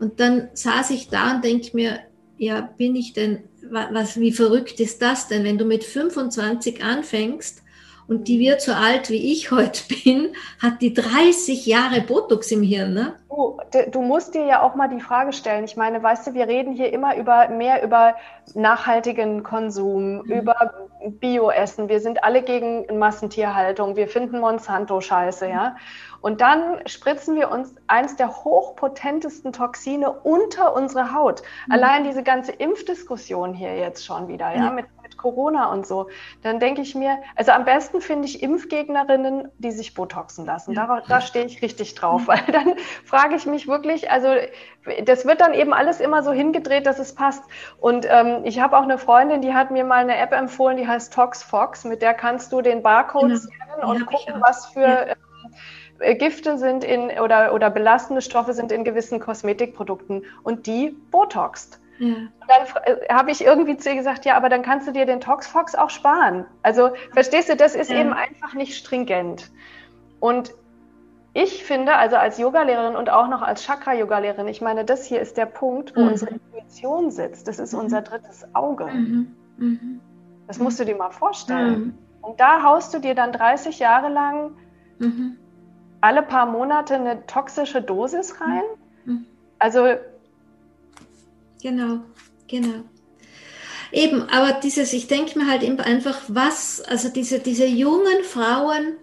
Und 0.00 0.20
dann 0.20 0.48
saß 0.52 0.90
ich 0.90 1.08
da 1.08 1.34
und 1.34 1.44
denke 1.44 1.70
mir, 1.74 2.00
ja, 2.36 2.60
bin 2.60 2.94
ich 2.94 3.12
denn, 3.12 3.44
was, 3.70 4.18
wie 4.18 4.32
verrückt 4.32 4.80
ist 4.80 5.02
das 5.02 5.28
denn, 5.28 5.44
wenn 5.44 5.58
du 5.58 5.64
mit 5.64 5.84
25 5.84 6.82
anfängst 6.84 7.62
und 8.08 8.26
die 8.26 8.40
wird 8.40 8.62
so 8.62 8.72
alt 8.72 9.10
wie 9.10 9.32
ich 9.32 9.50
heute 9.52 9.82
bin, 10.02 10.34
hat 10.60 10.80
die 10.80 10.94
30 10.94 11.66
Jahre 11.66 12.00
Botox 12.00 12.50
im 12.50 12.62
Hirn, 12.62 12.94
ne? 12.94 13.14
Du, 13.28 13.58
du 13.90 14.02
musst 14.02 14.34
dir 14.34 14.46
ja 14.46 14.62
auch 14.62 14.74
mal 14.74 14.88
die 14.88 15.00
Frage 15.00 15.32
stellen. 15.32 15.64
Ich 15.64 15.76
meine, 15.76 16.02
weißt 16.02 16.26
du, 16.26 16.34
wir 16.34 16.48
reden 16.48 16.72
hier 16.72 16.92
immer 16.92 17.16
über 17.16 17.48
mehr 17.48 17.84
über 17.84 18.16
nachhaltigen 18.54 19.42
Konsum, 19.42 20.22
mhm. 20.22 20.32
über 20.32 20.88
Bioessen. 21.20 21.88
Wir 21.88 22.00
sind 22.00 22.24
alle 22.24 22.42
gegen 22.42 22.98
Massentierhaltung. 22.98 23.94
Wir 23.94 24.08
finden 24.08 24.40
Monsanto 24.40 25.00
scheiße, 25.00 25.48
ja. 25.48 25.76
Und 26.20 26.40
dann 26.40 26.80
spritzen 26.86 27.36
wir 27.36 27.50
uns 27.50 27.74
eins 27.86 28.16
der 28.16 28.44
hochpotentesten 28.44 29.52
Toxine 29.52 30.10
unter 30.10 30.74
unsere 30.74 31.14
Haut. 31.14 31.42
Mhm. 31.66 31.72
Allein 31.72 32.04
diese 32.04 32.22
ganze 32.22 32.52
Impfdiskussion 32.52 33.54
hier 33.54 33.76
jetzt 33.76 34.04
schon 34.04 34.28
wieder, 34.28 34.50
ja, 34.50 34.64
ja 34.66 34.70
mit, 34.70 34.86
mit, 35.02 35.16
Corona 35.16 35.72
und 35.72 35.86
so. 35.86 36.08
Dann 36.42 36.60
denke 36.60 36.80
ich 36.80 36.94
mir, 36.94 37.18
also 37.34 37.50
am 37.50 37.64
besten 37.64 38.00
finde 38.00 38.26
ich 38.26 38.40
Impfgegnerinnen, 38.40 39.48
die 39.58 39.72
sich 39.72 39.94
Botoxen 39.94 40.46
lassen. 40.46 40.74
Ja. 40.74 40.86
Da, 40.86 41.02
da 41.08 41.20
stehe 41.20 41.44
ich 41.44 41.60
richtig 41.60 41.94
drauf, 41.96 42.22
weil 42.26 42.42
dann 42.52 42.76
frage 43.04 43.34
ich 43.34 43.46
mich 43.46 43.66
wirklich, 43.66 44.10
also 44.10 44.28
das 45.04 45.26
wird 45.26 45.40
dann 45.40 45.54
eben 45.54 45.72
alles 45.72 46.00
immer 46.00 46.22
so 46.22 46.32
hingedreht, 46.32 46.86
dass 46.86 46.98
es 46.98 47.14
passt. 47.14 47.42
Und 47.80 48.06
ähm, 48.08 48.42
ich 48.44 48.60
habe 48.60 48.78
auch 48.78 48.82
eine 48.82 48.98
Freundin, 48.98 49.42
die 49.42 49.54
hat 49.54 49.70
mir 49.70 49.84
mal 49.84 49.98
eine 49.98 50.16
App 50.16 50.32
empfohlen, 50.32 50.76
die 50.76 50.86
heißt 50.86 51.12
ToxFox, 51.12 51.84
mit 51.84 52.00
der 52.00 52.14
kannst 52.14 52.52
du 52.52 52.60
den 52.62 52.82
Barcode 52.82 53.22
genau. 53.22 53.38
scannen 53.38 53.84
und 53.84 54.06
gucken, 54.06 54.34
was 54.40 54.66
für 54.66 54.80
ja. 54.80 55.02
äh, 55.02 55.16
Gifte 55.98 56.58
sind 56.58 56.84
in 56.84 57.18
oder, 57.20 57.52
oder 57.54 57.70
belastende 57.70 58.22
Stoffe 58.22 58.52
sind 58.52 58.72
in 58.72 58.84
gewissen 58.84 59.20
Kosmetikprodukten 59.20 60.24
und 60.42 60.66
die 60.66 60.96
botoxt. 61.10 61.80
Ja. 61.98 62.06
Und 62.06 62.32
dann 62.46 62.84
äh, 62.84 63.12
habe 63.12 63.30
ich 63.30 63.44
irgendwie 63.44 63.76
zu 63.76 63.90
ihr 63.90 63.96
gesagt, 63.96 64.24
ja, 64.24 64.36
aber 64.36 64.48
dann 64.48 64.62
kannst 64.62 64.86
du 64.86 64.92
dir 64.92 65.06
den 65.06 65.20
Toxfox 65.20 65.74
auch 65.74 65.90
sparen. 65.90 66.46
Also 66.62 66.90
verstehst 67.12 67.48
du, 67.48 67.56
das 67.56 67.74
ist 67.74 67.90
ja. 67.90 67.98
eben 67.98 68.12
einfach 68.12 68.54
nicht 68.54 68.76
stringent. 68.76 69.50
Und 70.20 70.52
ich 71.34 71.64
finde, 71.64 71.96
also 71.96 72.16
als 72.16 72.38
Yogalehrerin 72.38 72.96
und 72.96 73.10
auch 73.10 73.28
noch 73.28 73.42
als 73.42 73.62
Chakra-Yogalehrerin, 73.64 74.48
ich 74.48 74.60
meine, 74.60 74.84
das 74.84 75.04
hier 75.04 75.20
ist 75.20 75.36
der 75.36 75.46
Punkt, 75.46 75.94
wo 75.96 76.02
mhm. 76.02 76.08
unsere 76.08 76.30
Intuition 76.32 77.10
sitzt. 77.10 77.48
Das 77.48 77.58
ist 77.58 77.72
mhm. 77.72 77.80
unser 77.80 78.02
drittes 78.02 78.46
Auge. 78.54 78.86
Mhm. 78.86 79.36
mhm. 79.56 80.00
Das 80.46 80.58
musst 80.58 80.80
du 80.80 80.84
dir 80.84 80.96
mal 80.96 81.10
vorstellen. 81.10 81.78
Mhm. 81.78 81.98
Und 82.22 82.40
da 82.40 82.62
haust 82.62 82.94
du 82.94 83.00
dir 83.00 83.14
dann 83.14 83.32
30 83.32 83.78
Jahre 83.78 84.08
lang 84.08 84.52
mhm. 84.98 85.36
Alle 86.00 86.22
paar 86.22 86.46
Monate 86.46 86.94
eine 86.94 87.26
toxische 87.26 87.82
Dosis 87.82 88.40
rein. 88.40 88.62
Also. 89.58 89.96
Genau, 91.62 92.00
genau. 92.46 92.84
Eben, 93.90 94.22
aber 94.28 94.60
dieses, 94.60 94.92
ich 94.92 95.06
denke 95.06 95.38
mir 95.38 95.50
halt 95.50 95.64
einfach, 95.80 96.20
was, 96.28 96.80
also 96.82 97.08
diese, 97.08 97.40
diese 97.40 97.66
jungen 97.66 98.22
Frauen, 98.22 98.96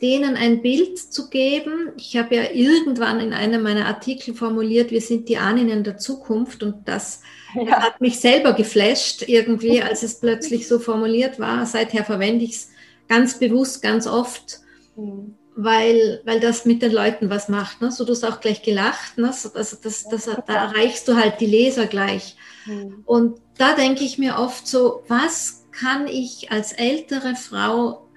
denen 0.00 0.36
ein 0.36 0.62
Bild 0.62 0.98
zu 0.98 1.28
geben. 1.28 1.92
Ich 1.96 2.16
habe 2.16 2.36
ja 2.36 2.50
irgendwann 2.52 3.20
in 3.20 3.32
einem 3.32 3.62
meiner 3.62 3.86
Artikel 3.86 4.34
formuliert, 4.34 4.90
wir 4.90 5.00
sind 5.00 5.28
die 5.28 5.38
Ahnen 5.38 5.82
der 5.82 5.96
Zukunft 5.96 6.62
und 6.62 6.86
das 6.88 7.22
ja. 7.54 7.82
hat 7.82 8.00
mich 8.00 8.20
selber 8.20 8.52
geflasht 8.52 9.28
irgendwie, 9.28 9.82
als 9.82 10.02
es 10.02 10.20
plötzlich 10.20 10.68
so 10.68 10.78
formuliert 10.78 11.40
war. 11.40 11.66
Seither 11.66 12.04
verwende 12.04 12.44
ich 12.44 12.52
es 12.52 12.70
ganz 13.08 13.38
bewusst, 13.38 13.82
ganz 13.82 14.06
oft, 14.06 14.60
mhm. 14.96 15.34
Weil, 15.60 16.22
weil 16.24 16.38
das 16.38 16.66
mit 16.66 16.82
den 16.82 16.92
Leuten 16.92 17.30
was 17.30 17.48
macht. 17.48 17.80
Ne? 17.80 17.90
So, 17.90 18.04
du 18.04 18.12
hast 18.12 18.24
auch 18.24 18.40
gleich 18.40 18.62
gelacht. 18.62 19.18
Ne? 19.18 19.26
Also 19.26 19.48
das, 19.52 19.80
das, 19.80 20.08
das, 20.08 20.26
da 20.46 20.54
erreichst 20.54 21.08
du 21.08 21.16
halt 21.16 21.40
die 21.40 21.46
Leser 21.46 21.86
gleich. 21.86 22.36
Mhm. 22.64 23.02
Und 23.04 23.40
da 23.56 23.74
denke 23.74 24.04
ich 24.04 24.18
mir 24.18 24.38
oft 24.38 24.68
so, 24.68 25.02
was 25.08 25.64
kann 25.72 26.06
ich 26.06 26.52
als 26.52 26.72
ältere 26.72 27.34
Frau 27.34 28.08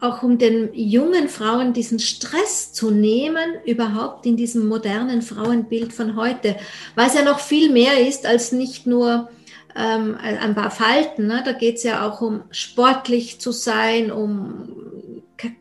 auch 0.00 0.22
um 0.22 0.36
den 0.36 0.74
jungen 0.74 1.30
Frauen 1.30 1.72
diesen 1.72 1.98
Stress 1.98 2.74
zu 2.74 2.90
nehmen, 2.90 3.54
überhaupt 3.64 4.26
in 4.26 4.36
diesem 4.36 4.66
modernen 4.66 5.22
Frauenbild 5.22 5.94
von 5.94 6.16
heute, 6.16 6.56
weil 6.94 7.06
es 7.06 7.14
ja 7.14 7.24
noch 7.24 7.38
viel 7.38 7.72
mehr 7.72 8.06
ist 8.06 8.26
als 8.26 8.52
nicht 8.52 8.86
nur 8.86 9.30
ähm, 9.74 10.18
ein 10.20 10.54
paar 10.54 10.72
Falten. 10.72 11.26
Ne? 11.26 11.42
Da 11.42 11.52
geht 11.52 11.76
es 11.76 11.84
ja 11.84 12.06
auch 12.06 12.20
um 12.20 12.42
sportlich 12.50 13.40
zu 13.40 13.50
sein, 13.50 14.12
um 14.12 14.91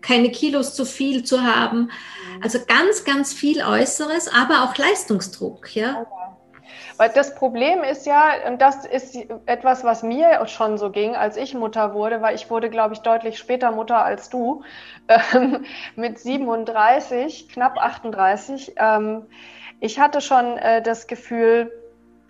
keine 0.02 0.30
Kilos 0.32 0.76
zu 0.76 0.86
viel 0.86 1.24
zu 1.24 1.44
haben. 1.44 1.92
Also 2.42 2.60
ganz, 2.68 3.04
ganz 3.04 3.34
viel 3.34 3.64
Äußeres, 3.64 4.30
aber 4.34 4.64
auch 4.64 4.78
Leistungsdruck. 4.78 5.76
Ja? 5.76 6.06
Weil 6.98 7.10
das 7.10 7.34
Problem 7.36 7.84
ist 7.84 8.06
ja, 8.06 8.34
und 8.48 8.62
das 8.62 8.86
ist 8.86 9.18
etwas, 9.48 9.84
was 9.84 10.04
mir 10.04 10.46
schon 10.48 10.78
so 10.78 10.92
ging, 10.92 11.16
als 11.16 11.36
ich 11.36 11.54
Mutter 11.54 11.94
wurde, 11.94 12.22
weil 12.22 12.36
ich 12.36 12.50
wurde, 12.50 12.70
glaube 12.70 12.94
ich, 12.94 13.00
deutlich 13.00 13.40
später 13.40 13.72
Mutter 13.72 14.04
als 14.04 14.30
du, 14.30 14.64
ähm, 15.08 15.66
mit 15.96 16.20
37, 16.20 17.50
knapp 17.50 17.78
38. 17.78 18.74
Ähm, 18.78 19.26
ich 19.80 20.00
hatte 20.00 20.22
schon 20.22 20.58
äh, 20.58 20.82
das 20.84 21.08
Gefühl, 21.08 21.72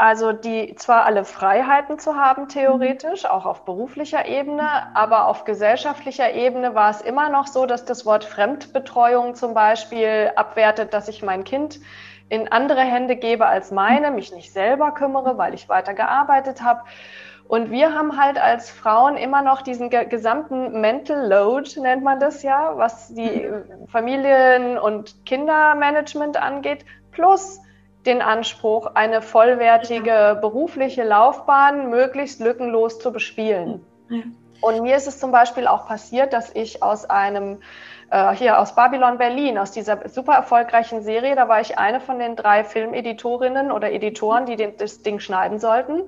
also 0.02 0.32
die 0.32 0.74
zwar 0.78 1.06
alle 1.06 1.26
Freiheiten 1.26 2.00
zu 2.00 2.16
haben, 2.16 2.48
theoretisch, 2.48 3.24
auch 3.26 3.46
auf 3.46 3.66
beruflicher 3.66 4.26
Ebene, 4.26 4.68
aber 4.96 5.28
auf 5.28 5.44
gesellschaftlicher 5.44 6.34
Ebene 6.34 6.74
war 6.74 6.90
es 6.90 7.02
immer 7.02 7.30
noch 7.30 7.46
so, 7.46 7.68
dass 7.68 7.86
das 7.86 8.04
Wort 8.04 8.24
Fremdbetreuung 8.24 9.36
zum 9.36 9.54
Beispiel 9.54 10.32
abwertet, 10.36 10.96
dass 10.96 11.08
ich 11.08 11.22
mein 11.22 11.44
Kind 11.44 11.80
in 12.30 12.52
andere 12.52 12.82
Hände 12.82 13.16
gebe 13.16 13.46
als 13.46 13.70
meine, 13.70 14.10
mich 14.10 14.34
nicht 14.34 14.52
selber 14.52 14.92
kümmere, 14.92 15.38
weil 15.38 15.54
ich 15.54 15.70
weiter 15.70 15.94
gearbeitet 15.94 16.64
habe. 16.64 16.82
Und 17.48 17.70
wir 17.70 17.94
haben 17.94 18.20
halt 18.20 18.42
als 18.42 18.72
Frauen 18.72 19.18
immer 19.18 19.44
noch 19.44 19.62
diesen 19.62 19.92
gesamten 19.92 20.82
Mental 20.82 21.28
Load, 21.28 21.80
nennt 21.80 22.04
man 22.04 22.20
das 22.20 22.42
ja, 22.42 22.76
was 22.76 23.14
die 23.14 23.48
Familien- 23.92 24.80
und 24.80 25.28
Kindermanagement 25.28 26.42
angeht, 26.42 26.86
plus 27.12 27.62
den 28.06 28.22
Anspruch, 28.22 28.92
eine 28.96 29.22
vollwertige 29.22 30.38
berufliche 30.42 31.04
Laufbahn 31.04 31.90
möglichst 31.90 32.40
lückenlos 32.40 33.00
zu 33.00 33.12
bespielen. 33.12 33.86
Ja. 34.10 34.24
Und 34.62 34.84
mir 34.84 34.96
ist 34.96 35.08
es 35.08 35.20
zum 35.20 35.32
Beispiel 35.32 35.68
auch 35.68 35.88
passiert, 35.88 36.34
dass 36.34 36.54
ich 36.56 36.84
aus 36.84 37.10
einem 37.10 37.58
äh, 38.12 38.32
hier 38.36 38.60
aus 38.60 38.76
Babylon 38.76 39.18
Berlin, 39.18 39.58
aus 39.58 39.72
dieser 39.72 40.08
super 40.08 40.34
erfolgreichen 40.34 41.02
Serie. 41.02 41.36
Da 41.36 41.48
war 41.48 41.62
ich 41.62 41.80
eine 41.80 42.00
von 42.00 42.20
den 42.20 42.36
drei 42.36 42.64
Filmeditorinnen 42.64 43.72
oder 43.72 43.92
Editoren, 43.92 44.46
die 44.46 44.56
den, 44.56 44.78
das 44.78 45.02
Ding 45.02 45.20
schneiden 45.20 45.60
sollten. 45.60 46.04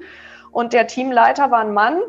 Und 0.52 0.74
der 0.74 0.86
Teamleiter 0.86 1.50
war 1.50 1.62
ein 1.62 1.74
Mann 1.74 2.00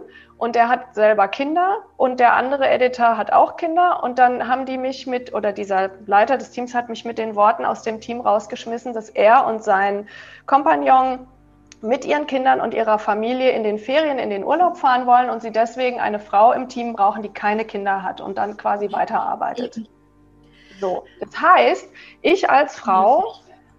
und 0.44 0.56
der 0.56 0.68
hat 0.68 0.94
selber 0.94 1.26
Kinder 1.26 1.78
und 1.96 2.20
der 2.20 2.34
andere 2.34 2.68
Editor 2.68 3.16
hat 3.16 3.32
auch 3.32 3.56
Kinder. 3.56 4.02
Und 4.02 4.18
dann 4.18 4.46
haben 4.46 4.66
die 4.66 4.76
mich 4.76 5.06
mit, 5.06 5.32
oder 5.32 5.52
dieser 5.52 5.92
Leiter 6.04 6.36
des 6.36 6.50
Teams 6.50 6.74
hat 6.74 6.90
mich 6.90 7.06
mit 7.06 7.16
den 7.16 7.34
Worten 7.34 7.64
aus 7.64 7.80
dem 7.80 7.98
Team 7.98 8.20
rausgeschmissen, 8.20 8.92
dass 8.92 9.08
er 9.08 9.46
und 9.46 9.64
sein 9.64 10.06
Kompagnon 10.44 11.26
mit 11.80 12.04
ihren 12.04 12.26
Kindern 12.26 12.60
und 12.60 12.74
ihrer 12.74 12.98
Familie 12.98 13.52
in 13.52 13.64
den 13.64 13.78
Ferien 13.78 14.18
in 14.18 14.28
den 14.28 14.44
Urlaub 14.44 14.76
fahren 14.76 15.06
wollen 15.06 15.30
und 15.30 15.40
sie 15.40 15.50
deswegen 15.50 15.98
eine 15.98 16.20
Frau 16.20 16.52
im 16.52 16.68
Team 16.68 16.92
brauchen, 16.92 17.22
die 17.22 17.32
keine 17.32 17.64
Kinder 17.64 18.02
hat 18.02 18.20
und 18.20 18.36
dann 18.36 18.58
quasi 18.58 18.92
weiterarbeitet. 18.92 19.80
So, 20.78 21.06
das 21.20 21.40
heißt, 21.40 21.88
ich 22.20 22.50
als 22.50 22.76
Frau 22.76 23.32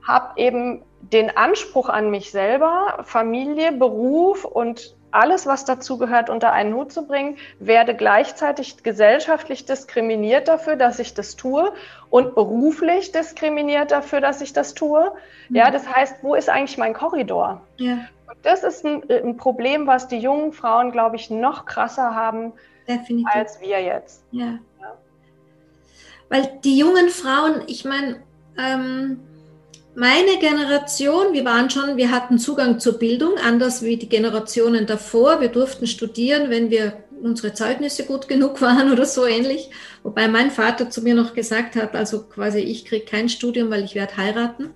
habe 0.07 0.32
eben 0.38 0.84
den 1.01 1.38
Anspruch 1.38 1.89
an 1.89 2.09
mich 2.09 2.32
selber, 2.32 3.03
Familie, 3.03 3.72
Beruf 3.72 4.45
und 4.45 4.95
alles, 5.16 5.45
was 5.45 5.66
dazu 5.66 5.97
gehört, 5.97 6.30
unter 6.30 6.51
einen 6.51 6.74
Hut 6.74 6.91
zu 6.91 7.07
bringen, 7.07 7.38
werde 7.59 7.95
gleichzeitig 7.95 8.84
gesellschaftlich 8.84 9.66
diskriminiert 9.66 10.47
dafür, 10.47 10.76
dass 10.76 10.99
ich 10.99 11.13
das 11.13 11.36
tue 11.36 11.72
und 12.09 12.36
beruflich 12.36 13.11
diskriminiert 13.11 13.91
dafür, 13.91 14.22
dass 14.22 14.41
ich 14.41 14.53
das 14.53 14.74
tue. 14.74 15.11
Ja, 15.49 15.70
mhm. 15.70 15.74
das 15.74 15.88
heißt, 15.88 16.18
wo 16.22 16.36
ist 16.36 16.49
eigentlich 16.49 16.78
mein 16.78 16.93
Korridor? 16.93 17.61
Ja. 17.78 17.93
Und 18.28 18.38
das 18.43 18.63
ist 18.63 18.86
ein, 18.86 19.03
ein, 19.09 19.38
Problem, 19.38 19.88
was 19.88 20.07
die 20.07 20.18
jungen 20.18 20.51
Frauen, 20.51 20.91
glaube 20.91 21.16
ich, 21.16 21.30
noch 21.30 21.66
krasser 21.66 22.16
haben 22.16 22.53
Definitiv. 22.88 23.28
als 23.34 23.61
wir 23.61 23.82
jetzt. 23.82 24.24
Ja. 24.32 24.59
ja. 24.82 24.97
Weil 26.30 26.59
die 26.63 26.78
jungen 26.78 27.09
Frauen, 27.09 27.63
ich 27.68 27.86
meine, 27.86 28.22
ähm, 28.57 29.20
meine 29.96 30.38
Generation, 30.39 31.34
wir 31.34 31.46
waren 31.46 31.70
schon, 31.70 31.98
wir 31.98 32.12
hatten 32.12 32.38
Zugang 32.38 32.80
zur 32.80 33.00
Bildung, 33.00 33.38
anders 33.38 33.82
wie 33.82 33.98
die 33.98 34.10
Generationen 34.10 34.86
davor. 34.86 35.39
Wir 35.39 35.50
durften 35.50 35.88
studieren, 35.88 36.50
wenn 36.50 36.70
wir 36.70 37.04
unsere 37.22 37.54
Zeugnisse 37.54 38.06
gut 38.06 38.28
genug 38.28 38.62
waren 38.62 38.91
oder 38.91 39.06
so 39.06 39.26
ähnlich. 39.26 39.70
Wobei 40.04 40.28
mein 40.28 40.52
Vater 40.52 40.89
zu 40.89 41.02
mir 41.02 41.16
noch 41.16 41.34
gesagt 41.34 41.76
hat, 41.76 41.96
also 41.96 42.24
quasi 42.24 42.60
ich 42.60 42.86
kriege 42.86 43.06
kein 43.06 43.30
Studium, 43.30 43.70
weil 43.72 43.84
ich 43.84 43.96
werde 43.96 44.18
heiraten. 44.18 44.74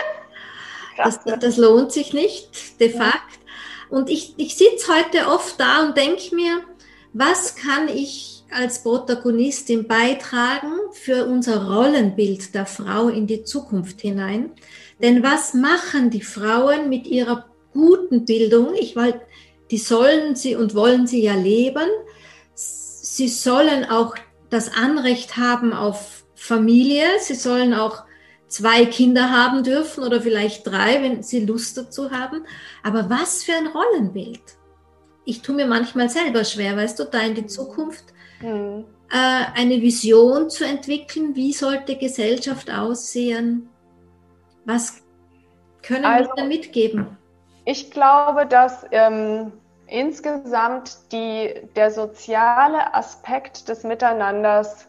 das, 0.96 1.20
das, 1.40 1.56
lohnt 1.56 1.92
sich 1.92 2.12
nicht, 2.12 2.80
de 2.80 2.90
facto. 2.90 3.38
Und 3.90 4.08
ich, 4.08 4.34
ich 4.36 4.56
sitze 4.56 4.92
heute 4.94 5.28
oft 5.28 5.58
da 5.60 5.84
und 5.84 5.96
denke 5.96 6.34
mir, 6.34 6.62
was 7.12 7.56
kann 7.56 7.88
ich 7.88 8.39
als 8.52 8.82
Protagonistin 8.82 9.86
beitragen 9.86 10.72
für 10.92 11.26
unser 11.26 11.66
Rollenbild 11.66 12.54
der 12.54 12.66
Frau 12.66 13.08
in 13.08 13.26
die 13.26 13.44
Zukunft 13.44 14.00
hinein. 14.00 14.50
Denn 15.00 15.22
was 15.22 15.54
machen 15.54 16.10
die 16.10 16.22
Frauen 16.22 16.88
mit 16.88 17.06
ihrer 17.06 17.46
guten 17.72 18.24
Bildung? 18.24 18.74
Ich 18.74 18.96
weil 18.96 19.20
die 19.70 19.78
sollen 19.78 20.34
sie 20.34 20.56
und 20.56 20.74
wollen 20.74 21.06
sie 21.06 21.22
ja 21.22 21.34
leben. 21.34 21.88
Sie 22.54 23.28
sollen 23.28 23.84
auch 23.84 24.14
das 24.50 24.74
Anrecht 24.74 25.36
haben 25.36 25.72
auf 25.72 26.24
Familie. 26.34 27.04
Sie 27.20 27.34
sollen 27.34 27.72
auch 27.72 28.04
zwei 28.48 28.84
Kinder 28.84 29.30
haben 29.30 29.62
dürfen 29.62 30.02
oder 30.02 30.20
vielleicht 30.20 30.66
drei, 30.66 31.02
wenn 31.02 31.22
sie 31.22 31.44
Lust 31.46 31.76
dazu 31.76 32.10
haben. 32.10 32.44
Aber 32.82 33.08
was 33.08 33.44
für 33.44 33.52
ein 33.52 33.68
Rollenbild? 33.68 34.42
Ich 35.24 35.42
tue 35.42 35.54
mir 35.54 35.66
manchmal 35.66 36.08
selber 36.08 36.44
schwer, 36.44 36.76
weißt 36.76 36.98
du, 36.98 37.04
da 37.04 37.20
in 37.20 37.34
die 37.36 37.46
Zukunft 37.46 38.04
mhm. 38.40 38.84
äh, 39.10 39.44
eine 39.54 39.80
Vision 39.80 40.50
zu 40.50 40.64
entwickeln, 40.64 41.34
wie 41.34 41.52
sollte 41.52 41.96
Gesellschaft 41.96 42.70
aussehen? 42.70 43.68
Was 44.64 45.02
können 45.82 46.04
also, 46.04 46.30
wir 46.30 46.42
da 46.42 46.44
mitgeben? 46.44 47.16
Ich 47.64 47.90
glaube, 47.90 48.46
dass 48.46 48.84
ähm, 48.90 49.52
insgesamt 49.86 51.12
die, 51.12 51.54
der 51.76 51.90
soziale 51.90 52.94
Aspekt 52.94 53.68
des 53.68 53.84
Miteinanders 53.84 54.86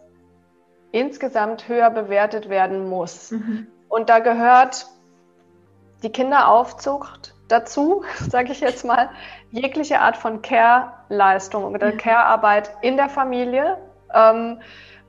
insgesamt 0.91 1.67
höher 1.67 1.89
bewertet 1.89 2.49
werden 2.49 2.89
muss. 2.89 3.31
Mhm. 3.31 3.67
Und 3.89 4.09
da 4.09 4.19
gehört 4.19 4.87
die 6.03 6.11
Kinderaufzucht 6.11 7.35
dazu, 7.47 8.03
sage 8.29 8.51
ich 8.51 8.61
jetzt 8.61 8.85
mal, 8.85 9.09
jegliche 9.51 9.99
Art 9.99 10.17
von 10.17 10.41
Care-Leistung 10.41 11.63
oder 11.73 11.91
Care-Arbeit 11.91 12.71
in 12.81 12.97
der 12.97 13.09
Familie. 13.09 13.77
Ähm, 14.13 14.59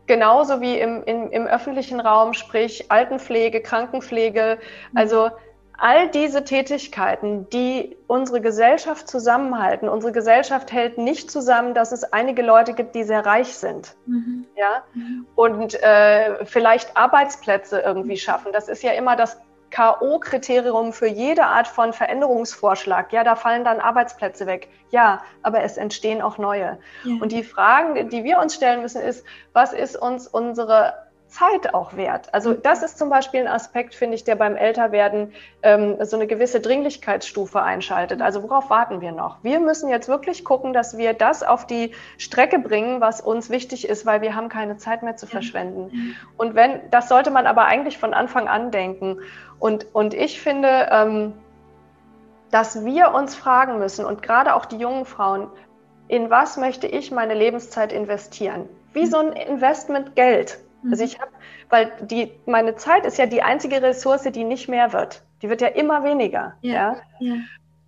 genauso 0.07 0.61
wie 0.61 0.79
im, 0.79 1.03
im, 1.05 1.31
im 1.31 1.47
öffentlichen 1.47 2.01
Raum, 2.01 2.35
sprich 2.35 2.91
Altenpflege, 2.91 3.61
Krankenpflege. 3.63 4.59
Also 4.95 5.31
all 5.79 6.09
diese 6.09 6.45
Tätigkeiten, 6.45 7.49
die 7.51 7.97
unsere 8.07 8.41
Gesellschaft 8.41 9.09
zusammenhalten, 9.09 9.89
unsere 9.89 10.13
Gesellschaft 10.13 10.71
hält 10.73 10.97
nicht 10.97 11.31
zusammen, 11.31 11.75
dass 11.75 11.91
es 11.91 12.05
einige 12.05 12.43
Leute 12.43 12.73
gibt, 12.73 12.95
die 12.95 13.03
sehr 13.03 13.27
reich 13.27 13.55
sind, 13.55 13.97
mhm. 14.07 14.47
ja, 14.57 14.85
mhm. 14.95 15.27
und 15.35 15.75
äh, 15.83 16.45
vielleicht 16.45 16.97
Arbeitsplätze 16.97 17.81
irgendwie 17.81 18.17
schaffen. 18.17 18.53
Das 18.53 18.69
ist 18.69 18.85
ja 18.85 18.93
immer 18.93 19.17
das 19.17 19.41
K.O.-Kriterium 19.73 20.93
für 20.93 21.09
jede 21.09 21.45
Art 21.45 21.67
von 21.67 21.93
Veränderungsvorschlag. 21.93 23.13
Ja, 23.13 23.25
da 23.25 23.35
fallen 23.35 23.65
dann 23.65 23.81
Arbeitsplätze 23.81 24.47
weg. 24.47 24.69
Ja, 24.91 25.23
aber 25.43 25.63
es 25.63 25.77
entstehen 25.79 26.23
auch 26.23 26.39
neue. 26.39 26.79
Ja. 27.05 27.15
Und 27.21 27.33
die 27.33 27.43
Fragen, 27.43 28.11
die 28.11 28.23
wir 28.23 28.39
uns 28.39 28.55
stellen 28.55 28.83
müssen, 28.83 29.01
ist, 29.01 29.25
was 29.53 29.73
ist 29.73 29.97
uns 29.97 30.29
unsere 30.29 30.95
Zeit 31.33 31.73
auch 31.73 31.97
wert. 31.97 32.33
Also 32.33 32.53
das 32.53 32.83
ist 32.83 32.99
zum 32.99 33.09
Beispiel 33.09 33.41
ein 33.41 33.49
Aspekt, 33.49 33.95
finde 33.95 34.15
ich, 34.15 34.25
der 34.25 34.37
beim 34.37 34.55
Älterwerden 34.55 35.33
ähm, 35.63 35.97
so 36.05 36.17
eine 36.17 36.27
gewisse 36.27 36.61
Dringlichkeitsstufe 36.61 37.63
einschaltet. 37.63 38.21
Also 38.21 38.43
worauf 38.43 38.69
warten 38.69 39.01
wir 39.01 39.13
noch? 39.13 39.43
Wir 39.43 39.59
müssen 39.59 39.89
jetzt 39.89 40.09
wirklich 40.09 40.45
gucken, 40.45 40.73
dass 40.73 40.99
wir 40.99 41.15
das 41.15 41.43
auf 41.43 41.67
die 41.67 41.93
Strecke 42.19 42.59
bringen, 42.59 43.01
was 43.01 43.21
uns 43.23 43.49
wichtig 43.49 43.89
ist, 43.89 44.05
weil 44.05 44.21
wir 44.21 44.37
haben 44.37 44.51
keine 44.51 44.77
Zeit 44.77 45.03
mehr 45.03 45.17
zu 45.17 45.27
verschwenden. 45.27 46.17
Und 46.37 46.55
wenn, 46.55 46.91
das 46.91 47.09
sollte 47.09 47.31
man 47.31 47.47
aber 47.47 47.65
eigentlich 47.65 47.97
von 47.97 48.13
Anfang 48.13 48.47
an 48.47 48.71
denken. 48.71 49.21
Und, 49.59 49.87
und 49.95 50.13
ich 50.13 50.41
finde, 50.41 50.89
ähm, 50.91 51.33
dass 52.51 52.85
wir 52.85 53.15
uns 53.15 53.35
fragen 53.35 53.79
müssen 53.79 54.05
und 54.05 54.23
gerade 54.23 54.55
auch 54.55 54.67
die 54.67 54.77
jungen 54.77 55.07
Frauen, 55.07 55.49
in 56.09 56.29
was 56.29 56.59
möchte 56.59 56.87
ich 56.87 57.11
meine 57.11 57.33
Lebenszeit 57.33 57.91
investieren? 57.91 58.69
Wie 58.93 59.07
so 59.07 59.17
ein 59.17 59.33
Investment 59.33 60.15
Geld. 60.15 60.59
Also 60.91 61.03
mhm. 61.03 61.09
ich 61.09 61.21
habe, 61.21 61.31
weil 61.69 61.93
die, 62.01 62.33
meine 62.47 62.77
Zeit 62.77 63.07
ist 63.07 63.19
ja 63.19 63.27
die 63.27 63.43
einzige 63.43 63.83
Ressource, 63.83 64.23
die 64.23 64.45
nicht 64.45 64.69
mehr 64.69 64.93
wird. 64.93 65.23
Die 65.43 65.49
wird 65.49 65.61
ja 65.61 65.69
immer 65.69 66.05
weniger. 66.05 66.55
Ja. 66.61 66.73
ja? 66.73 66.97
ja. 67.21 67.35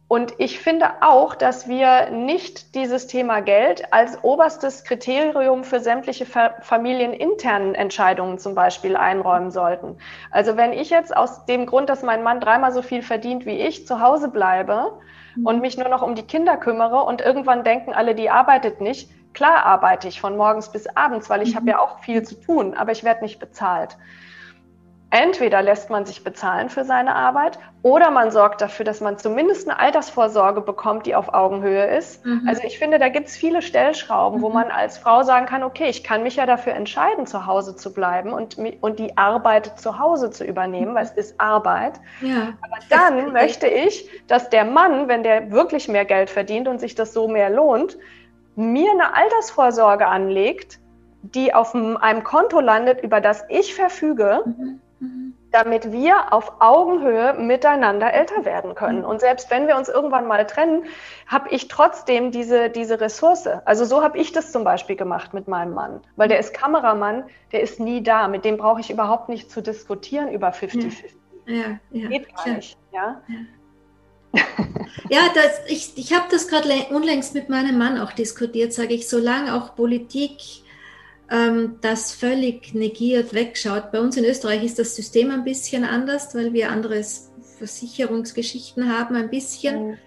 Und 0.06 0.34
ich 0.38 0.60
finde 0.60 0.86
auch, 1.00 1.34
dass 1.34 1.66
wir 1.66 2.10
nicht 2.10 2.74
dieses 2.74 3.06
Thema 3.06 3.40
Geld 3.40 3.92
als 3.92 4.22
oberstes 4.22 4.84
Kriterium 4.84 5.64
für 5.64 5.80
sämtliche 5.80 6.26
familieninternen 6.26 7.74
Entscheidungen 7.74 8.38
zum 8.38 8.54
Beispiel 8.54 8.96
einräumen 8.96 9.50
sollten. 9.50 9.96
Also 10.30 10.56
wenn 10.58 10.72
ich 10.74 10.90
jetzt 10.90 11.16
aus 11.16 11.46
dem 11.46 11.64
Grund, 11.64 11.88
dass 11.88 12.02
mein 12.02 12.22
Mann 12.22 12.40
dreimal 12.40 12.72
so 12.72 12.82
viel 12.82 13.02
verdient 13.02 13.46
wie 13.46 13.58
ich, 13.58 13.86
zu 13.86 14.00
Hause 14.00 14.28
bleibe 14.28 14.92
mhm. 15.36 15.46
und 15.46 15.60
mich 15.62 15.78
nur 15.78 15.88
noch 15.88 16.02
um 16.02 16.14
die 16.14 16.26
Kinder 16.26 16.58
kümmere 16.58 17.02
und 17.02 17.22
irgendwann 17.22 17.64
denken 17.64 17.94
alle, 17.94 18.14
die 18.14 18.28
arbeitet 18.28 18.82
nicht, 18.82 19.10
Klar 19.34 19.66
arbeite 19.66 20.08
ich 20.08 20.20
von 20.20 20.36
morgens 20.36 20.70
bis 20.70 20.86
abends, 20.86 21.28
weil 21.28 21.42
ich 21.42 21.52
mhm. 21.52 21.56
habe 21.56 21.70
ja 21.70 21.78
auch 21.80 21.98
viel 21.98 22.22
zu 22.22 22.40
tun, 22.40 22.74
aber 22.74 22.92
ich 22.92 23.04
werde 23.04 23.22
nicht 23.22 23.40
bezahlt. 23.40 23.96
Entweder 25.10 25.62
lässt 25.62 25.90
man 25.90 26.04
sich 26.04 26.24
bezahlen 26.24 26.68
für 26.70 26.82
seine 26.82 27.14
Arbeit 27.14 27.60
oder 27.82 28.10
man 28.10 28.32
sorgt 28.32 28.60
dafür, 28.60 28.84
dass 28.84 29.00
man 29.00 29.16
zumindest 29.16 29.68
eine 29.68 29.78
Altersvorsorge 29.78 30.60
bekommt, 30.60 31.06
die 31.06 31.14
auf 31.14 31.32
Augenhöhe 31.32 31.84
ist. 31.84 32.26
Mhm. 32.26 32.42
Also 32.48 32.62
ich 32.64 32.80
finde, 32.80 32.98
da 32.98 33.08
gibt 33.08 33.28
es 33.28 33.36
viele 33.36 33.62
Stellschrauben, 33.62 34.40
mhm. 34.40 34.42
wo 34.42 34.48
man 34.48 34.72
als 34.72 34.98
Frau 34.98 35.22
sagen 35.22 35.46
kann, 35.46 35.62
okay, 35.62 35.86
ich 35.88 36.02
kann 36.02 36.24
mich 36.24 36.34
ja 36.34 36.46
dafür 36.46 36.72
entscheiden, 36.72 37.28
zu 37.28 37.46
Hause 37.46 37.76
zu 37.76 37.94
bleiben 37.94 38.32
und, 38.32 38.58
und 38.80 38.98
die 38.98 39.16
Arbeit 39.16 39.78
zu 39.78 40.00
Hause 40.00 40.32
zu 40.32 40.44
übernehmen, 40.44 40.96
weil 40.96 41.04
es 41.04 41.12
ist 41.12 41.40
Arbeit. 41.40 42.00
Ja. 42.20 42.54
Aber 42.62 42.78
dann 42.90 43.32
möchte 43.32 43.68
ich, 43.68 44.10
dass 44.26 44.50
der 44.50 44.64
Mann, 44.64 45.06
wenn 45.06 45.22
der 45.22 45.52
wirklich 45.52 45.86
mehr 45.86 46.06
Geld 46.06 46.28
verdient 46.28 46.66
und 46.66 46.80
sich 46.80 46.96
das 46.96 47.12
so 47.12 47.28
mehr 47.28 47.50
lohnt, 47.50 47.98
mir 48.56 48.90
eine 48.90 49.14
Altersvorsorge 49.14 50.06
anlegt, 50.06 50.80
die 51.22 51.54
auf 51.54 51.74
einem 51.74 52.24
Konto 52.24 52.60
landet, 52.60 53.02
über 53.02 53.20
das 53.20 53.44
ich 53.48 53.74
verfüge, 53.74 54.42
mhm. 54.44 54.80
Mhm. 55.00 55.34
damit 55.50 55.90
wir 55.90 56.32
auf 56.32 56.52
Augenhöhe 56.60 57.34
miteinander 57.34 58.12
älter 58.12 58.44
werden 58.44 58.74
können. 58.74 59.00
Mhm. 59.00 59.06
Und 59.06 59.20
selbst 59.20 59.50
wenn 59.50 59.66
wir 59.66 59.76
uns 59.76 59.88
irgendwann 59.88 60.26
mal 60.26 60.46
trennen, 60.46 60.84
habe 61.26 61.48
ich 61.50 61.68
trotzdem 61.68 62.30
diese, 62.30 62.68
diese 62.68 63.00
Ressource. 63.00 63.48
Also 63.64 63.84
so 63.84 64.02
habe 64.02 64.18
ich 64.18 64.32
das 64.32 64.52
zum 64.52 64.64
Beispiel 64.64 64.96
gemacht 64.96 65.32
mit 65.32 65.48
meinem 65.48 65.72
Mann, 65.72 66.00
weil 66.16 66.28
der 66.28 66.38
ist 66.38 66.52
Kameramann, 66.52 67.24
der 67.52 67.62
ist 67.62 67.80
nie 67.80 68.02
da. 68.02 68.28
Mit 68.28 68.44
dem 68.44 68.58
brauche 68.58 68.80
ich 68.80 68.90
überhaupt 68.90 69.28
nicht 69.28 69.50
zu 69.50 69.62
diskutieren 69.62 70.30
über 70.30 70.50
50-50. 70.50 71.04
Ja. 71.04 71.14
Ja, 71.46 71.78
ja. 71.90 72.08
Geht 72.08 72.34
gar 72.34 72.48
nicht. 72.48 72.78
Ja? 72.92 73.22
Ja. 75.08 75.28
das, 75.34 75.60
ich, 75.68 75.92
ich 75.96 76.12
habe 76.12 76.26
das 76.30 76.48
gerade 76.48 76.68
unlängst 76.90 77.34
mit 77.34 77.48
meinem 77.48 77.78
Mann 77.78 77.98
auch 77.98 78.12
diskutiert, 78.12 78.72
sage 78.72 78.94
ich, 78.94 79.08
solange 79.08 79.54
auch 79.54 79.74
Politik 79.76 80.38
ähm, 81.30 81.76
das 81.80 82.12
völlig 82.12 82.74
negiert, 82.74 83.34
wegschaut. 83.34 83.92
Bei 83.92 84.00
uns 84.00 84.16
in 84.16 84.24
Österreich 84.24 84.64
ist 84.64 84.78
das 84.78 84.96
System 84.96 85.30
ein 85.30 85.44
bisschen 85.44 85.84
anders, 85.84 86.34
weil 86.34 86.52
wir 86.52 86.70
andere 86.70 87.02
Versicherungsgeschichten 87.58 88.92
haben, 88.96 89.16
ein 89.16 89.30
bisschen. 89.30 89.88
Mhm. 89.88 89.98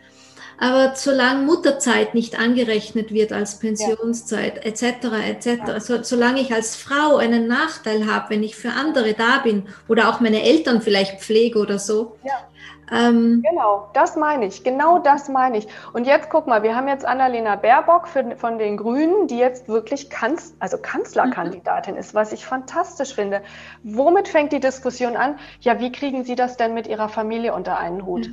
Aber 0.59 0.95
solange 0.95 1.45
Mutterzeit 1.45 2.15
nicht 2.15 2.39
angerechnet 2.39 3.13
wird 3.13 3.31
als 3.31 3.59
Pensionszeit 3.59 4.65
etc. 4.65 4.83
etc. 5.27 5.79
So, 5.79 6.01
solange 6.01 6.41
ich 6.41 6.51
als 6.51 6.75
Frau 6.75 7.17
einen 7.17 7.47
Nachteil 7.47 8.07
habe, 8.07 8.31
wenn 8.31 8.41
ich 8.41 8.55
für 8.55 8.71
andere 8.71 9.13
da 9.13 9.37
bin 9.39 9.67
oder 9.87 10.09
auch 10.09 10.19
meine 10.19 10.41
Eltern 10.41 10.81
vielleicht 10.81 11.21
pflege 11.21 11.59
oder 11.59 11.77
so, 11.77 12.17
ja. 12.23 12.47
Ähm, 12.91 13.43
genau, 13.47 13.89
das 13.93 14.15
meine 14.15 14.45
ich. 14.45 14.63
Genau 14.63 14.99
das 14.99 15.27
meine 15.27 15.57
ich. 15.57 15.67
Und 15.93 16.07
jetzt 16.07 16.29
guck 16.29 16.47
mal, 16.47 16.63
wir 16.63 16.75
haben 16.75 16.87
jetzt 16.87 17.05
Annalena 17.05 17.55
Baerbock 17.55 18.07
für, 18.07 18.35
von 18.37 18.57
den 18.57 18.77
Grünen, 18.77 19.27
die 19.27 19.37
jetzt 19.37 19.67
wirklich 19.67 20.09
Kanz, 20.09 20.55
also 20.59 20.77
Kanzlerkandidatin 20.77 21.95
mhm. 21.95 21.99
ist, 21.99 22.15
was 22.15 22.31
ich 22.31 22.45
fantastisch 22.45 23.13
finde. 23.13 23.41
Womit 23.83 24.27
fängt 24.27 24.53
die 24.53 24.59
Diskussion 24.59 25.17
an? 25.17 25.37
Ja, 25.59 25.79
wie 25.79 25.91
kriegen 25.91 26.23
Sie 26.23 26.35
das 26.35 26.55
denn 26.55 26.73
mit 26.73 26.87
Ihrer 26.87 27.09
Familie 27.09 27.53
unter 27.53 27.77
einen 27.77 28.05
Hut? 28.05 28.27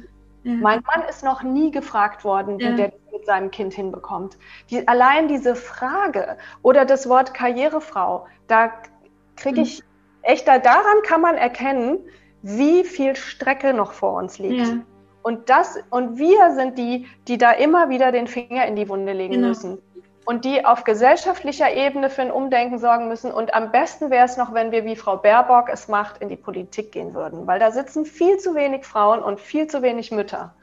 Ja. 0.44 0.52
Mein 0.52 0.82
Mann 0.82 1.08
ist 1.08 1.24
noch 1.24 1.42
nie 1.42 1.70
gefragt 1.70 2.24
worden, 2.24 2.58
wie 2.58 2.64
ja. 2.64 2.72
der 2.72 2.92
mit 3.12 3.26
seinem 3.26 3.50
Kind 3.50 3.72
hinbekommt. 3.72 4.36
Die, 4.70 4.86
allein 4.86 5.28
diese 5.28 5.54
Frage 5.54 6.36
oder 6.62 6.84
das 6.84 7.08
Wort 7.08 7.32
Karrierefrau, 7.32 8.26
da 8.46 8.72
kriege 9.36 9.60
mhm. 9.60 9.66
ich 9.66 9.80
mhm. 9.80 9.84
echt, 10.22 10.46
daran 10.46 11.02
kann 11.04 11.20
man 11.20 11.36
erkennen, 11.36 11.98
wie 12.44 12.84
viel 12.84 13.16
Strecke 13.16 13.72
noch 13.72 13.92
vor 13.92 14.18
uns 14.18 14.38
liegt. 14.38 14.66
Ja. 14.66 14.76
Und 15.22 15.48
das, 15.48 15.78
und 15.88 16.18
wir 16.18 16.52
sind 16.54 16.76
die, 16.76 17.06
die 17.26 17.38
da 17.38 17.52
immer 17.52 17.88
wieder 17.88 18.12
den 18.12 18.26
Finger 18.26 18.66
in 18.66 18.76
die 18.76 18.86
Wunde 18.90 19.14
legen 19.14 19.36
genau. 19.36 19.48
müssen. 19.48 19.78
Und 20.26 20.44
die 20.44 20.64
auf 20.64 20.84
gesellschaftlicher 20.84 21.74
Ebene 21.74 22.10
für 22.10 22.20
ein 22.20 22.30
Umdenken 22.30 22.78
sorgen 22.78 23.08
müssen. 23.08 23.32
Und 23.32 23.54
am 23.54 23.72
besten 23.72 24.10
wäre 24.10 24.26
es 24.26 24.36
noch, 24.36 24.52
wenn 24.52 24.72
wir, 24.72 24.84
wie 24.84 24.94
Frau 24.94 25.16
Baerbock 25.16 25.70
es 25.72 25.88
macht, 25.88 26.20
in 26.20 26.28
die 26.28 26.36
Politik 26.36 26.92
gehen 26.92 27.14
würden. 27.14 27.46
Weil 27.46 27.58
da 27.58 27.70
sitzen 27.70 28.04
viel 28.04 28.36
zu 28.36 28.54
wenig 28.54 28.84
Frauen 28.84 29.22
und 29.22 29.40
viel 29.40 29.66
zu 29.66 29.80
wenig 29.80 30.10
Mütter. 30.10 30.54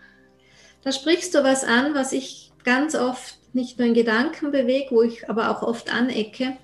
Da 0.84 0.92
sprichst 0.92 1.34
du 1.34 1.44
was 1.44 1.64
an, 1.64 1.96
was 1.96 2.12
ich 2.12 2.52
ganz 2.64 2.94
oft 2.94 3.40
nicht 3.54 3.80
nur 3.80 3.88
in 3.88 3.96
Gedanken 3.96 4.52
bewege, 4.52 4.92
wo 4.92 5.02
ich 5.02 5.28
aber 5.28 5.50
auch 5.50 5.64
oft 5.64 5.92
anecke, 5.92 6.58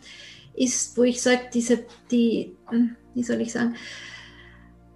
ist, 0.56 0.96
wo 0.96 1.04
ich 1.04 1.24
sage, 1.24 1.50
diese, 1.52 1.86
die, 2.12 2.56
hm, 2.70 2.96
wie 3.16 3.24
soll 3.24 3.42
ich 3.42 3.52
sagen, 3.52 3.76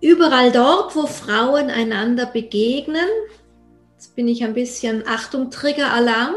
Überall 0.02 0.52
dort, 0.52 0.95
wo 0.95 1.06
Frauen 1.06 1.70
einander 1.70 2.26
begegnen, 2.26 3.08
jetzt 3.93 4.16
bin 4.16 4.28
ich 4.28 4.43
ein 4.43 4.56
bisschen 4.56 5.08
Achtung, 5.08 5.52
Trigger-Alarm, 5.52 6.36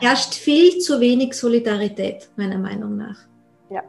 herrscht 0.00 0.34
viel 0.34 0.78
zu 0.78 1.00
wenig 1.00 1.34
Solidarität, 1.34 2.28
meiner 2.36 2.58
Meinung 2.58 2.96
nach. 2.96 3.16
Ja. 3.70 3.82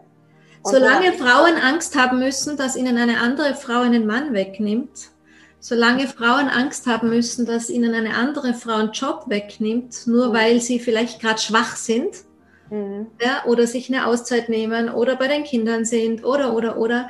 solange 0.64 1.14
Frauen 1.14 1.58
Angst 1.58 1.96
haben 1.96 2.20
müssen, 2.20 2.58
dass 2.58 2.76
ihnen 2.76 2.98
eine 2.98 3.20
andere 3.20 3.56
Frau 3.56 3.82
einen 3.82 4.06
Mann 4.06 4.34
wegnimmt, 4.34 5.10
solange 5.60 6.08
Frauen 6.08 6.48
Angst 6.48 6.86
haben 6.86 7.10
müssen, 7.10 7.46
dass 7.46 7.70
ihnen 7.70 7.94
eine 7.94 8.16
andere 8.16 8.54
Frau 8.54 8.76
einen 8.76 8.92
Job 8.92 9.26
wegnimmt, 9.28 10.06
nur 10.06 10.30
mhm. 10.30 10.34
weil 10.34 10.62
sie 10.62 10.80
vielleicht 10.80 11.20
gerade 11.20 11.42
schwach 11.42 11.76
sind 11.76 12.16
mhm. 12.70 13.08
ja, 13.22 13.46
oder 13.46 13.68
sich 13.68 13.90
eine 13.90 14.08
Auszeit 14.08 14.50
nehmen 14.50 14.90
oder 14.90 15.16
bei 15.16 15.28
den 15.28 15.44
Kindern 15.44 15.86
sind 15.86 16.24
oder, 16.24 16.54
oder, 16.54 16.78
oder, 16.78 17.10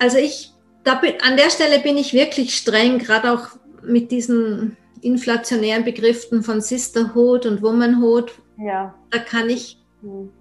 also 0.00 0.18
ich, 0.18 0.52
da 0.82 0.96
bin, 0.96 1.14
an 1.22 1.36
der 1.36 1.50
Stelle 1.50 1.78
bin 1.78 1.96
ich 1.96 2.12
wirklich 2.12 2.56
streng, 2.56 2.98
gerade 2.98 3.32
auch 3.32 3.48
mit 3.82 4.10
diesen 4.10 4.76
inflationären 5.02 5.84
Begriffen 5.84 6.42
von 6.42 6.60
Sisterhood 6.60 7.46
und 7.46 7.62
Womanhood. 7.62 8.32
Ja. 8.58 8.94
Da 9.10 9.18
kann 9.18 9.48
ich. 9.48 9.78
Hm. 10.02 10.32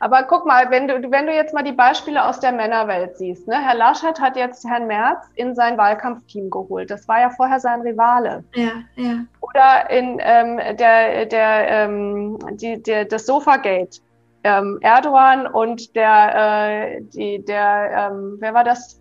Aber 0.00 0.24
guck 0.24 0.44
mal, 0.44 0.70
wenn 0.70 0.86
du, 0.86 1.10
wenn 1.10 1.26
du 1.26 1.32
jetzt 1.32 1.54
mal 1.54 1.62
die 1.62 1.72
Beispiele 1.72 2.22
aus 2.22 2.38
der 2.38 2.52
Männerwelt 2.52 3.16
siehst, 3.16 3.48
ne? 3.48 3.56
Herr 3.58 3.74
Laschet 3.74 4.20
hat 4.20 4.36
jetzt 4.36 4.68
Herrn 4.68 4.86
Merz 4.86 5.24
in 5.34 5.54
sein 5.54 5.78
Wahlkampfteam 5.78 6.50
geholt. 6.50 6.90
Das 6.90 7.08
war 7.08 7.20
ja 7.20 7.30
vorher 7.30 7.58
sein 7.58 7.80
Rivale. 7.80 8.44
Ja, 8.54 8.72
ja. 8.96 9.24
Oder 9.40 9.88
in 9.90 10.18
ähm, 10.20 10.60
der, 10.76 11.24
der, 11.26 11.68
ähm, 11.68 12.38
die, 12.52 12.82
der, 12.82 13.06
das 13.06 13.24
Sofagate 13.24 14.00
ähm, 14.44 14.78
Erdogan 14.82 15.46
und 15.46 15.96
der, 15.96 16.96
äh, 16.96 17.00
die, 17.02 17.42
der, 17.44 18.10
ähm, 18.12 18.36
wer 18.38 18.54
war 18.54 18.62
das? 18.62 19.00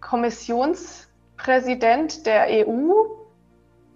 Kommissionspräsident 0.00 2.26
der 2.26 2.66
EU, 2.66 3.04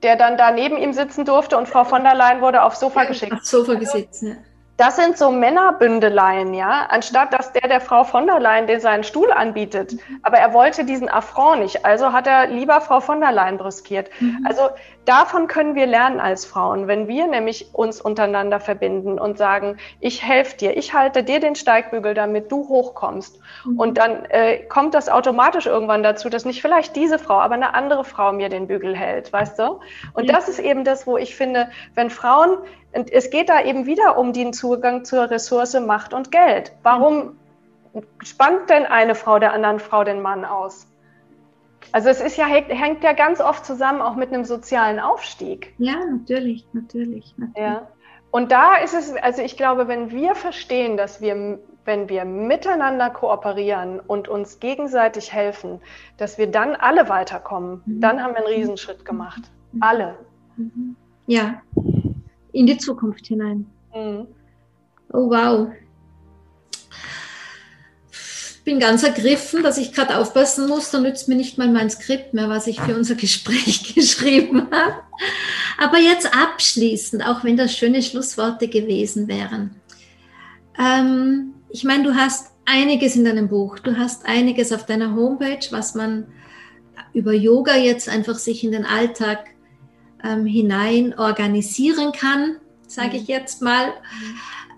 der 0.02 0.16
dann 0.16 0.38
da 0.38 0.52
neben 0.52 0.78
ihm 0.78 0.92
sitzen 0.92 1.24
durfte 1.24 1.58
und 1.58 1.68
Frau 1.68 1.84
von 1.84 2.04
der 2.04 2.14
Leyen 2.14 2.40
wurde 2.40 2.62
aufs 2.62 2.78
Sofa 2.80 3.04
geschickt. 3.04 3.32
Aufs 3.32 3.50
Sofa 3.50 3.74
gesetzt, 3.74 4.22
ja. 4.22 4.34
das 4.76 4.96
sind 4.96 5.18
so 5.18 5.30
Männerbündeleien, 5.30 6.54
ja, 6.54 6.86
anstatt 6.88 7.34
dass 7.34 7.52
der 7.52 7.68
der 7.68 7.80
Frau 7.80 8.04
von 8.04 8.26
der 8.26 8.40
Leyen 8.40 8.66
den 8.66 8.80
seinen 8.80 9.04
Stuhl 9.04 9.32
anbietet. 9.32 9.96
Aber 10.22 10.38
er 10.38 10.52
wollte 10.52 10.84
diesen 10.84 11.08
Affront 11.08 11.60
nicht, 11.60 11.84
also 11.84 12.12
hat 12.12 12.26
er 12.26 12.46
lieber 12.46 12.80
Frau 12.80 13.00
von 13.00 13.20
der 13.20 13.32
Leyen 13.32 13.58
brüskiert. 13.58 14.10
Mhm. 14.20 14.46
Also 14.46 14.68
davon 15.08 15.46
können 15.46 15.74
wir 15.74 15.86
lernen 15.86 16.20
als 16.20 16.44
Frauen, 16.44 16.88
wenn 16.88 17.08
wir 17.08 17.26
nämlich 17.26 17.74
uns 17.74 18.00
untereinander 18.00 18.60
verbinden 18.60 19.18
und 19.18 19.38
sagen, 19.38 19.78
ich 20.00 20.22
helfe 20.22 20.56
dir, 20.56 20.76
ich 20.76 20.92
halte 20.92 21.22
dir 21.22 21.40
den 21.40 21.54
Steigbügel, 21.54 22.14
damit 22.14 22.52
du 22.52 22.68
hochkommst. 22.68 23.40
Mhm. 23.64 23.78
Und 23.78 23.98
dann 23.98 24.24
äh, 24.26 24.58
kommt 24.64 24.94
das 24.94 25.08
automatisch 25.08 25.66
irgendwann 25.66 26.02
dazu, 26.02 26.28
dass 26.28 26.44
nicht 26.44 26.60
vielleicht 26.60 26.96
diese 26.96 27.18
Frau, 27.18 27.38
aber 27.38 27.54
eine 27.54 27.74
andere 27.74 28.04
Frau 28.04 28.32
mir 28.32 28.48
den 28.48 28.66
Bügel 28.66 28.96
hält, 28.96 29.32
weißt 29.32 29.58
du? 29.58 29.80
Und 30.12 30.26
ja. 30.26 30.34
das 30.34 30.48
ist 30.48 30.58
eben 30.58 30.84
das, 30.84 31.06
wo 31.06 31.16
ich 31.16 31.36
finde, 31.36 31.70
wenn 31.94 32.10
Frauen 32.10 32.58
und 32.92 33.12
es 33.12 33.28
geht 33.28 33.50
da 33.50 33.62
eben 33.62 33.84
wieder 33.84 34.16
um 34.16 34.32
den 34.32 34.54
Zugang 34.54 35.04
zur 35.04 35.30
Ressource 35.30 35.74
Macht 35.74 36.14
und 36.14 36.32
Geld. 36.32 36.72
Warum 36.82 37.38
spannt 38.24 38.70
denn 38.70 38.86
eine 38.86 39.14
Frau 39.14 39.38
der 39.38 39.52
anderen 39.52 39.80
Frau 39.80 40.02
den 40.02 40.22
Mann 40.22 40.46
aus? 40.46 40.86
Also 41.96 42.10
es 42.10 42.20
ist 42.20 42.36
ja, 42.36 42.44
hängt 42.44 43.02
ja 43.02 43.14
ganz 43.14 43.40
oft 43.40 43.64
zusammen 43.64 44.02
auch 44.02 44.16
mit 44.16 44.30
einem 44.30 44.44
sozialen 44.44 45.00
Aufstieg. 45.00 45.72
Ja, 45.78 45.94
natürlich, 46.04 46.66
natürlich. 46.74 47.34
natürlich. 47.38 47.56
Ja. 47.56 47.88
Und 48.30 48.52
da 48.52 48.76
ist 48.76 48.92
es, 48.92 49.14
also 49.14 49.40
ich 49.40 49.56
glaube, 49.56 49.88
wenn 49.88 50.10
wir 50.10 50.34
verstehen, 50.34 50.98
dass 50.98 51.22
wir, 51.22 51.58
wenn 51.86 52.10
wir 52.10 52.26
miteinander 52.26 53.08
kooperieren 53.08 53.98
und 53.98 54.28
uns 54.28 54.60
gegenseitig 54.60 55.32
helfen, 55.32 55.80
dass 56.18 56.36
wir 56.36 56.48
dann 56.48 56.76
alle 56.76 57.08
weiterkommen, 57.08 57.80
mhm. 57.86 58.00
dann 58.02 58.22
haben 58.22 58.34
wir 58.34 58.44
einen 58.44 58.54
Riesenschritt 58.54 59.06
gemacht. 59.06 59.50
Mhm. 59.72 59.82
Alle. 59.82 60.18
Mhm. 60.58 60.96
Ja, 61.26 61.62
in 62.52 62.66
die 62.66 62.76
Zukunft 62.76 63.26
hinein. 63.26 63.70
Mhm. 63.94 64.26
Oh 65.14 65.30
wow. 65.30 65.68
Ich 68.66 68.72
bin 68.72 68.80
ganz 68.80 69.04
ergriffen, 69.04 69.62
dass 69.62 69.78
ich 69.78 69.92
gerade 69.92 70.18
aufpassen 70.18 70.66
muss, 70.66 70.90
da 70.90 70.98
nützt 70.98 71.28
mir 71.28 71.36
nicht 71.36 71.56
mal 71.56 71.68
mein 71.68 71.88
Skript 71.88 72.34
mehr, 72.34 72.48
was 72.48 72.66
ich 72.66 72.80
für 72.80 72.96
unser 72.96 73.14
Gespräch 73.26 73.94
geschrieben 73.94 74.66
habe. 74.72 75.02
Aber 75.78 75.98
jetzt 75.98 76.36
abschließend, 76.36 77.24
auch 77.24 77.44
wenn 77.44 77.56
das 77.56 77.76
schöne 77.76 78.02
Schlussworte 78.02 78.66
gewesen 78.66 79.28
wären. 79.28 79.76
Ähm, 80.76 81.54
ich 81.68 81.84
meine, 81.84 82.02
du 82.02 82.16
hast 82.16 82.54
einiges 82.64 83.14
in 83.14 83.24
deinem 83.24 83.48
Buch, 83.48 83.78
du 83.78 83.96
hast 83.96 84.26
einiges 84.26 84.72
auf 84.72 84.84
deiner 84.84 85.14
Homepage, 85.14 85.64
was 85.70 85.94
man 85.94 86.26
über 87.14 87.34
Yoga 87.34 87.76
jetzt 87.76 88.08
einfach 88.08 88.34
sich 88.34 88.64
in 88.64 88.72
den 88.72 88.84
Alltag 88.84 89.44
ähm, 90.24 90.44
hinein 90.44 91.16
organisieren 91.16 92.10
kann, 92.10 92.56
sage 92.88 93.16
ich 93.16 93.28
mhm. 93.28 93.28
jetzt 93.28 93.62
mal. 93.62 93.92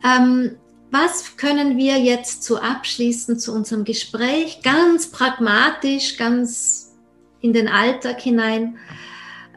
Ähm, 0.05 0.57
was 0.91 1.37
können 1.37 1.77
wir 1.77 1.99
jetzt 1.99 2.45
so 2.45 2.59
abschließen 2.59 3.39
zu 3.39 3.55
unserem 3.55 3.85
Gespräch, 3.85 4.63
ganz 4.63 5.11
pragmatisch, 5.11 6.17
ganz 6.17 6.97
in 7.41 7.53
den 7.53 7.69
Alltag 7.69 8.21
hinein? 8.21 8.79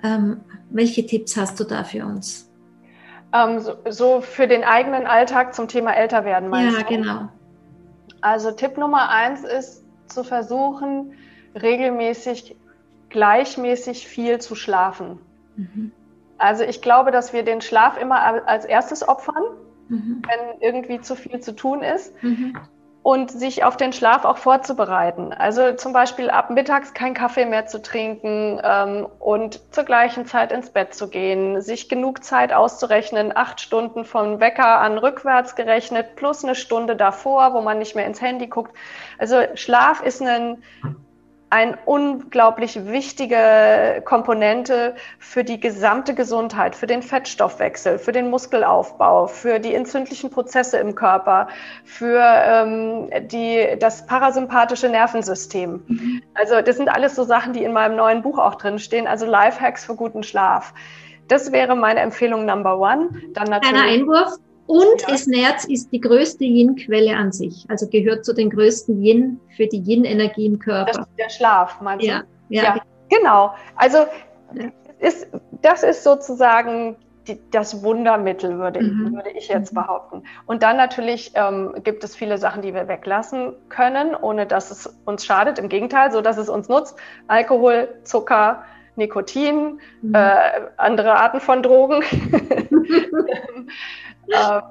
Ähm, 0.03 0.41
welche 0.69 1.05
Tipps 1.05 1.37
hast 1.37 1.59
du 1.59 1.63
da 1.63 1.83
für 1.83 2.05
uns? 2.05 2.49
Ähm, 3.33 3.59
so, 3.59 3.77
so, 3.89 4.21
für 4.21 4.47
den 4.47 4.63
eigenen 4.63 5.07
Alltag 5.07 5.53
zum 5.53 5.67
Thema 5.67 5.93
älter 5.93 6.25
werden, 6.25 6.49
meinst 6.49 6.77
ja, 6.77 6.83
du? 6.83 6.93
Ja, 6.93 6.97
genau. 6.97 7.29
Also 8.19 8.51
Tipp 8.51 8.77
Nummer 8.77 9.09
eins 9.09 9.43
ist 9.43 9.83
zu 10.07 10.23
versuchen, 10.23 11.13
regelmäßig 11.55 12.55
gleichmäßig 13.09 14.07
viel 14.07 14.39
zu 14.39 14.55
schlafen. 14.55 15.19
Mhm. 15.55 15.91
Also 16.37 16.63
ich 16.63 16.81
glaube, 16.81 17.11
dass 17.11 17.33
wir 17.33 17.43
den 17.43 17.61
Schlaf 17.61 17.97
immer 17.97 18.47
als 18.47 18.65
erstes 18.65 19.07
opfern, 19.07 19.43
mhm. 19.91 20.21
wenn 20.27 20.61
irgendwie 20.61 21.01
zu 21.01 21.15
viel 21.15 21.39
zu 21.39 21.55
tun 21.55 21.83
ist. 21.83 22.13
Mhm. 22.23 22.57
Und 23.03 23.31
sich 23.31 23.63
auf 23.63 23.77
den 23.77 23.93
Schlaf 23.93 24.25
auch 24.25 24.37
vorzubereiten. 24.37 25.33
Also 25.33 25.73
zum 25.73 25.91
Beispiel 25.91 26.29
ab 26.29 26.51
mittags 26.51 26.93
kein 26.93 27.15
Kaffee 27.15 27.47
mehr 27.47 27.65
zu 27.65 27.81
trinken 27.81 28.61
ähm, 28.63 29.07
und 29.17 29.59
zur 29.73 29.85
gleichen 29.85 30.27
Zeit 30.27 30.51
ins 30.51 30.69
Bett 30.69 30.93
zu 30.93 31.09
gehen, 31.09 31.61
sich 31.61 31.89
genug 31.89 32.23
Zeit 32.23 32.53
auszurechnen, 32.53 33.35
acht 33.35 33.59
Stunden 33.59 34.05
vom 34.05 34.39
Wecker 34.39 34.81
an 34.81 34.99
rückwärts 34.99 35.55
gerechnet, 35.55 36.15
plus 36.15 36.43
eine 36.43 36.53
Stunde 36.53 36.95
davor, 36.95 37.55
wo 37.55 37.61
man 37.61 37.79
nicht 37.79 37.95
mehr 37.95 38.05
ins 38.05 38.21
Handy 38.21 38.45
guckt. 38.45 38.77
Also 39.17 39.37
Schlaf 39.55 40.03
ist 40.03 40.21
ein 40.21 40.61
eine 41.51 41.77
unglaublich 41.85 42.87
wichtige 42.87 44.01
Komponente 44.05 44.95
für 45.19 45.43
die 45.43 45.59
gesamte 45.59 46.15
Gesundheit, 46.15 46.77
für 46.77 46.87
den 46.87 47.03
Fettstoffwechsel, 47.03 47.99
für 47.99 48.13
den 48.13 48.29
Muskelaufbau, 48.29 49.27
für 49.27 49.59
die 49.59 49.75
entzündlichen 49.75 50.29
Prozesse 50.29 50.77
im 50.77 50.95
Körper, 50.95 51.49
für 51.83 52.23
ähm, 52.23 53.09
die, 53.27 53.75
das 53.79 54.05
parasympathische 54.05 54.87
Nervensystem. 54.87 55.83
Mhm. 55.87 56.21
Also 56.35 56.61
das 56.61 56.77
sind 56.77 56.87
alles 56.87 57.15
so 57.15 57.25
Sachen, 57.25 57.51
die 57.51 57.65
in 57.65 57.73
meinem 57.73 57.97
neuen 57.97 58.21
Buch 58.21 58.39
auch 58.39 58.55
drin 58.55 58.79
stehen. 58.79 59.05
Also 59.05 59.25
Lifehacks 59.25 59.83
für 59.83 59.95
guten 59.95 60.23
Schlaf. 60.23 60.73
Das 61.27 61.51
wäre 61.51 61.75
meine 61.75 61.99
Empfehlung 61.99 62.45
Number 62.45 62.79
One. 62.79 63.09
Dann 63.33 63.49
natürlich. 63.49 63.81
Kleiner 63.81 63.91
Einwurf. 63.91 64.37
Und 64.71 65.01
ja. 65.01 65.07
das 65.09 65.27
Nerz 65.27 65.65
ist 65.65 65.91
die 65.91 65.99
größte 65.99 66.45
Yin-Quelle 66.45 67.13
an 67.13 67.33
sich, 67.33 67.65
also 67.67 67.89
gehört 67.89 68.23
zu 68.23 68.33
den 68.33 68.49
größten 68.49 69.03
Yin 69.03 69.37
für 69.57 69.67
die 69.67 69.79
Yin-Energie 69.79 70.45
im 70.45 70.59
Körper. 70.59 70.93
Das 70.93 70.97
ist 70.99 71.19
der 71.19 71.29
Schlaf, 71.29 71.81
meinst 71.81 72.05
ja. 72.05 72.19
du? 72.19 72.55
Ja, 72.55 72.63
ja. 72.63 72.81
genau. 73.09 73.53
Also 73.75 73.97
ist, 74.99 75.27
das 75.61 75.83
ist 75.83 76.05
sozusagen 76.05 76.95
die, 77.27 77.37
das 77.51 77.83
Wundermittel, 77.83 78.59
würde, 78.59 78.81
mhm. 78.81 79.13
würde 79.13 79.31
ich 79.31 79.49
jetzt 79.49 79.73
mhm. 79.73 79.81
behaupten. 79.81 80.23
Und 80.45 80.63
dann 80.63 80.77
natürlich 80.77 81.33
ähm, 81.35 81.75
gibt 81.83 82.05
es 82.05 82.15
viele 82.15 82.37
Sachen, 82.37 82.61
die 82.61 82.73
wir 82.73 82.87
weglassen 82.87 83.51
können, 83.67 84.15
ohne 84.15 84.45
dass 84.45 84.71
es 84.71 84.87
uns 85.03 85.25
schadet. 85.25 85.59
Im 85.59 85.67
Gegenteil, 85.67 86.13
so 86.13 86.21
dass 86.21 86.37
es 86.37 86.47
uns 86.47 86.69
nutzt. 86.69 86.95
Alkohol, 87.27 87.89
Zucker, 88.05 88.63
Nikotin, 88.95 89.79
mhm. 90.01 90.15
äh, 90.15 90.35
andere 90.77 91.15
Arten 91.15 91.39
von 91.39 91.63
Drogen. 91.63 92.03
Ähm, 94.33 94.61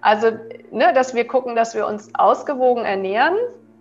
also, 0.00 0.30
ne, 0.70 0.92
dass 0.92 1.14
wir 1.14 1.26
gucken, 1.26 1.54
dass 1.56 1.74
wir 1.74 1.86
uns 1.86 2.10
ausgewogen 2.14 2.84
ernähren. 2.84 3.36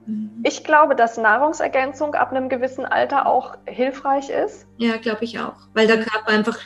Mhm. 0.05 0.43
Ich 0.43 0.63
glaube, 0.63 0.95
dass 0.95 1.17
Nahrungsergänzung 1.17 2.15
ab 2.15 2.31
einem 2.31 2.47
gewissen 2.47 2.85
Alter 2.85 3.25
auch 3.27 3.57
hilfreich 3.65 4.29
ist. 4.29 4.67
Ja, 4.77 4.97
glaube 4.97 5.23
ich 5.23 5.39
auch, 5.39 5.55
weil 5.73 5.87
der 5.87 5.99
Körper 5.99 6.29
einfach 6.29 6.59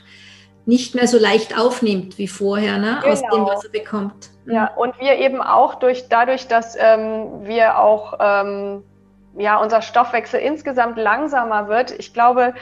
nicht 0.66 0.96
mehr 0.96 1.08
so 1.08 1.18
leicht 1.18 1.58
aufnimmt 1.58 2.18
wie 2.18 2.28
vorher, 2.28 2.78
ne? 2.78 3.00
Genau. 3.02 3.12
aus 3.14 3.22
dem, 3.22 3.30
genau. 3.30 3.48
was 3.48 3.64
er 3.66 3.72
bekommt. 3.72 4.30
Ja, 4.46 4.74
und 4.76 5.00
wir 5.00 5.18
eben 5.18 5.42
auch 5.42 5.76
durch, 5.76 6.10
dadurch, 6.10 6.48
dass 6.48 6.76
ähm, 6.78 7.46
wir 7.46 7.80
auch 7.80 8.18
ähm, 8.20 8.84
ja, 9.38 9.58
unser 9.58 9.82
Stoffwechsel 9.82 10.40
insgesamt 10.40 10.98
langsamer 10.98 11.68
wird. 11.68 11.92
Ich 11.98 12.14
glaube, 12.14 12.54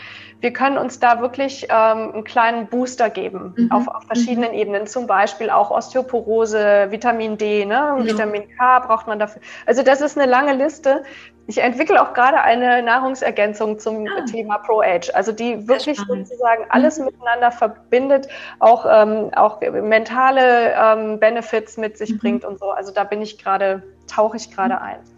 wir 0.44 0.52
können 0.52 0.78
uns 0.78 1.00
da 1.00 1.22
wirklich 1.22 1.68
ähm, 1.70 2.12
einen 2.14 2.24
kleinen 2.24 2.68
Booster 2.68 3.10
geben 3.10 3.54
mhm. 3.56 3.72
auf, 3.72 3.88
auf, 3.88 4.04
verschiedenen 4.04 4.52
mhm. 4.52 4.58
Ebenen, 4.58 4.88
zum 4.88 5.08
Beispiel 5.08 5.50
auch 5.50 5.72
Osteoporose, 5.72 6.88
Vitamin 6.90 7.38
D, 7.38 7.66
ne? 7.66 7.94
Genau. 7.98 8.06
Vitamin 8.06 8.44
K 8.58 8.80
braucht 8.80 9.08
man 9.08 9.20
dafür. 9.20 9.42
Also 9.66 9.84
das 9.84 10.02
ist 10.02 10.18
eine 10.18 10.30
lange 10.30 10.54
Liste. 10.54 11.04
Ich 11.48 11.60
entwickle 11.60 12.02
auch 12.02 12.14
gerade 12.14 12.42
eine 12.42 12.82
Nahrungsergänzung 12.84 13.78
zum 13.78 14.08
ah. 14.08 14.26
Thema 14.26 14.58
Pro-Age, 14.60 15.12
also 15.14 15.32
die 15.32 15.68
wirklich 15.68 15.98
sozusagen 15.98 16.66
alles 16.70 17.00
mhm. 17.00 17.06
miteinander 17.06 17.52
verbindet, 17.52 18.28
auch, 18.60 18.86
ähm, 18.90 19.30
auch 19.36 19.62
mentale 19.62 20.74
ähm, 20.74 21.20
Benefits 21.20 21.78
mit 21.78 21.98
sich 21.98 22.14
mhm. 22.14 22.18
bringt 22.18 22.46
und 22.46 22.60
so. 22.60 22.70
Also 22.70 22.94
da 22.94 23.04
bin 23.04 23.22
ich 23.22 23.38
gerade, 23.38 23.84
tauche 24.08 24.38
ich 24.38 24.52
gerade 24.52 24.76
mhm. 24.76 24.82
ein. 24.82 25.13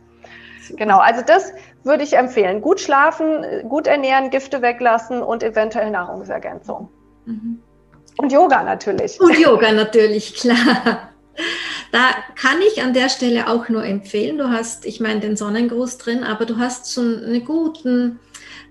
Genau, 0.76 1.00
also 1.00 1.22
das 1.26 1.52
würde 1.84 2.04
ich 2.04 2.14
empfehlen. 2.14 2.62
Gut 2.62 2.80
schlafen, 2.80 3.46
gut 3.70 3.88
ernähren, 3.88 4.30
Gifte 4.30 4.62
weglassen 4.62 5.22
und 5.22 5.44
eventuell 5.44 5.92
Nahrungsergänzung. 5.92 6.90
Mhm. 7.26 7.60
Und 8.18 8.32
Yoga 8.32 8.64
natürlich. 8.64 9.20
Und 9.20 9.38
Yoga 9.38 9.72
natürlich, 9.72 10.36
klar. 10.36 11.10
Da 11.92 12.12
kann 12.36 12.62
ich 12.62 12.82
an 12.82 12.94
der 12.94 13.10
Stelle 13.10 13.50
auch 13.50 13.70
nur 13.70 13.84
empfehlen. 13.84 14.38
Du 14.38 14.50
hast, 14.50 14.86
ich 14.86 15.00
meine, 15.00 15.20
den 15.20 15.36
Sonnengruß 15.36 15.98
drin, 15.98 16.24
aber 16.24 16.46
du 16.46 16.58
hast 16.58 16.86
so 16.88 17.02
eine 17.02 17.42
guten 17.42 18.20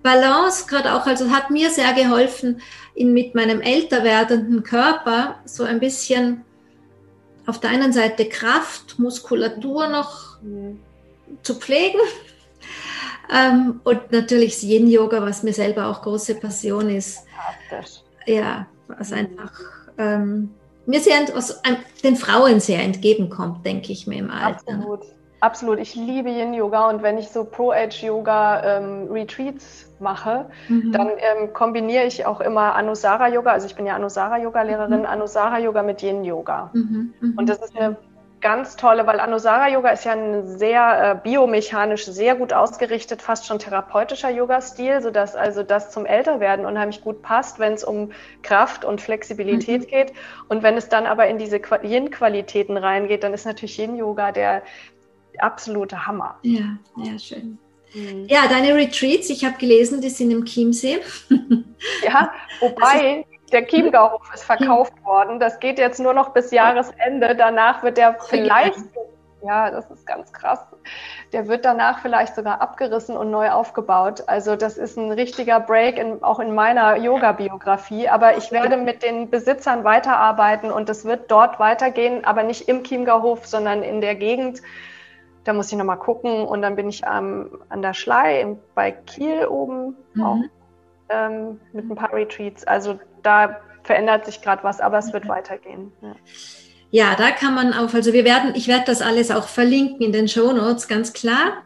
Balance 0.03 0.67
gerade 0.67 0.95
auch. 0.95 1.07
Also 1.07 1.31
hat 1.31 1.51
mir 1.51 1.71
sehr 1.71 1.93
geholfen, 1.93 2.61
in, 2.95 3.13
mit 3.13 3.35
meinem 3.35 3.61
älter 3.61 4.03
werdenden 4.03 4.63
Körper 4.63 5.37
so 5.45 5.65
ein 5.65 5.81
bisschen 5.81 6.45
auf 7.47 7.61
der 7.61 7.71
einen 7.71 7.93
Seite 7.93 8.29
Kraft, 8.29 8.99
Muskulatur 8.99 9.89
noch 9.89 10.41
mhm 10.43 10.81
zu 11.45 11.55
pflegen. 11.55 12.01
Ähm, 13.33 13.81
und 13.85 14.13
natürlich 14.13 14.55
das 14.55 14.65
Yin-Yoga, 14.65 15.23
was 15.23 15.43
mir 15.43 15.55
selber 15.55 15.87
auch 15.87 16.03
große 16.03 16.35
Passion 16.37 16.91
ist. 16.91 17.25
Ja, 18.27 18.67
was 18.89 19.13
einfach 19.13 19.53
ähm, 19.99 20.55
mir 20.87 21.01
sehr 21.01 21.17
aus, 21.35 21.61
den 22.03 22.17
Frauen 22.17 22.61
sehr 22.61 22.83
entgegenkommt, 22.83 23.65
denke 23.65 23.93
ich 23.93 24.07
mir 24.07 24.19
im 24.19 24.31
Alter. 24.31 24.75
Absolut. 24.75 25.01
absolut. 25.41 25.79
Ich 25.79 25.95
liebe 25.95 26.29
Yin-Yoga 26.31 26.91
und 26.91 27.03
wenn 27.03 27.17
ich 27.19 27.29
so 27.29 27.45
Pro-Age-Yoga-Retreats 27.45 29.83
ähm, 29.83 29.89
mache, 30.01 30.47
mhm. 30.69 30.93
dann 30.93 31.09
ähm, 31.09 31.53
kombiniere 31.53 32.05
ich 32.05 32.25
auch 32.27 32.41
immer 32.41 32.75
Anusara-Yoga, 32.75 33.53
also 33.53 33.67
ich 33.67 33.75
bin 33.75 33.87
ja 33.87 33.97
Anusara-Yoga-Lehrerin, 33.97 35.01
mhm. 35.01 35.07
Anusara-Yoga 35.07 35.83
mit 35.83 36.03
Yin-Yoga. 36.03 36.71
Mhm. 36.75 37.15
mhm. 37.21 37.35
Und 37.39 37.49
das 37.49 37.61
ist 37.61 37.75
eine 37.77 37.97
ganz 38.45 38.77
tolle, 38.77 39.07
weil 39.07 39.21
Anusara 39.21 39.71
Yoga 39.71 39.89
ist 39.89 40.05
ja 40.05 40.13
ein 40.13 40.59
sehr 40.59 41.13
äh, 41.13 41.29
biomechanisch, 41.29 42.05
sehr 42.05 42.35
gut 42.35 42.53
ausgerichtet, 42.53 43.23
fast 43.23 43.47
schon 43.47 43.59
therapeutischer 43.59 44.29
Yoga-Stil, 44.29 45.01
sodass 45.01 45.35
also 45.35 45.63
das 45.63 45.91
zum 45.91 46.05
Älterwerden 46.05 46.67
unheimlich 46.67 47.01
gut 47.01 47.23
passt, 47.23 47.59
wenn 47.59 47.73
es 47.73 47.83
um 47.83 48.13
Kraft 48.43 48.85
und 48.85 49.01
Flexibilität 49.01 49.85
mhm. 49.85 49.87
geht. 49.87 50.13
Und 50.49 50.63
wenn 50.63 50.77
es 50.77 50.91
dann 50.91 51.07
aber 51.07 51.27
in 51.27 51.39
diese 51.39 51.57
Yin-Qualitäten 51.57 52.77
reingeht, 52.77 53.25
dann 53.25 53.33
ist 53.33 53.47
natürlich 53.47 53.79
Yin-Yoga 53.79 54.31
der 54.33 54.63
absolute 55.39 56.07
Hammer. 56.07 56.39
Ja, 56.43 56.77
ja, 57.03 57.19
schön. 57.19 57.59
Mhm. 57.95 58.27
Ja, 58.29 58.47
deine 58.47 58.75
Retreats, 58.75 59.31
ich 59.31 59.47
habe 59.47 59.57
gelesen, 59.57 60.03
die 60.03 60.11
sind 60.11 60.31
im 60.31 60.45
Chiemsee. 60.45 61.01
Ja, 62.03 62.33
wobei 62.61 63.27
der 63.55 63.67
Chiemgauhof 63.67 64.31
ist 64.35 64.45
verkauft 64.45 64.93
worden. 65.05 65.41
Das 65.41 65.61
geht 65.61 65.79
jetzt 65.79 66.01
nur 66.01 66.13
noch 66.13 66.31
bis 66.31 66.51
Jahresende. 66.51 67.35
Danach 67.37 67.83
wird 67.83 67.97
der 67.97 68.17
vielleicht, 68.21 68.77
ja, 69.43 69.71
das 69.71 69.91
ist 69.91 70.07
ganz 70.07 70.33
krass, 70.33 70.59
der 71.33 71.47
wird 71.49 71.65
danach 71.65 72.01
vielleicht 72.01 72.35
sogar 72.35 72.61
abgerissen 72.61 73.17
und 73.17 73.31
neu 73.31 73.51
aufgebaut. 73.51 74.25
Also 74.27 74.57
das 74.57 74.77
ist 74.77 74.99
ein 74.99 75.13
richtiger 75.13 75.61
Break, 75.61 75.99
in, 75.99 76.23
auch 76.23 76.41
in 76.41 76.55
meiner 76.55 76.97
Yoga-Biografie. 76.97 78.09
Aber 78.09 78.37
ich 78.37 78.51
werde 78.51 78.77
mit 78.77 79.03
den 79.03 79.31
Besitzern 79.31 79.85
weiterarbeiten 79.85 80.71
und 80.71 80.91
es 80.91 81.05
wird 81.05 81.31
dort 81.31 81.59
weitergehen, 81.61 82.25
aber 82.25 82.43
nicht 82.43 82.69
im 82.69 82.83
Chiemgauhof, 82.83 83.47
sondern 83.47 83.83
in 83.83 84.01
der 84.01 84.17
Gegend. 84.17 84.63
Da 85.45 85.53
muss 85.53 85.71
ich 85.71 85.79
nochmal 85.79 85.99
gucken. 85.99 86.45
Und 86.45 86.63
dann 86.63 86.75
bin 86.75 86.89
ich 86.89 87.03
ähm, 87.05 87.61
an 87.69 87.83
der 87.83 87.95
Schlei 87.95 88.57
bei 88.75 88.91
Kiel 88.91 89.47
oben 89.47 89.97
mhm. 90.15 90.25
auch 90.25 90.39
ähm, 91.09 91.61
mit 91.73 91.91
ein 91.91 91.95
paar 91.95 92.13
Retreats. 92.13 92.65
Also 92.65 92.99
da 93.23 93.61
verändert 93.83 94.27
sich 94.27 94.41
gerade 94.41 94.65
was, 94.65 94.81
aber 94.81 94.99
es 94.99 95.13
wird 95.13 95.29
weitergehen. 95.29 95.93
Ja. 96.01 96.17
ja. 96.91 97.15
da 97.17 97.31
kann 97.31 97.55
man 97.55 97.73
auf, 97.73 97.95
also 97.95 98.13
wir 98.13 98.25
werden, 98.25 98.55
ich 98.55 98.69
werde 98.69 98.85
das 98.87 99.03
alles 99.03 99.31
auch 99.31 99.49
verlinken 99.49 100.01
in 100.01 100.13
den 100.13 100.29
Show 100.29 100.53
Notes, 100.53 100.89
ganz 100.89 101.13
klar. 101.13 101.63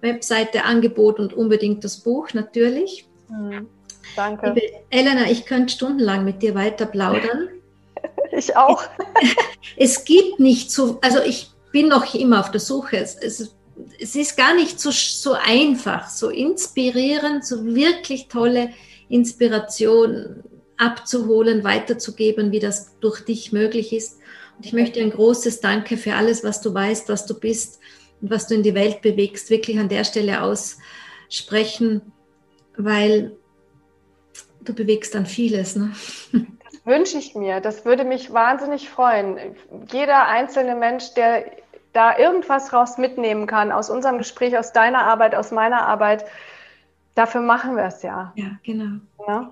Webseite, 0.00 0.64
Angebot 0.64 1.20
und 1.20 1.32
unbedingt 1.32 1.84
das 1.84 1.98
Buch 1.98 2.32
natürlich. 2.34 3.08
Mhm. 3.28 3.68
Danke. 4.16 4.48
Liebe 4.48 4.62
Elena, 4.90 5.30
ich 5.30 5.46
könnte 5.46 5.72
stundenlang 5.72 6.24
mit 6.24 6.42
dir 6.42 6.54
weiter 6.54 6.86
plaudern. 6.86 7.48
ich 8.32 8.56
auch. 8.56 8.84
Es, 9.76 10.04
gibt 10.04 10.38
nicht 10.38 10.70
so, 10.70 10.98
also 11.00 11.20
ich 11.22 11.50
bin 11.72 11.88
noch 11.88 12.14
immer 12.14 12.40
auf 12.40 12.50
der 12.50 12.60
Suche. 12.60 12.98
Es, 12.98 13.14
es, 13.14 13.56
es 13.98 14.14
ist 14.16 14.36
gar 14.36 14.54
nicht 14.54 14.80
so, 14.80 14.90
so 14.90 15.32
einfach, 15.32 16.08
so 16.08 16.28
inspirierend, 16.28 17.44
so 17.44 17.64
wirklich 17.74 18.28
tolle 18.28 18.70
Inspiration 19.08 20.42
abzuholen, 20.76 21.64
weiterzugeben, 21.64 22.52
wie 22.52 22.58
das 22.58 22.98
durch 23.00 23.24
dich 23.24 23.52
möglich 23.52 23.92
ist. 23.92 24.18
Und 24.56 24.66
ich 24.66 24.72
möchte 24.72 25.00
ein 25.00 25.10
großes 25.10 25.60
Danke 25.60 25.96
für 25.96 26.14
alles, 26.14 26.44
was 26.44 26.60
du 26.60 26.74
weißt, 26.74 27.08
was 27.08 27.26
du 27.26 27.38
bist 27.38 27.80
und 28.20 28.30
was 28.30 28.46
du 28.46 28.54
in 28.54 28.62
die 28.62 28.74
Welt 28.74 29.02
bewegst, 29.02 29.50
wirklich 29.50 29.78
an 29.78 29.88
der 29.88 30.04
Stelle 30.04 30.42
aussprechen, 30.42 32.12
weil 32.76 33.36
du 34.64 34.74
bewegst 34.74 35.14
dann 35.14 35.26
vieles. 35.26 35.76
Ne? 35.76 35.92
Das 36.32 36.84
wünsche 36.84 37.18
ich 37.18 37.34
mir. 37.34 37.60
Das 37.60 37.84
würde 37.84 38.04
mich 38.04 38.32
wahnsinnig 38.32 38.88
freuen. 38.88 39.38
Jeder 39.92 40.26
einzelne 40.26 40.74
Mensch, 40.74 41.14
der 41.14 41.61
da 41.92 42.18
irgendwas 42.18 42.72
raus 42.72 42.98
mitnehmen 42.98 43.46
kann 43.46 43.72
aus 43.72 43.90
unserem 43.90 44.18
Gespräch, 44.18 44.56
aus 44.56 44.72
deiner 44.72 45.04
Arbeit, 45.04 45.34
aus 45.34 45.50
meiner 45.50 45.86
Arbeit, 45.86 46.24
dafür 47.14 47.42
machen 47.42 47.76
wir 47.76 47.84
es 47.84 48.02
ja. 48.02 48.32
Ja, 48.36 48.58
genau. 48.62 49.00
Ja? 49.26 49.50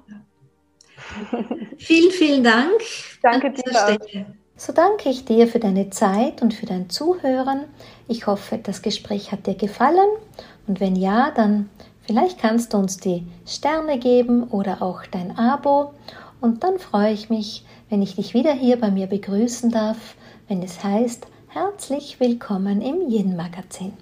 vielen, 1.79 2.11
vielen 2.11 2.45
Dank. 2.45 2.81
Danke 3.23 3.51
dir. 3.51 4.27
So 4.57 4.75
danke 4.75 5.09
ich 5.09 5.25
dir 5.25 5.49
für 5.49 5.59
deine 5.59 5.89
Zeit 5.89 6.43
und 6.43 6.53
für 6.53 6.67
dein 6.67 6.91
Zuhören. 6.91 7.65
Ich 8.09 8.27
hoffe, 8.27 8.59
das 8.59 8.83
Gespräch 8.83 9.33
hat 9.33 9.47
dir 9.47 9.55
gefallen 9.55 10.09
und 10.67 10.81
wenn 10.81 10.97
ja, 10.97 11.31
dann 11.31 11.71
vielleicht 12.03 12.39
kannst 12.39 12.75
du 12.75 12.77
uns 12.77 12.99
die 12.99 13.27
Sterne 13.47 13.99
geben 13.99 14.45
oder 14.45 14.83
auch 14.83 15.07
dein 15.07 15.39
Abo 15.39 15.95
und 16.43 16.63
dann 16.63 16.79
freue 16.79 17.13
ich 17.13 17.31
mich, 17.31 17.65
wenn 17.89 18.03
ich 18.03 18.17
dich 18.17 18.35
wieder 18.35 18.53
hier 18.53 18.79
bei 18.79 18.91
mir 18.91 19.07
begrüßen 19.07 19.71
darf, 19.71 19.97
wenn 20.49 20.63
es 20.63 20.85
heißt, 20.85 21.27
herzlich 21.53 22.21
willkommen 22.21 22.81
im 22.81 23.11
Yin 23.11 23.35
Magazin. 23.35 23.93